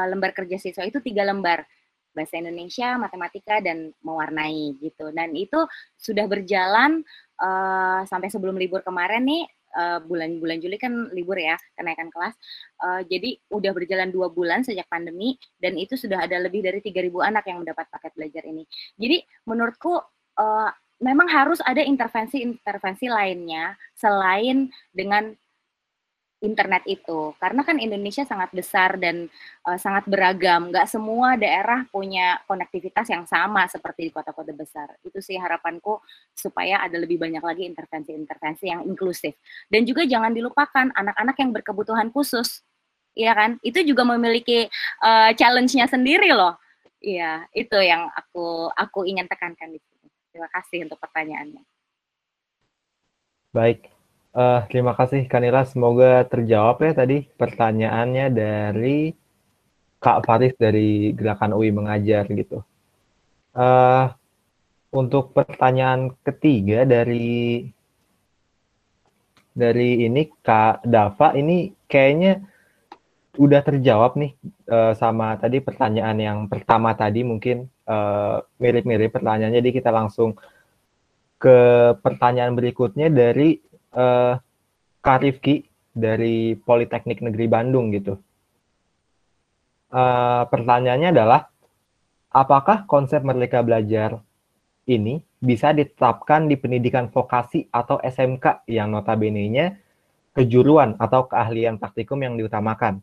[0.08, 1.68] lembar kerja siswa itu tiga lembar
[2.16, 5.12] bahasa Indonesia, matematika dan mewarnai gitu.
[5.12, 5.68] Dan itu
[6.00, 7.04] sudah berjalan
[7.44, 9.44] uh, sampai sebelum libur kemarin nih
[9.76, 12.34] uh, bulan bulan Juli kan libur ya kenaikan kelas.
[12.80, 17.12] Uh, jadi udah berjalan dua bulan sejak pandemi dan itu sudah ada lebih dari 3.000
[17.22, 18.64] anak yang mendapat paket belajar ini.
[18.96, 20.00] Jadi menurutku
[20.40, 20.72] uh,
[21.04, 25.36] memang harus ada intervensi-intervensi lainnya selain dengan
[26.46, 27.34] internet itu.
[27.42, 29.26] Karena kan Indonesia sangat besar dan
[29.66, 30.70] uh, sangat beragam.
[30.70, 34.94] Nggak semua daerah punya konektivitas yang sama seperti di kota-kota besar.
[35.02, 35.98] Itu sih harapanku
[36.38, 39.34] supaya ada lebih banyak lagi intervensi-intervensi yang inklusif.
[39.66, 42.62] Dan juga jangan dilupakan anak-anak yang berkebutuhan khusus
[43.16, 43.56] Iya kan?
[43.64, 44.68] Itu juga memiliki
[45.00, 46.60] uh, challenge-nya sendiri loh.
[47.00, 50.12] Iya itu yang aku aku ingin tekankan di sini.
[50.36, 51.64] Terima kasih untuk pertanyaannya.
[53.56, 53.95] Baik
[54.36, 59.16] Uh, terima kasih Kanila, semoga terjawab ya tadi pertanyaannya dari
[59.96, 62.60] Kak Faris dari Gerakan UI Mengajar gitu.
[63.56, 64.12] Uh,
[64.92, 67.64] untuk pertanyaan ketiga dari
[69.56, 72.44] dari ini Kak Dava ini kayaknya
[73.40, 74.36] udah terjawab nih
[74.68, 77.72] uh, sama tadi pertanyaan yang pertama tadi mungkin
[78.60, 80.36] mirip-mirip uh, pertanyaannya jadi kita langsung
[81.40, 81.58] ke
[82.04, 84.38] pertanyaan berikutnya dari uh,
[85.02, 85.66] Kak Rifki
[85.96, 88.20] dari Politeknik Negeri Bandung gitu.
[89.90, 91.48] Uh, pertanyaannya adalah,
[92.36, 94.20] apakah konsep Merdeka Belajar
[94.86, 99.80] ini bisa ditetapkan di pendidikan vokasi atau SMK yang notabene-nya
[100.36, 103.00] kejuruan atau keahlian praktikum yang diutamakan?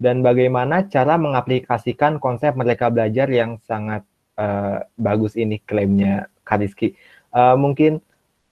[0.00, 4.02] Dan bagaimana cara mengaplikasikan konsep Merdeka Belajar yang sangat
[4.40, 6.96] uh, bagus ini klaimnya Kariski?
[7.30, 8.02] Uh, mungkin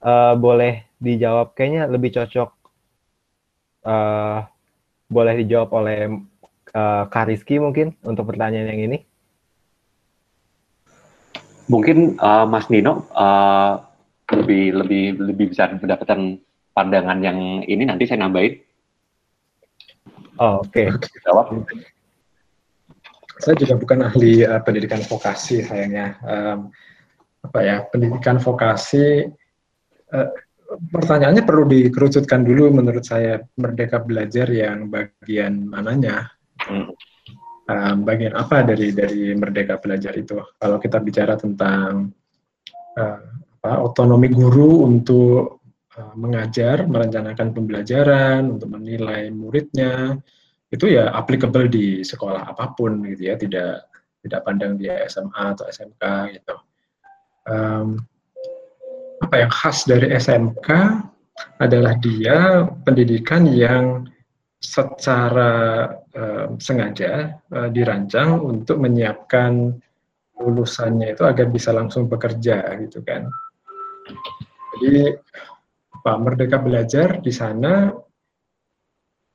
[0.05, 2.51] uh, boleh dijawab kayaknya lebih cocok
[3.87, 4.39] uh,
[5.09, 5.99] boleh dijawab oleh
[6.75, 8.99] uh, Kariski mungkin untuk pertanyaan yang ini.
[11.69, 13.81] Mungkin uh, Mas Nino uh,
[14.33, 16.41] lebih lebih lebih bisa mendapatkan
[16.73, 18.61] pandangan yang ini nanti saya nambahin.
[20.39, 20.87] Oh, Oke.
[20.87, 21.19] Okay.
[21.27, 21.67] Jawab.
[23.39, 26.19] Saya juga bukan ahli uh, pendidikan vokasi sayangnya.
[26.23, 26.71] Um,
[27.39, 29.31] apa ya pendidikan vokasi
[30.11, 30.31] uh,
[30.69, 36.29] pertanyaannya perlu dikerucutkan dulu menurut saya merdeka belajar yang bagian mananya.
[36.59, 36.93] Hmm.
[37.71, 40.37] uh, bagian apa dari dari merdeka belajar itu?
[40.59, 42.13] Kalau kita bicara tentang
[42.99, 43.21] uh,
[43.63, 45.65] apa, otonomi guru untuk
[45.97, 50.19] uh, mengajar merencanakan pembelajaran untuk menilai muridnya
[50.69, 53.89] itu ya applicable di sekolah apa pun gitu ya tidak
[54.21, 56.05] tidak pandang dia SMA atau SMK
[56.37, 56.57] gitu.
[57.49, 58.05] Um,
[59.23, 60.69] apa yang khas dari SMK
[61.59, 64.07] adalah dia pendidikan yang
[64.59, 69.71] secara uh, sengaja uh, dirancang untuk menyiapkan
[70.39, 73.27] lulusannya itu agar bisa langsung bekerja gitu kan.
[74.79, 75.15] Jadi
[76.03, 77.91] Pak Merdeka Belajar di sana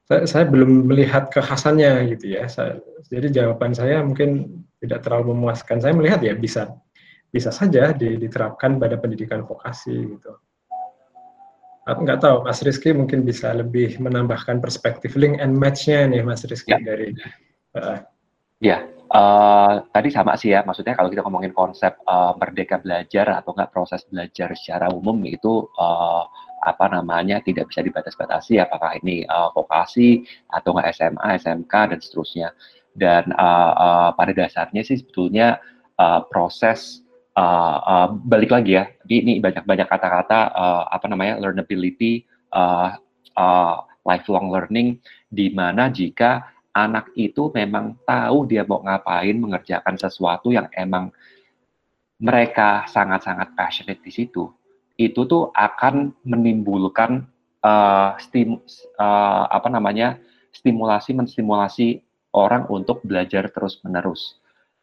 [0.04, 2.48] saya, saya belum melihat kekhasannya gitu ya.
[2.52, 5.80] Saya, jadi jawaban saya mungkin tidak terlalu memuaskan.
[5.80, 6.72] Saya melihat ya bisa
[7.34, 10.38] bisa saja diterapkan pada pendidikan vokasi gitu.
[11.84, 16.72] Nggak tahu, Mas Rizky mungkin bisa lebih menambahkan perspektif link and match-nya nih, Mas Rizky
[16.72, 16.80] ya.
[16.80, 17.12] dari.
[17.76, 18.00] Uh.
[18.64, 20.64] Ya, uh, tadi sama sih ya.
[20.64, 25.68] Maksudnya kalau kita ngomongin konsep uh, merdeka belajar atau nggak proses belajar secara umum itu
[25.76, 26.24] uh,
[26.64, 30.24] apa namanya tidak bisa dibatas-batasi apakah ini uh, vokasi
[30.56, 32.50] atau nggak SMA, SMK dan seterusnya.
[32.96, 35.60] Dan uh, uh, pada dasarnya sih sebetulnya
[36.00, 37.03] uh, proses
[37.38, 42.98] uh, uh, balik lagi ya, ini banyak-banyak kata-kata uh, apa namanya learnability, uh,
[43.38, 45.00] uh, lifelong learning,
[45.30, 51.14] di mana jika anak itu memang tahu dia mau ngapain mengerjakan sesuatu yang emang
[52.18, 54.50] mereka sangat-sangat passionate di situ,
[54.98, 57.26] itu tuh akan menimbulkan
[57.66, 58.62] uh, stim,
[59.02, 60.18] uh, apa namanya
[60.54, 62.02] stimulasi menstimulasi
[62.34, 64.38] orang untuk belajar terus menerus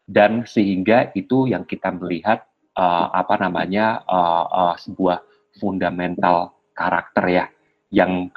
[0.07, 2.45] dan sehingga itu yang kita melihat
[2.77, 5.21] uh, apa namanya uh, uh, sebuah
[5.59, 7.45] fundamental karakter ya
[7.91, 8.31] yang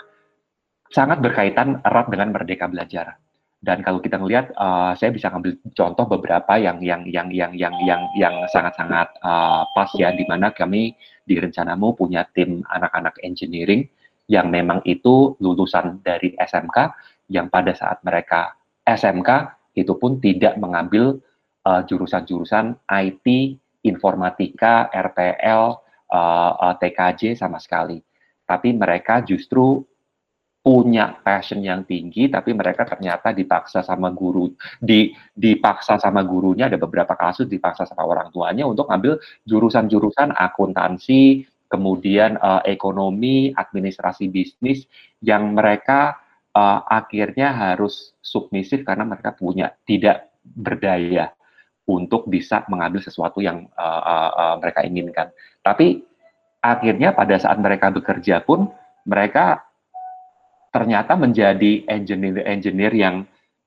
[0.91, 3.19] sangat berkaitan erat dengan merdeka belajar.
[3.65, 7.73] Dan kalau kita melihat uh, saya bisa ngambil contoh beberapa yang yang yang yang yang
[7.81, 10.93] yang yang sangat-sangat uh, pas ya di mana kami
[11.25, 13.89] di rencanamu punya tim anak-anak engineering
[14.29, 16.93] yang memang itu lulusan dari SMK
[17.33, 18.53] yang pada saat mereka
[18.85, 21.25] SMK itu pun tidak mengambil
[21.65, 23.27] uh, jurusan-jurusan IT,
[23.85, 25.63] informatika, RPL,
[26.13, 28.01] uh, uh, TKJ sama sekali.
[28.45, 29.81] Tapi mereka justru
[30.65, 34.49] punya passion yang tinggi, tapi mereka ternyata dipaksa sama guru,
[34.81, 41.45] di, dipaksa sama gurunya, ada beberapa kasus dipaksa sama orang tuanya untuk ngambil jurusan-jurusan akuntansi,
[41.69, 44.89] kemudian uh, ekonomi, administrasi bisnis
[45.21, 46.17] yang mereka
[46.57, 51.29] uh, akhirnya harus submisif karena mereka punya tidak berdaya
[51.85, 55.29] untuk bisa mengambil sesuatu yang uh, uh, mereka inginkan.
[55.61, 56.01] Tapi
[56.65, 58.73] akhirnya pada saat mereka bekerja pun
[59.05, 59.61] mereka
[60.73, 63.17] ternyata menjadi engineer-engineer yang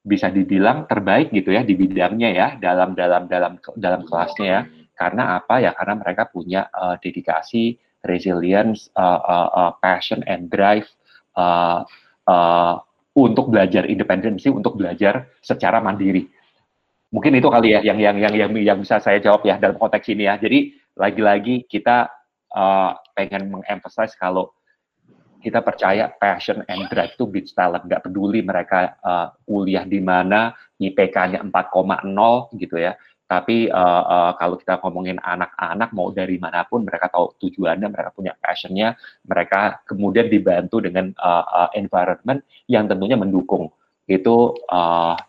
[0.02, 4.62] bisa dibilang terbaik gitu ya di bidangnya ya dalam dalam dalam dalam kelasnya ya.
[4.98, 5.62] Karena apa?
[5.62, 10.90] Ya karena mereka punya uh, dedikasi resilience uh, uh, uh, passion and drive
[11.38, 11.86] uh,
[12.26, 12.82] uh,
[13.14, 16.30] untuk belajar independensi untuk belajar secara mandiri
[17.14, 20.12] mungkin itu kali ya yang yang yang yang yang bisa saya jawab ya dalam konteks
[20.12, 22.10] ini ya jadi lagi-lagi kita
[22.52, 24.52] uh, pengen mengemphasize kalau
[25.38, 27.86] kita percaya passion and drive itu beats talent.
[27.86, 30.52] Nggak peduli mereka uh, kuliah di mana,
[30.82, 32.98] IPK-nya 4,0 gitu ya.
[33.28, 38.10] Tapi uh, uh, kalau kita ngomongin anak-anak mau dari mana pun mereka tahu tujuannya, mereka
[38.16, 38.96] punya passionnya,
[39.28, 42.40] mereka kemudian dibantu dengan uh, uh, environment
[42.72, 43.68] yang tentunya mendukung.
[44.08, 45.20] Itu uh,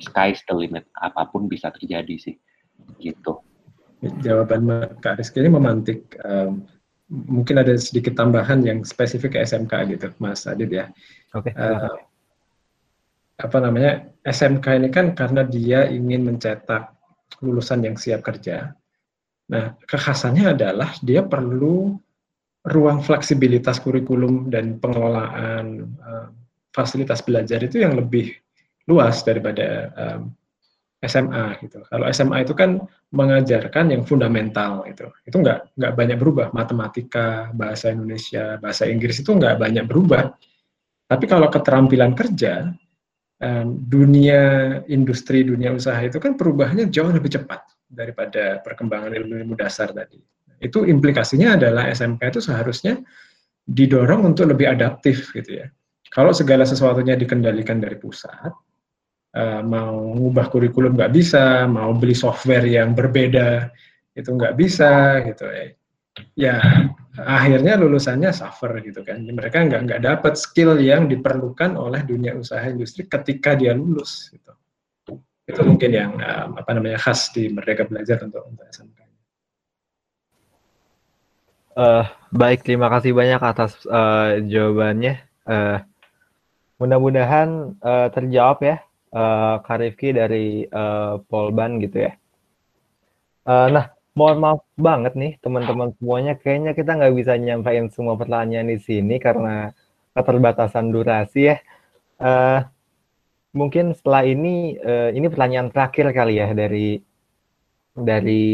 [0.00, 2.34] sky's the limit, apa pun bisa terjadi sih,
[3.00, 3.40] gitu.
[4.24, 4.64] Jawaban
[5.04, 6.64] Kak Rizky ini memantik um,
[7.10, 10.88] mungkin ada sedikit tambahan yang spesifik ke SMK gitu, Mas Adit ya.
[11.36, 11.52] Oke.
[11.52, 11.52] Okay.
[11.58, 11.96] Uh, eh,
[13.40, 16.92] apa namanya SMK ini kan karena dia ingin mencetak
[17.40, 18.72] lulusan yang siap kerja.
[19.50, 21.98] Nah, kekhasannya adalah dia perlu
[22.68, 26.28] ruang fleksibilitas kurikulum dan pengelolaan uh,
[26.70, 28.36] fasilitas belajar itu yang lebih
[28.90, 30.34] luas daripada um,
[31.00, 31.80] SMA gitu.
[31.88, 32.82] Kalau SMA itu kan
[33.14, 35.08] mengajarkan yang fundamental gitu.
[35.24, 36.46] Itu nggak nggak banyak berubah.
[36.52, 40.28] Matematika, bahasa Indonesia, bahasa Inggris itu nggak banyak berubah.
[41.08, 42.68] Tapi kalau keterampilan kerja,
[43.40, 44.42] um, dunia
[44.92, 50.20] industri, dunia usaha itu kan perubahannya jauh lebih cepat daripada perkembangan ilmu-ilmu dasar tadi.
[50.60, 53.00] Itu implikasinya adalah SMK itu seharusnya
[53.64, 55.66] didorong untuk lebih adaptif gitu ya.
[56.12, 58.52] Kalau segala sesuatunya dikendalikan dari pusat,
[59.34, 63.70] uh, mau ngubah kurikulum nggak bisa, mau beli software yang berbeda
[64.14, 65.66] itu nggak bisa gitu ya.
[66.34, 66.56] Ya
[67.16, 69.22] akhirnya lulusannya suffer gitu kan.
[69.22, 74.52] Mereka nggak nggak dapat skill yang diperlukan oleh dunia usaha industri ketika dia lulus gitu.
[75.46, 78.98] Itu mungkin yang um, apa namanya khas di Merdeka Belajar untuk untuk SMK.
[81.70, 82.04] Uh,
[82.34, 85.22] baik, terima kasih banyak atas uh, jawabannya.
[85.46, 85.78] Uh,
[86.82, 88.76] mudah-mudahan uh, terjawab ya
[89.14, 92.12] uh, Kak Rifki dari uh, Polban gitu ya.
[93.46, 98.70] Uh, nah, mohon maaf banget nih teman-teman semuanya, kayaknya kita nggak bisa nyampaikan semua pertanyaan
[98.70, 99.74] di sini karena
[100.14, 101.56] keterbatasan durasi ya.
[102.20, 102.60] Uh,
[103.56, 107.00] mungkin setelah ini, uh, ini pertanyaan terakhir kali ya dari
[107.90, 108.46] dari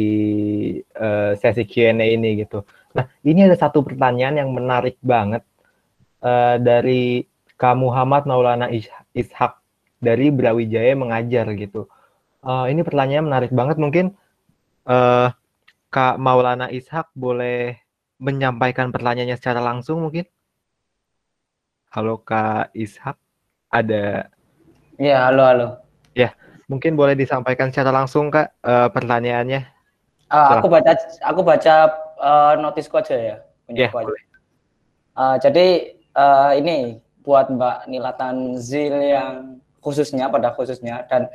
[0.97, 2.65] uh, sesi Q&A ini gitu.
[2.97, 5.45] Nah, ini ada satu pertanyaan yang menarik banget
[6.25, 9.61] uh, dari Kak Muhammad Maulana Ishak
[10.07, 11.91] dari Brawijaya mengajar gitu.
[12.47, 14.15] Uh, ini pertanyaan menarik banget mungkin
[14.87, 15.35] uh,
[15.91, 17.83] Kak Maulana Ishak boleh
[18.23, 20.31] menyampaikan pertanyaannya secara langsung mungkin?
[21.91, 23.19] Halo Kak Ishak,
[23.67, 24.31] ada?
[24.95, 25.69] Ya, halo halo.
[26.15, 26.39] Ya,
[26.71, 29.67] mungkin boleh disampaikan secara langsung Kak uh, pertanyaannya.
[30.31, 30.93] Uh, aku baca
[31.27, 31.75] aku baca
[32.23, 33.37] uh, notisku aja ya.
[33.75, 34.23] Ya, boleh.
[35.19, 41.31] Uh, jadi uh, ini buat Mbak Nilatan Zil yang khususnya pada khususnya dan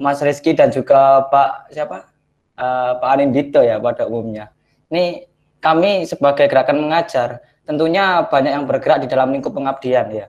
[0.00, 2.08] Mas Rizky dan juga Pak siapa
[2.56, 4.48] uh, Pak Arindito ya pada umumnya.
[4.88, 5.28] Ini
[5.60, 10.26] kami sebagai gerakan mengajar tentunya banyak yang bergerak di dalam lingkup pengabdian ya.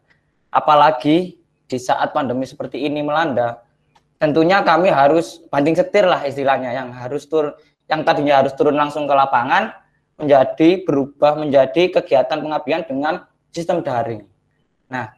[0.52, 3.64] Apalagi di saat pandemi seperti ini melanda,
[4.20, 7.56] tentunya kami harus banding setir lah istilahnya yang harus tur
[7.88, 9.72] yang tadinya harus turun langsung ke lapangan
[10.20, 14.28] menjadi berubah menjadi kegiatan pengabdian dengan sistem daring.
[14.92, 15.10] Nah,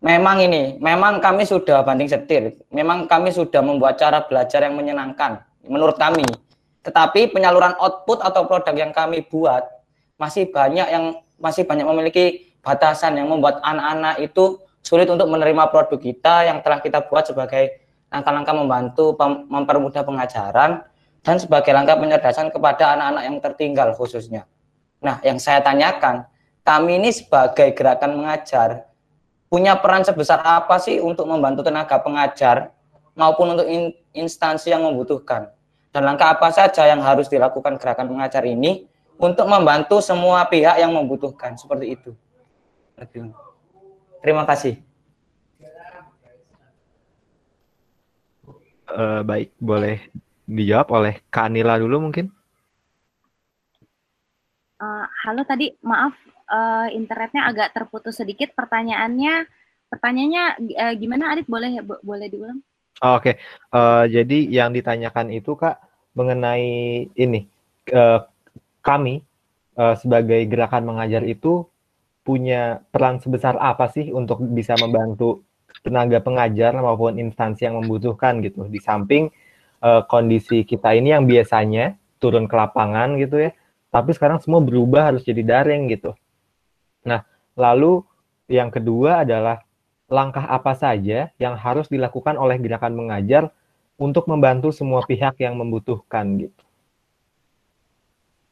[0.00, 5.40] memang ini, memang kami sudah banding setir, memang kami sudah membuat cara belajar yang menyenangkan
[5.64, 6.24] menurut kami.
[6.86, 9.66] Tetapi penyaluran output atau produk yang kami buat
[10.16, 15.98] masih banyak yang masih banyak memiliki batasan yang membuat anak-anak itu sulit untuk menerima produk
[15.98, 19.18] kita yang telah kita buat sebagai langkah-langkah membantu
[19.50, 20.86] mempermudah pengajaran
[21.26, 24.46] dan sebagai langkah pencerdasan kepada anak-anak yang tertinggal khususnya.
[25.02, 26.22] Nah, yang saya tanyakan,
[26.62, 28.86] kami ini sebagai gerakan mengajar
[29.46, 32.74] punya peran sebesar apa sih untuk membantu tenaga pengajar
[33.14, 35.50] maupun untuk in, instansi yang membutuhkan?
[35.94, 38.84] Dan langkah apa saja yang harus dilakukan gerakan pengajar ini
[39.16, 42.12] untuk membantu semua pihak yang membutuhkan seperti itu?
[44.20, 44.76] Terima kasih.
[48.86, 50.04] Uh, baik, boleh
[50.46, 52.30] dijawab oleh Kanila dulu mungkin?
[54.76, 56.12] Uh, halo tadi maaf
[56.50, 58.52] uh, internetnya agak terputus sedikit.
[58.54, 59.46] Pertanyaannya
[59.86, 60.44] pertanyaannya
[60.74, 62.60] uh, gimana Adit boleh boleh diulang?
[63.04, 63.74] Oh, Oke, okay.
[63.76, 65.76] uh, jadi yang ditanyakan itu kak
[66.16, 67.44] mengenai ini
[67.92, 68.24] uh,
[68.80, 69.20] kami
[69.76, 71.68] uh, sebagai gerakan mengajar itu
[72.24, 75.44] punya peran sebesar apa sih untuk bisa membantu
[75.84, 79.28] tenaga pengajar maupun instansi yang membutuhkan gitu di samping
[79.84, 83.52] uh, kondisi kita ini yang biasanya turun ke lapangan gitu ya
[83.96, 86.12] tapi sekarang semua berubah harus jadi daring gitu.
[87.06, 87.22] Nah,
[87.54, 88.02] lalu
[88.50, 89.62] yang kedua adalah
[90.10, 93.50] langkah apa saja yang harus dilakukan oleh gerakan mengajar
[93.96, 96.62] untuk membantu semua pihak yang membutuhkan gitu.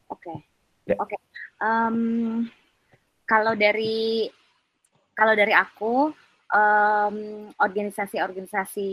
[0.09, 0.37] Oke, okay.
[0.89, 0.95] ya.
[0.99, 1.11] oke.
[1.11, 1.19] Okay.
[1.59, 1.97] Um,
[3.27, 4.27] kalau dari
[5.15, 6.11] kalau dari aku
[7.59, 8.89] organisasi-organisasi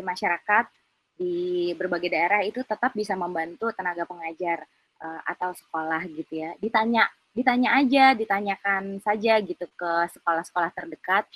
[0.00, 0.66] um, masyarakat
[1.14, 4.66] di berbagai daerah itu tetap bisa membantu tenaga pengajar
[4.98, 6.58] uh, atau sekolah gitu ya.
[6.58, 11.26] Ditanya ditanya aja, ditanyakan saja gitu ke sekolah-sekolah terdekat,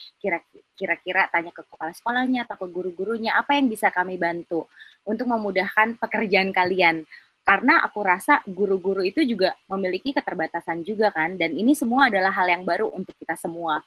[0.79, 4.71] kira-kira tanya ke kepala sekolahnya atau ke guru-gurunya, apa yang bisa kami bantu
[5.03, 7.03] untuk memudahkan pekerjaan kalian.
[7.43, 12.47] Karena aku rasa guru-guru itu juga memiliki keterbatasan juga kan, dan ini semua adalah hal
[12.47, 13.83] yang baru untuk kita semua.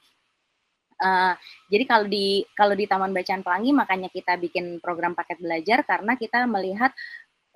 [1.01, 1.33] Uh,
[1.65, 6.13] jadi kalau di kalau di Taman Bacaan Pelangi makanya kita bikin program paket belajar karena
[6.13, 6.93] kita melihat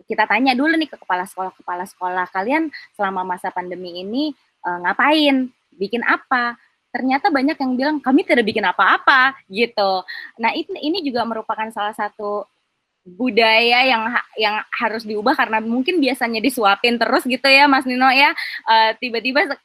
[0.04, 4.36] kita tanya dulu nih ke kepala sekolah kepala sekolah kalian selama masa pandemi ini
[4.68, 5.48] uh, ngapain?
[5.76, 6.60] Bikin apa?
[6.92, 10.04] Ternyata banyak yang bilang kami tidak bikin apa-apa gitu.
[10.40, 12.48] Nah ini ini juga merupakan salah satu
[13.06, 14.04] budaya yang
[14.40, 18.32] yang harus diubah karena mungkin biasanya disuapin terus gitu ya Mas Nino ya.
[18.68, 19.56] Uh, tiba-tiba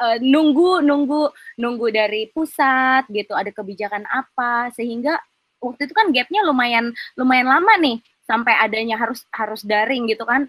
[0.00, 1.30] uh, nunggu nunggu
[1.60, 5.20] nunggu dari pusat gitu ada kebijakan apa sehingga
[5.62, 10.48] waktu itu kan gapnya lumayan lumayan lama nih sampai adanya harus harus daring gitu kan.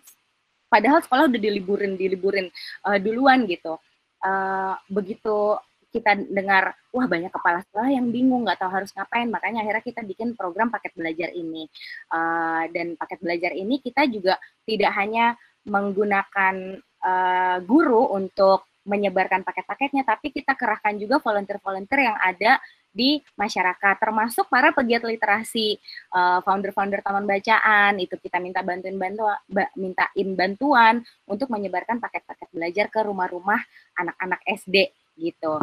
[0.72, 2.48] Padahal sekolah udah diliburin diliburin
[2.88, 3.76] uh, duluan gitu.
[4.24, 5.60] Uh, begitu
[5.92, 9.28] kita dengar wah banyak kepala sekolah yang bingung nggak tahu harus ngapain.
[9.28, 11.68] Makanya akhirnya kita bikin program paket belajar ini.
[12.08, 15.36] Uh, dan paket belajar ini kita juga tidak hanya
[15.68, 22.60] menggunakan uh, guru untuk menyebarkan paket-paketnya tapi kita kerahkan juga volunteer-volunteer yang ada
[22.94, 25.82] di masyarakat termasuk para pegiat literasi
[26.14, 27.98] uh, founder-founder taman bacaan.
[27.98, 29.36] Itu kita minta bantuin bantuan
[29.74, 33.60] mintain bantuan untuk menyebarkan paket-paket belajar ke rumah-rumah
[33.98, 35.58] anak-anak SD gitu.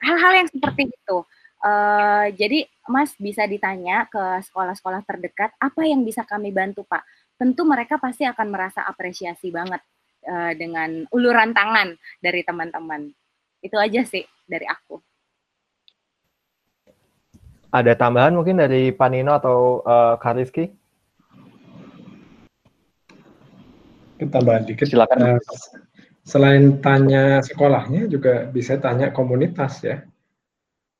[0.00, 1.18] Hal-hal yang seperti itu.
[1.60, 7.04] Uh, jadi Mas bisa ditanya ke sekolah-sekolah terdekat apa yang bisa kami bantu Pak?
[7.36, 9.84] Tentu mereka pasti akan merasa apresiasi banget
[10.24, 13.12] uh, dengan uluran tangan dari teman-teman.
[13.60, 15.09] Itu aja sih dari aku
[17.70, 20.70] ada tambahan mungkin dari Panino atau uh, Kariski?
[24.20, 24.90] Tambahan dikit.
[24.90, 25.38] Silakan.
[25.38, 25.40] Uh,
[26.26, 30.04] selain tanya sekolahnya juga bisa tanya komunitas ya.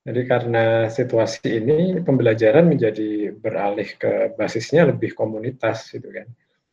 [0.01, 6.24] Jadi karena situasi ini pembelajaran menjadi beralih ke basisnya lebih komunitas gitu kan.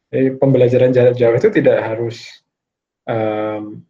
[0.07, 2.39] Jadi pembelajaran jarak jauh itu tidak harus
[3.03, 3.83] um,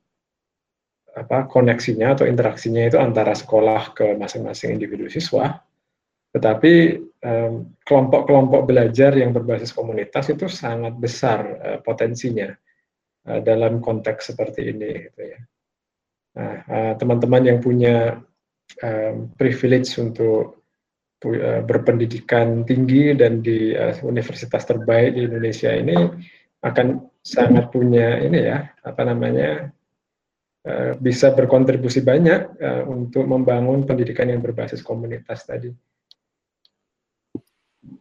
[1.14, 5.62] apa koneksinya atau interaksinya itu antara sekolah ke masing-masing individu siswa,
[6.38, 7.02] tetapi
[7.82, 12.54] kelompok-kelompok belajar yang berbasis komunitas itu sangat besar uh, potensinya
[13.28, 14.92] uh, dalam konteks seperti ini.
[15.10, 15.40] Gitu ya.
[16.38, 18.22] Nah, uh, teman-teman yang punya
[19.40, 20.60] privilege untuk
[21.64, 23.72] berpendidikan tinggi dan di
[24.04, 25.96] universitas terbaik di Indonesia ini
[26.68, 29.72] akan sangat punya ini ya apa namanya
[31.00, 32.60] bisa berkontribusi banyak
[32.92, 35.72] untuk membangun pendidikan yang berbasis komunitas tadi.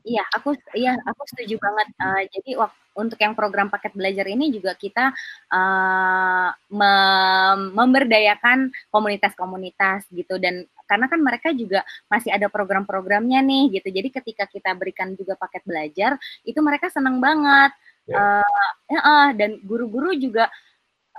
[0.06, 1.88] Iya, aku iya aku setuju banget.
[1.98, 5.12] Uh, jadi waktu, untuk yang program paket belajar ini juga kita
[5.52, 13.88] uh, mem memberdayakan komunitas-komunitas gitu dan karena kan mereka juga masih ada program-programnya nih gitu.
[13.90, 17.74] Jadi ketika kita berikan juga paket belajar itu mereka senang banget.
[18.06, 18.46] Yeah.
[18.86, 20.46] Uh, uh, dan guru-guru juga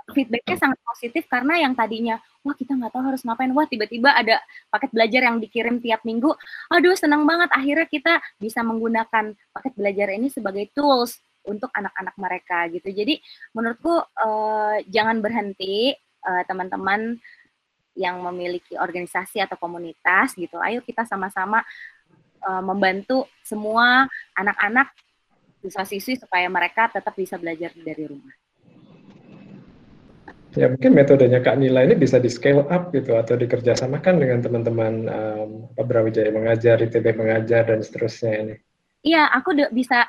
[0.08, 3.52] feedbacknya sangat positif karena yang tadinya wah kita nggak tahu harus ngapain.
[3.52, 4.40] Wah tiba-tiba ada
[4.72, 6.32] paket belajar yang dikirim tiap minggu.
[6.72, 7.52] Aduh senang banget.
[7.52, 12.88] Akhirnya kita bisa menggunakan paket belajar ini sebagai tools untuk anak-anak mereka gitu.
[12.92, 13.20] Jadi
[13.52, 15.92] menurutku uh, jangan berhenti
[16.24, 17.16] uh, teman-teman
[17.98, 20.56] yang memiliki organisasi atau komunitas gitu.
[20.62, 21.60] Ayo kita sama-sama
[22.46, 24.06] uh, membantu semua
[24.38, 24.88] anak-anak
[25.58, 28.30] siswa-siswi supaya mereka tetap bisa belajar dari rumah.
[30.58, 34.94] Ya mungkin metodenya Kak Nila ini bisa di scale up gitu atau dikerjasamakan dengan teman-teman
[35.06, 38.54] um, Brawijaya mengajar, ITB mengajar dan seterusnya ini.
[39.06, 40.02] Iya, aku bisa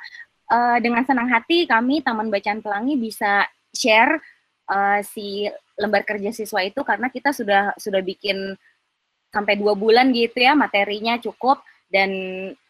[0.50, 4.18] uh, dengan senang hati kami Taman Bacaan Pelangi bisa share
[4.74, 5.46] uh, si
[5.78, 8.58] lembar kerja siswa itu karena kita sudah sudah bikin
[9.30, 12.10] sampai dua bulan gitu ya materinya cukup dan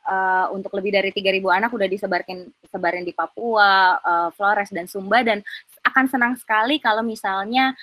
[0.08, 5.22] uh, untuk lebih dari 3.000 anak udah disebarkan sebarin di Papua, uh, Flores dan Sumba
[5.28, 5.44] dan
[5.84, 7.76] akan senang sekali kalau misalnya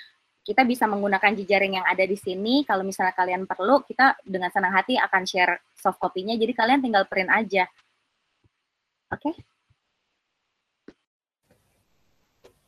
[0.47, 2.63] kita bisa menggunakan jejaring yang ada di sini.
[2.63, 6.39] Kalau misalnya kalian perlu, kita dengan senang hati akan share soft copy-nya.
[6.39, 7.67] Jadi kalian tinggal print aja.
[9.11, 9.35] Oke?
[9.35, 9.35] Okay?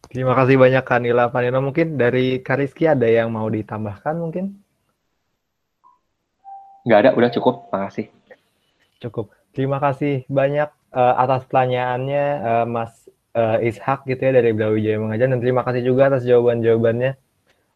[0.10, 1.64] Terima kasih banyak Kanila Panino.
[1.64, 4.60] Mungkin dari Kariski ada yang mau ditambahkan mungkin?
[6.84, 7.72] Nggak ada, udah cukup.
[7.72, 8.12] Makasih.
[9.00, 9.32] Cukup.
[9.56, 15.28] Terima kasih banyak uh, atas pertanyaannya uh, Mas uh, Ishak gitu ya dari Brawijaya Mengajar
[15.30, 17.12] dan terima kasih juga atas jawaban-jawabannya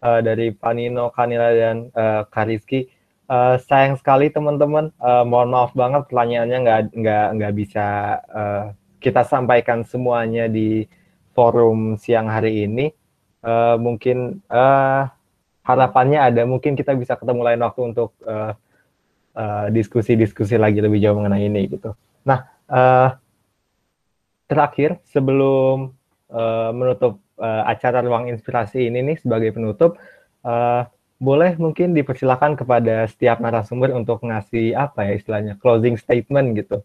[0.02, 2.90] uh, dari Panino, Kanila dan uh, Kariski.
[3.24, 7.86] Uh, sayang sekali teman-teman, uh, mohon maaf banget pertanyaannya nggak nggak nggak bisa
[8.30, 8.66] uh,
[9.00, 10.86] kita sampaikan semuanya di
[11.32, 12.92] forum siang hari ini.
[13.44, 15.08] Uh, mungkin uh,
[15.64, 18.12] harapannya ada, mungkin kita bisa ketemu lain waktu untuk
[19.74, 21.96] diskusi-diskusi uh, lagi lebih jauh mengenai ini gitu.
[22.28, 23.16] Nah, uh,
[24.48, 25.96] terakhir sebelum
[26.30, 29.98] uh, menutup uh, acara ruang inspirasi ini nih sebagai penutup,
[30.44, 30.86] uh,
[31.24, 36.84] boleh mungkin dipersilakan kepada setiap narasumber untuk ngasih apa ya istilahnya closing statement gitu.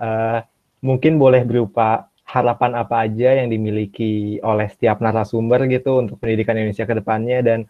[0.00, 0.40] Uh,
[0.80, 6.84] mungkin boleh berupa harapan apa aja yang dimiliki oleh setiap narasumber gitu untuk pendidikan Indonesia
[6.84, 7.60] ke depannya dan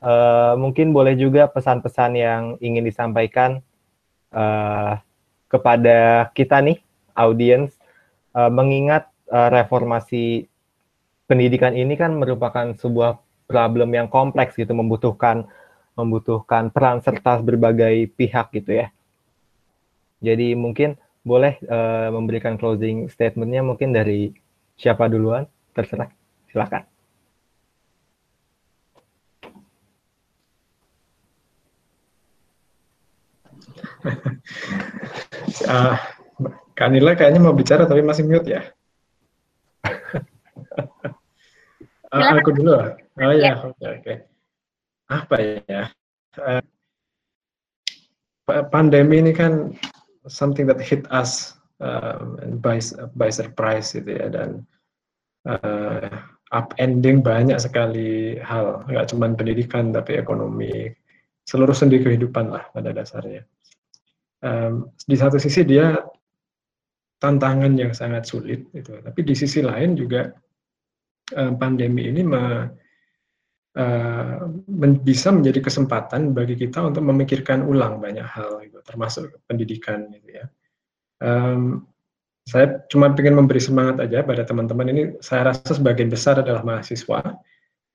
[0.00, 3.60] uh, mungkin boleh juga pesan-pesan yang ingin disampaikan
[4.32, 4.96] uh,
[5.52, 6.80] kepada kita nih
[7.12, 7.76] audiens
[8.34, 10.46] uh, mengingat uh, reformasi
[11.30, 15.46] pendidikan ini kan merupakan sebuah problem yang kompleks gitu, membutuhkan
[15.98, 18.86] membutuhkan peran serta berbagai pihak gitu ya.
[20.22, 24.32] Jadi mungkin boleh uh, memberikan closing statementnya mungkin dari
[24.78, 25.44] siapa duluan,
[25.76, 26.08] terserah,
[26.48, 26.84] silakan.
[35.68, 35.98] uh,
[36.80, 38.62] Kanila kayaknya mau bicara tapi masih mute ya.
[42.10, 42.74] Uh, aku dulu.
[43.22, 44.02] Oh ya, oke okay, oke.
[44.02, 44.16] Okay.
[45.14, 45.82] Apa ya?
[46.34, 46.58] Uh,
[48.74, 49.78] pandemi ini kan
[50.26, 52.82] something that hit us um, by
[53.14, 54.66] by surprise gitu ya dan
[55.46, 56.10] uh,
[56.50, 60.90] upending banyak sekali hal nggak cuma pendidikan tapi ekonomi
[61.46, 63.46] seluruh sendi kehidupan lah pada dasarnya.
[64.42, 65.94] Um, di satu sisi dia
[67.20, 70.32] tantangan yang sangat sulit itu, tapi di sisi lain juga
[71.30, 72.42] Eh, pandemi ini me,
[73.78, 74.34] uh,
[75.06, 80.44] bisa menjadi kesempatan bagi kita untuk memikirkan ulang banyak hal, gitu, termasuk pendidikan, gitu ya.
[81.22, 81.86] Um,
[82.50, 85.02] saya cuma ingin memberi semangat aja pada teman-teman ini.
[85.22, 87.22] Saya rasa sebagian besar adalah mahasiswa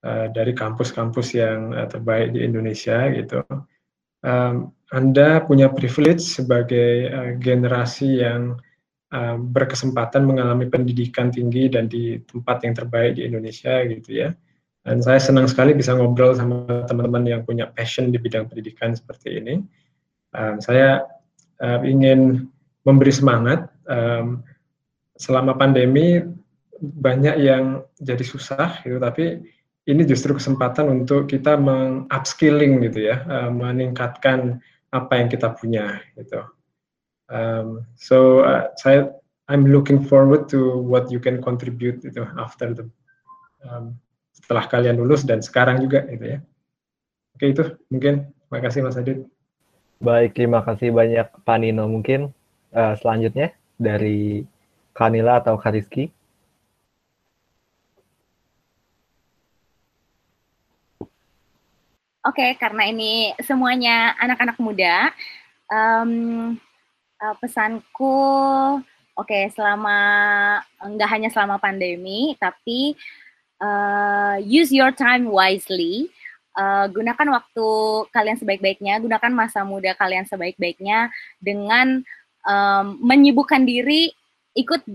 [0.08, 3.44] uh, dari kampus-kampus yang terbaik di Indonesia, gitu.
[4.24, 8.56] Um, anda punya privilege sebagai uh, generasi yang
[9.14, 14.30] uh, berkesempatan mengalami pendidikan tinggi dan di tempat yang terbaik di Indonesia gitu ya.
[14.86, 19.41] Dan saya senang sekali bisa ngobrol sama teman-teman yang punya passion di bidang pendidikan seperti
[19.41, 19.57] ini.
[20.38, 21.06] Um, saya
[21.61, 22.49] uh, ingin
[22.86, 23.69] memberi semangat.
[23.90, 24.45] Um,
[25.15, 26.22] selama pandemi
[26.80, 29.41] banyak yang jadi susah gitu, tapi
[29.88, 34.60] ini justru kesempatan untuk kita mengupskilling gitu ya, uh, meningkatkan
[34.91, 36.44] apa yang kita punya gitu.
[37.26, 39.10] Um, so uh, saya
[39.50, 42.86] I'm looking forward to what you can contribute itu after the
[43.66, 43.98] um,
[44.34, 46.40] setelah kalian lulus dan sekarang juga gitu ya.
[47.38, 48.30] Oke itu mungkin.
[48.46, 49.26] Terima kasih Mas Adit.
[50.00, 51.90] Baik, terima kasih banyak Pak Nino.
[51.90, 52.30] Mungkin
[52.72, 54.46] uh, selanjutnya dari
[54.96, 56.08] Kanila atau Kariski.
[62.26, 65.14] Oke, karena ini semuanya anak-anak muda,
[65.70, 66.58] um,
[67.26, 68.18] uh, pesanku
[69.18, 69.98] oke okay, selama
[70.84, 72.94] enggak hanya selama pandemi tapi
[73.62, 76.12] uh, use your time wisely.
[76.56, 77.68] Uh, gunakan waktu
[78.16, 81.12] kalian sebaik-baiknya gunakan masa muda kalian sebaik-baiknya
[81.44, 82.00] dengan
[82.48, 84.08] um, menyibukkan diri
[84.56, 84.88] ikut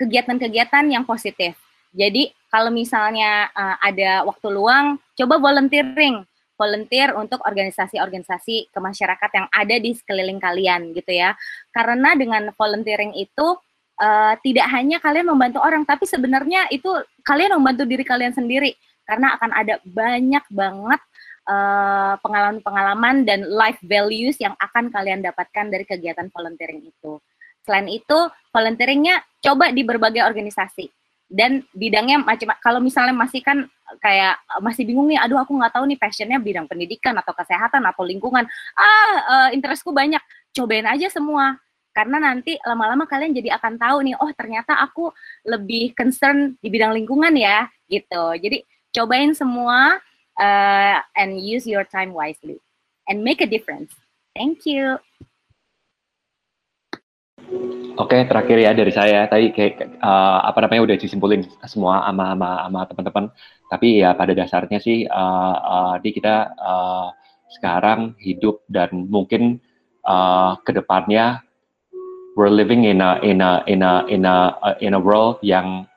[0.00, 1.52] kegiatan-kegiatan yang positif.
[1.92, 6.24] Jadi kalau misalnya uh, ada waktu luang coba volunteering
[6.56, 11.36] volunteer untuk organisasi-organisasi kemasyarakat yang ada di sekeliling kalian gitu ya.
[11.70, 13.56] Karena dengan volunteering itu
[14.00, 16.88] uh, tidak hanya kalian membantu orang, tapi sebenarnya itu
[17.22, 18.74] kalian membantu diri kalian sendiri
[19.06, 20.98] karena akan ada banyak banget
[21.46, 27.22] eh, pengalaman-pengalaman uh, dan life values yang akan kalian dapatkan dari kegiatan volunteering itu.
[27.62, 28.18] Selain itu,
[28.50, 30.90] volunteeringnya coba di berbagai organisasi.
[31.26, 33.66] Dan bidangnya macam kalau misalnya masih kan
[33.98, 38.06] kayak masih bingung nih aduh aku nggak tahu nih passionnya bidang pendidikan atau kesehatan atau
[38.06, 38.46] lingkungan.
[38.78, 40.22] Ah uh, interestku banyak.
[40.54, 41.58] Cobain aja semua.
[41.90, 45.10] Karena nanti lama-lama kalian jadi akan tahu nih oh ternyata aku
[45.48, 48.36] lebih concern di bidang lingkungan ya gitu.
[48.38, 48.62] Jadi
[48.94, 49.98] cobain semua
[50.38, 52.62] uh, and use your time wisely.
[53.06, 53.94] And make a difference.
[54.34, 54.98] Thank you
[57.96, 59.24] Oke, terakhir ya dari saya.
[59.30, 63.24] Tadi kayak uh, apa namanya udah disimpulin semua sama sama, sama teman-teman.
[63.70, 67.08] Tapi ya pada dasarnya sih uh, uh, di kita uh,
[67.56, 69.62] sekarang hidup dan mungkin
[70.04, 71.40] uh, ke depannya
[72.36, 74.36] we're living in a in a in a in a
[74.84, 75.88] in a world yang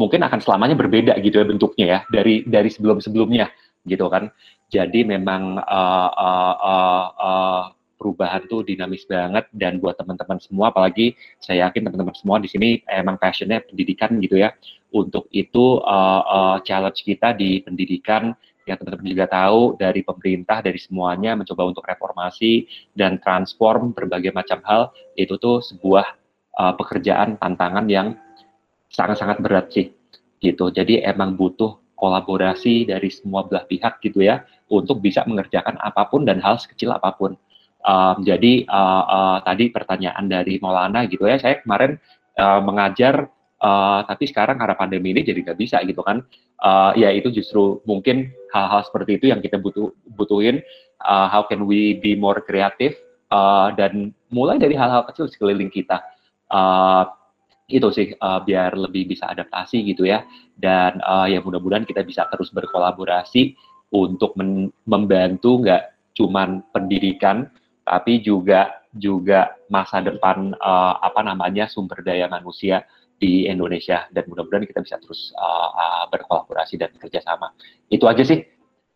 [0.00, 3.50] mungkin akan selamanya berbeda gitu ya bentuknya ya dari dari sebelum-sebelumnya
[3.84, 4.32] gitu kan.
[4.70, 7.62] Jadi memang uh, uh, uh, uh,
[8.00, 12.80] perubahan tuh dinamis banget dan buat teman-teman semua apalagi saya yakin teman-teman semua di sini
[12.88, 14.56] emang passionnya pendidikan gitu ya.
[14.90, 18.32] Untuk itu uh, uh, challenge kita di pendidikan
[18.64, 22.64] yang teman-teman juga tahu dari pemerintah dari semuanya mencoba untuk reformasi
[22.96, 24.82] dan transform berbagai macam hal
[25.14, 26.06] itu tuh sebuah
[26.56, 28.16] uh, pekerjaan tantangan yang
[28.90, 29.92] sangat-sangat berat sih
[30.40, 30.72] gitu.
[30.72, 34.40] Jadi emang butuh kolaborasi dari semua belah pihak gitu ya
[34.72, 37.36] untuk bisa mengerjakan apa pun dan hal sekecil apa pun
[37.80, 41.96] Um, jadi uh, uh, tadi pertanyaan dari Maulana gitu ya, saya kemarin
[42.36, 43.28] uh, mengajar,
[43.60, 46.20] uh, tapi sekarang karena pandemi ini jadi nggak bisa gitu kan.
[46.60, 50.60] Uh, ya itu justru mungkin hal-hal seperti itu yang kita butuh butuhin.
[51.00, 52.92] Uh, how can we be more kreatif
[53.32, 56.04] uh, dan mulai dari hal-hal kecil sekeliling kita.
[56.52, 57.08] Uh,
[57.70, 60.26] itu sih uh, biar lebih bisa adaptasi gitu ya
[60.58, 63.54] dan uh, ya mudah-mudahan kita bisa terus berkolaborasi
[63.94, 64.34] untuk
[64.86, 67.46] membantu nggak cuman pendidikan
[67.90, 72.86] tapi juga juga masa depan uh, apa namanya sumber daya manusia
[73.18, 77.50] di Indonesia dan mudah-mudahan kita bisa terus uh, uh, berkolaborasi dan bekerjasama.
[77.90, 78.46] Itu aja sih.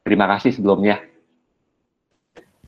[0.07, 1.03] Terima kasih sebelumnya.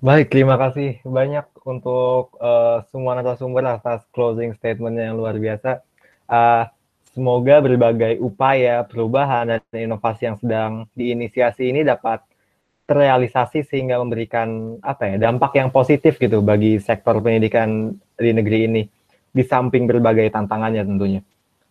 [0.02, 5.80] Baik, terima kasih banyak untuk uh, semua narasumber atas closing statementnya yang luar biasa.
[6.28, 6.68] Uh,
[7.16, 12.20] semoga berbagai upaya perubahan dan inovasi yang sedang diinisiasi ini dapat
[12.86, 18.82] terrealisasi sehingga memberikan apa ya dampak yang positif gitu bagi sektor pendidikan di negeri ini
[19.34, 21.20] di samping berbagai tantangannya tentunya.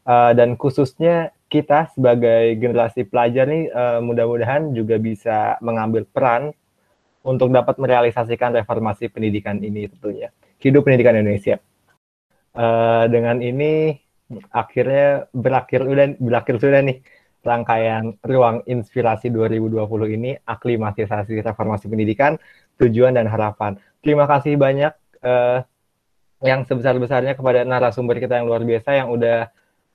[0.05, 6.53] Uh, dan khususnya kita sebagai generasi pelajar nih uh, mudah-mudahan juga bisa mengambil peran
[7.25, 10.29] untuk dapat merealisasikan reformasi pendidikan ini tentunya
[10.61, 11.57] hidup pendidikan Indonesia.
[12.55, 13.97] Uh, dengan ini
[14.53, 16.97] akhirnya berakhir udah berakhir sudah nih
[17.45, 19.85] rangkaian Ruang Inspirasi 2020
[20.17, 22.41] ini aklimatisasi reformasi pendidikan,
[22.81, 23.77] tujuan dan harapan.
[24.01, 24.91] Terima kasih banyak
[25.22, 25.61] uh,
[26.41, 29.47] yang sebesar-besarnya kepada narasumber kita yang luar biasa yang udah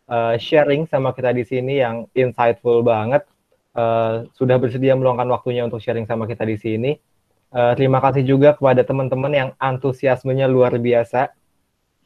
[0.09, 3.27] uh, sharing sama kita di sini yang insightful banget.
[3.71, 6.95] Uh, sudah bersedia meluangkan waktunya untuk sharing sama kita di sini.
[7.51, 11.35] Uh, terima kasih juga kepada teman-teman yang antusiasmenya luar biasa.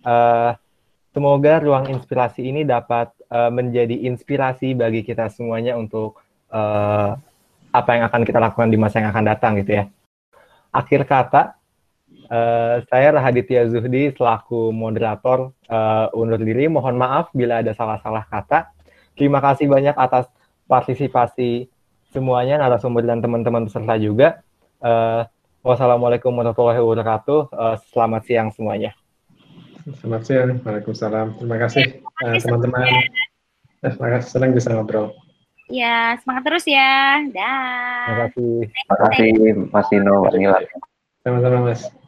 [0.04, 0.56] Uh,
[1.14, 6.22] Semoga ruang inspirasi ini dapat uh, menjadi inspirasi bagi kita semuanya untuk
[6.54, 7.18] uh,
[7.74, 9.84] apa yang akan kita lakukan di masa yang akan datang gitu ya.
[10.70, 11.58] Akhir kata,
[12.30, 16.70] uh, saya Rahaditya Zuhdi selaku moderator uh, undur diri.
[16.70, 18.70] Mohon maaf bila ada salah-salah kata.
[19.18, 20.30] Terima kasih banyak atas
[20.70, 21.66] partisipasi
[22.14, 24.42] semuanya, narasumber dan teman-teman peserta juga.
[24.78, 25.26] Uh,
[25.66, 27.40] wassalamualaikum warahmatullahi wabarakatuh.
[27.50, 29.03] Uh, selamat siang semuanya.
[29.84, 30.50] Selamat siang.
[30.64, 31.36] Waalaikumsalam.
[31.36, 32.88] Terima kasih eh, teman-teman.
[32.88, 33.04] Uh,
[33.84, 34.28] terima kasih.
[34.32, 35.12] Senang bisa ngobrol.
[35.68, 37.20] Ya, semangat terus ya.
[37.28, 38.08] Dah.
[38.08, 38.52] Terima kasih.
[38.64, 39.28] Terima kasih
[39.68, 40.58] Mas Dino, Mbak Nila.
[41.20, 42.03] Sama-sama, Mas.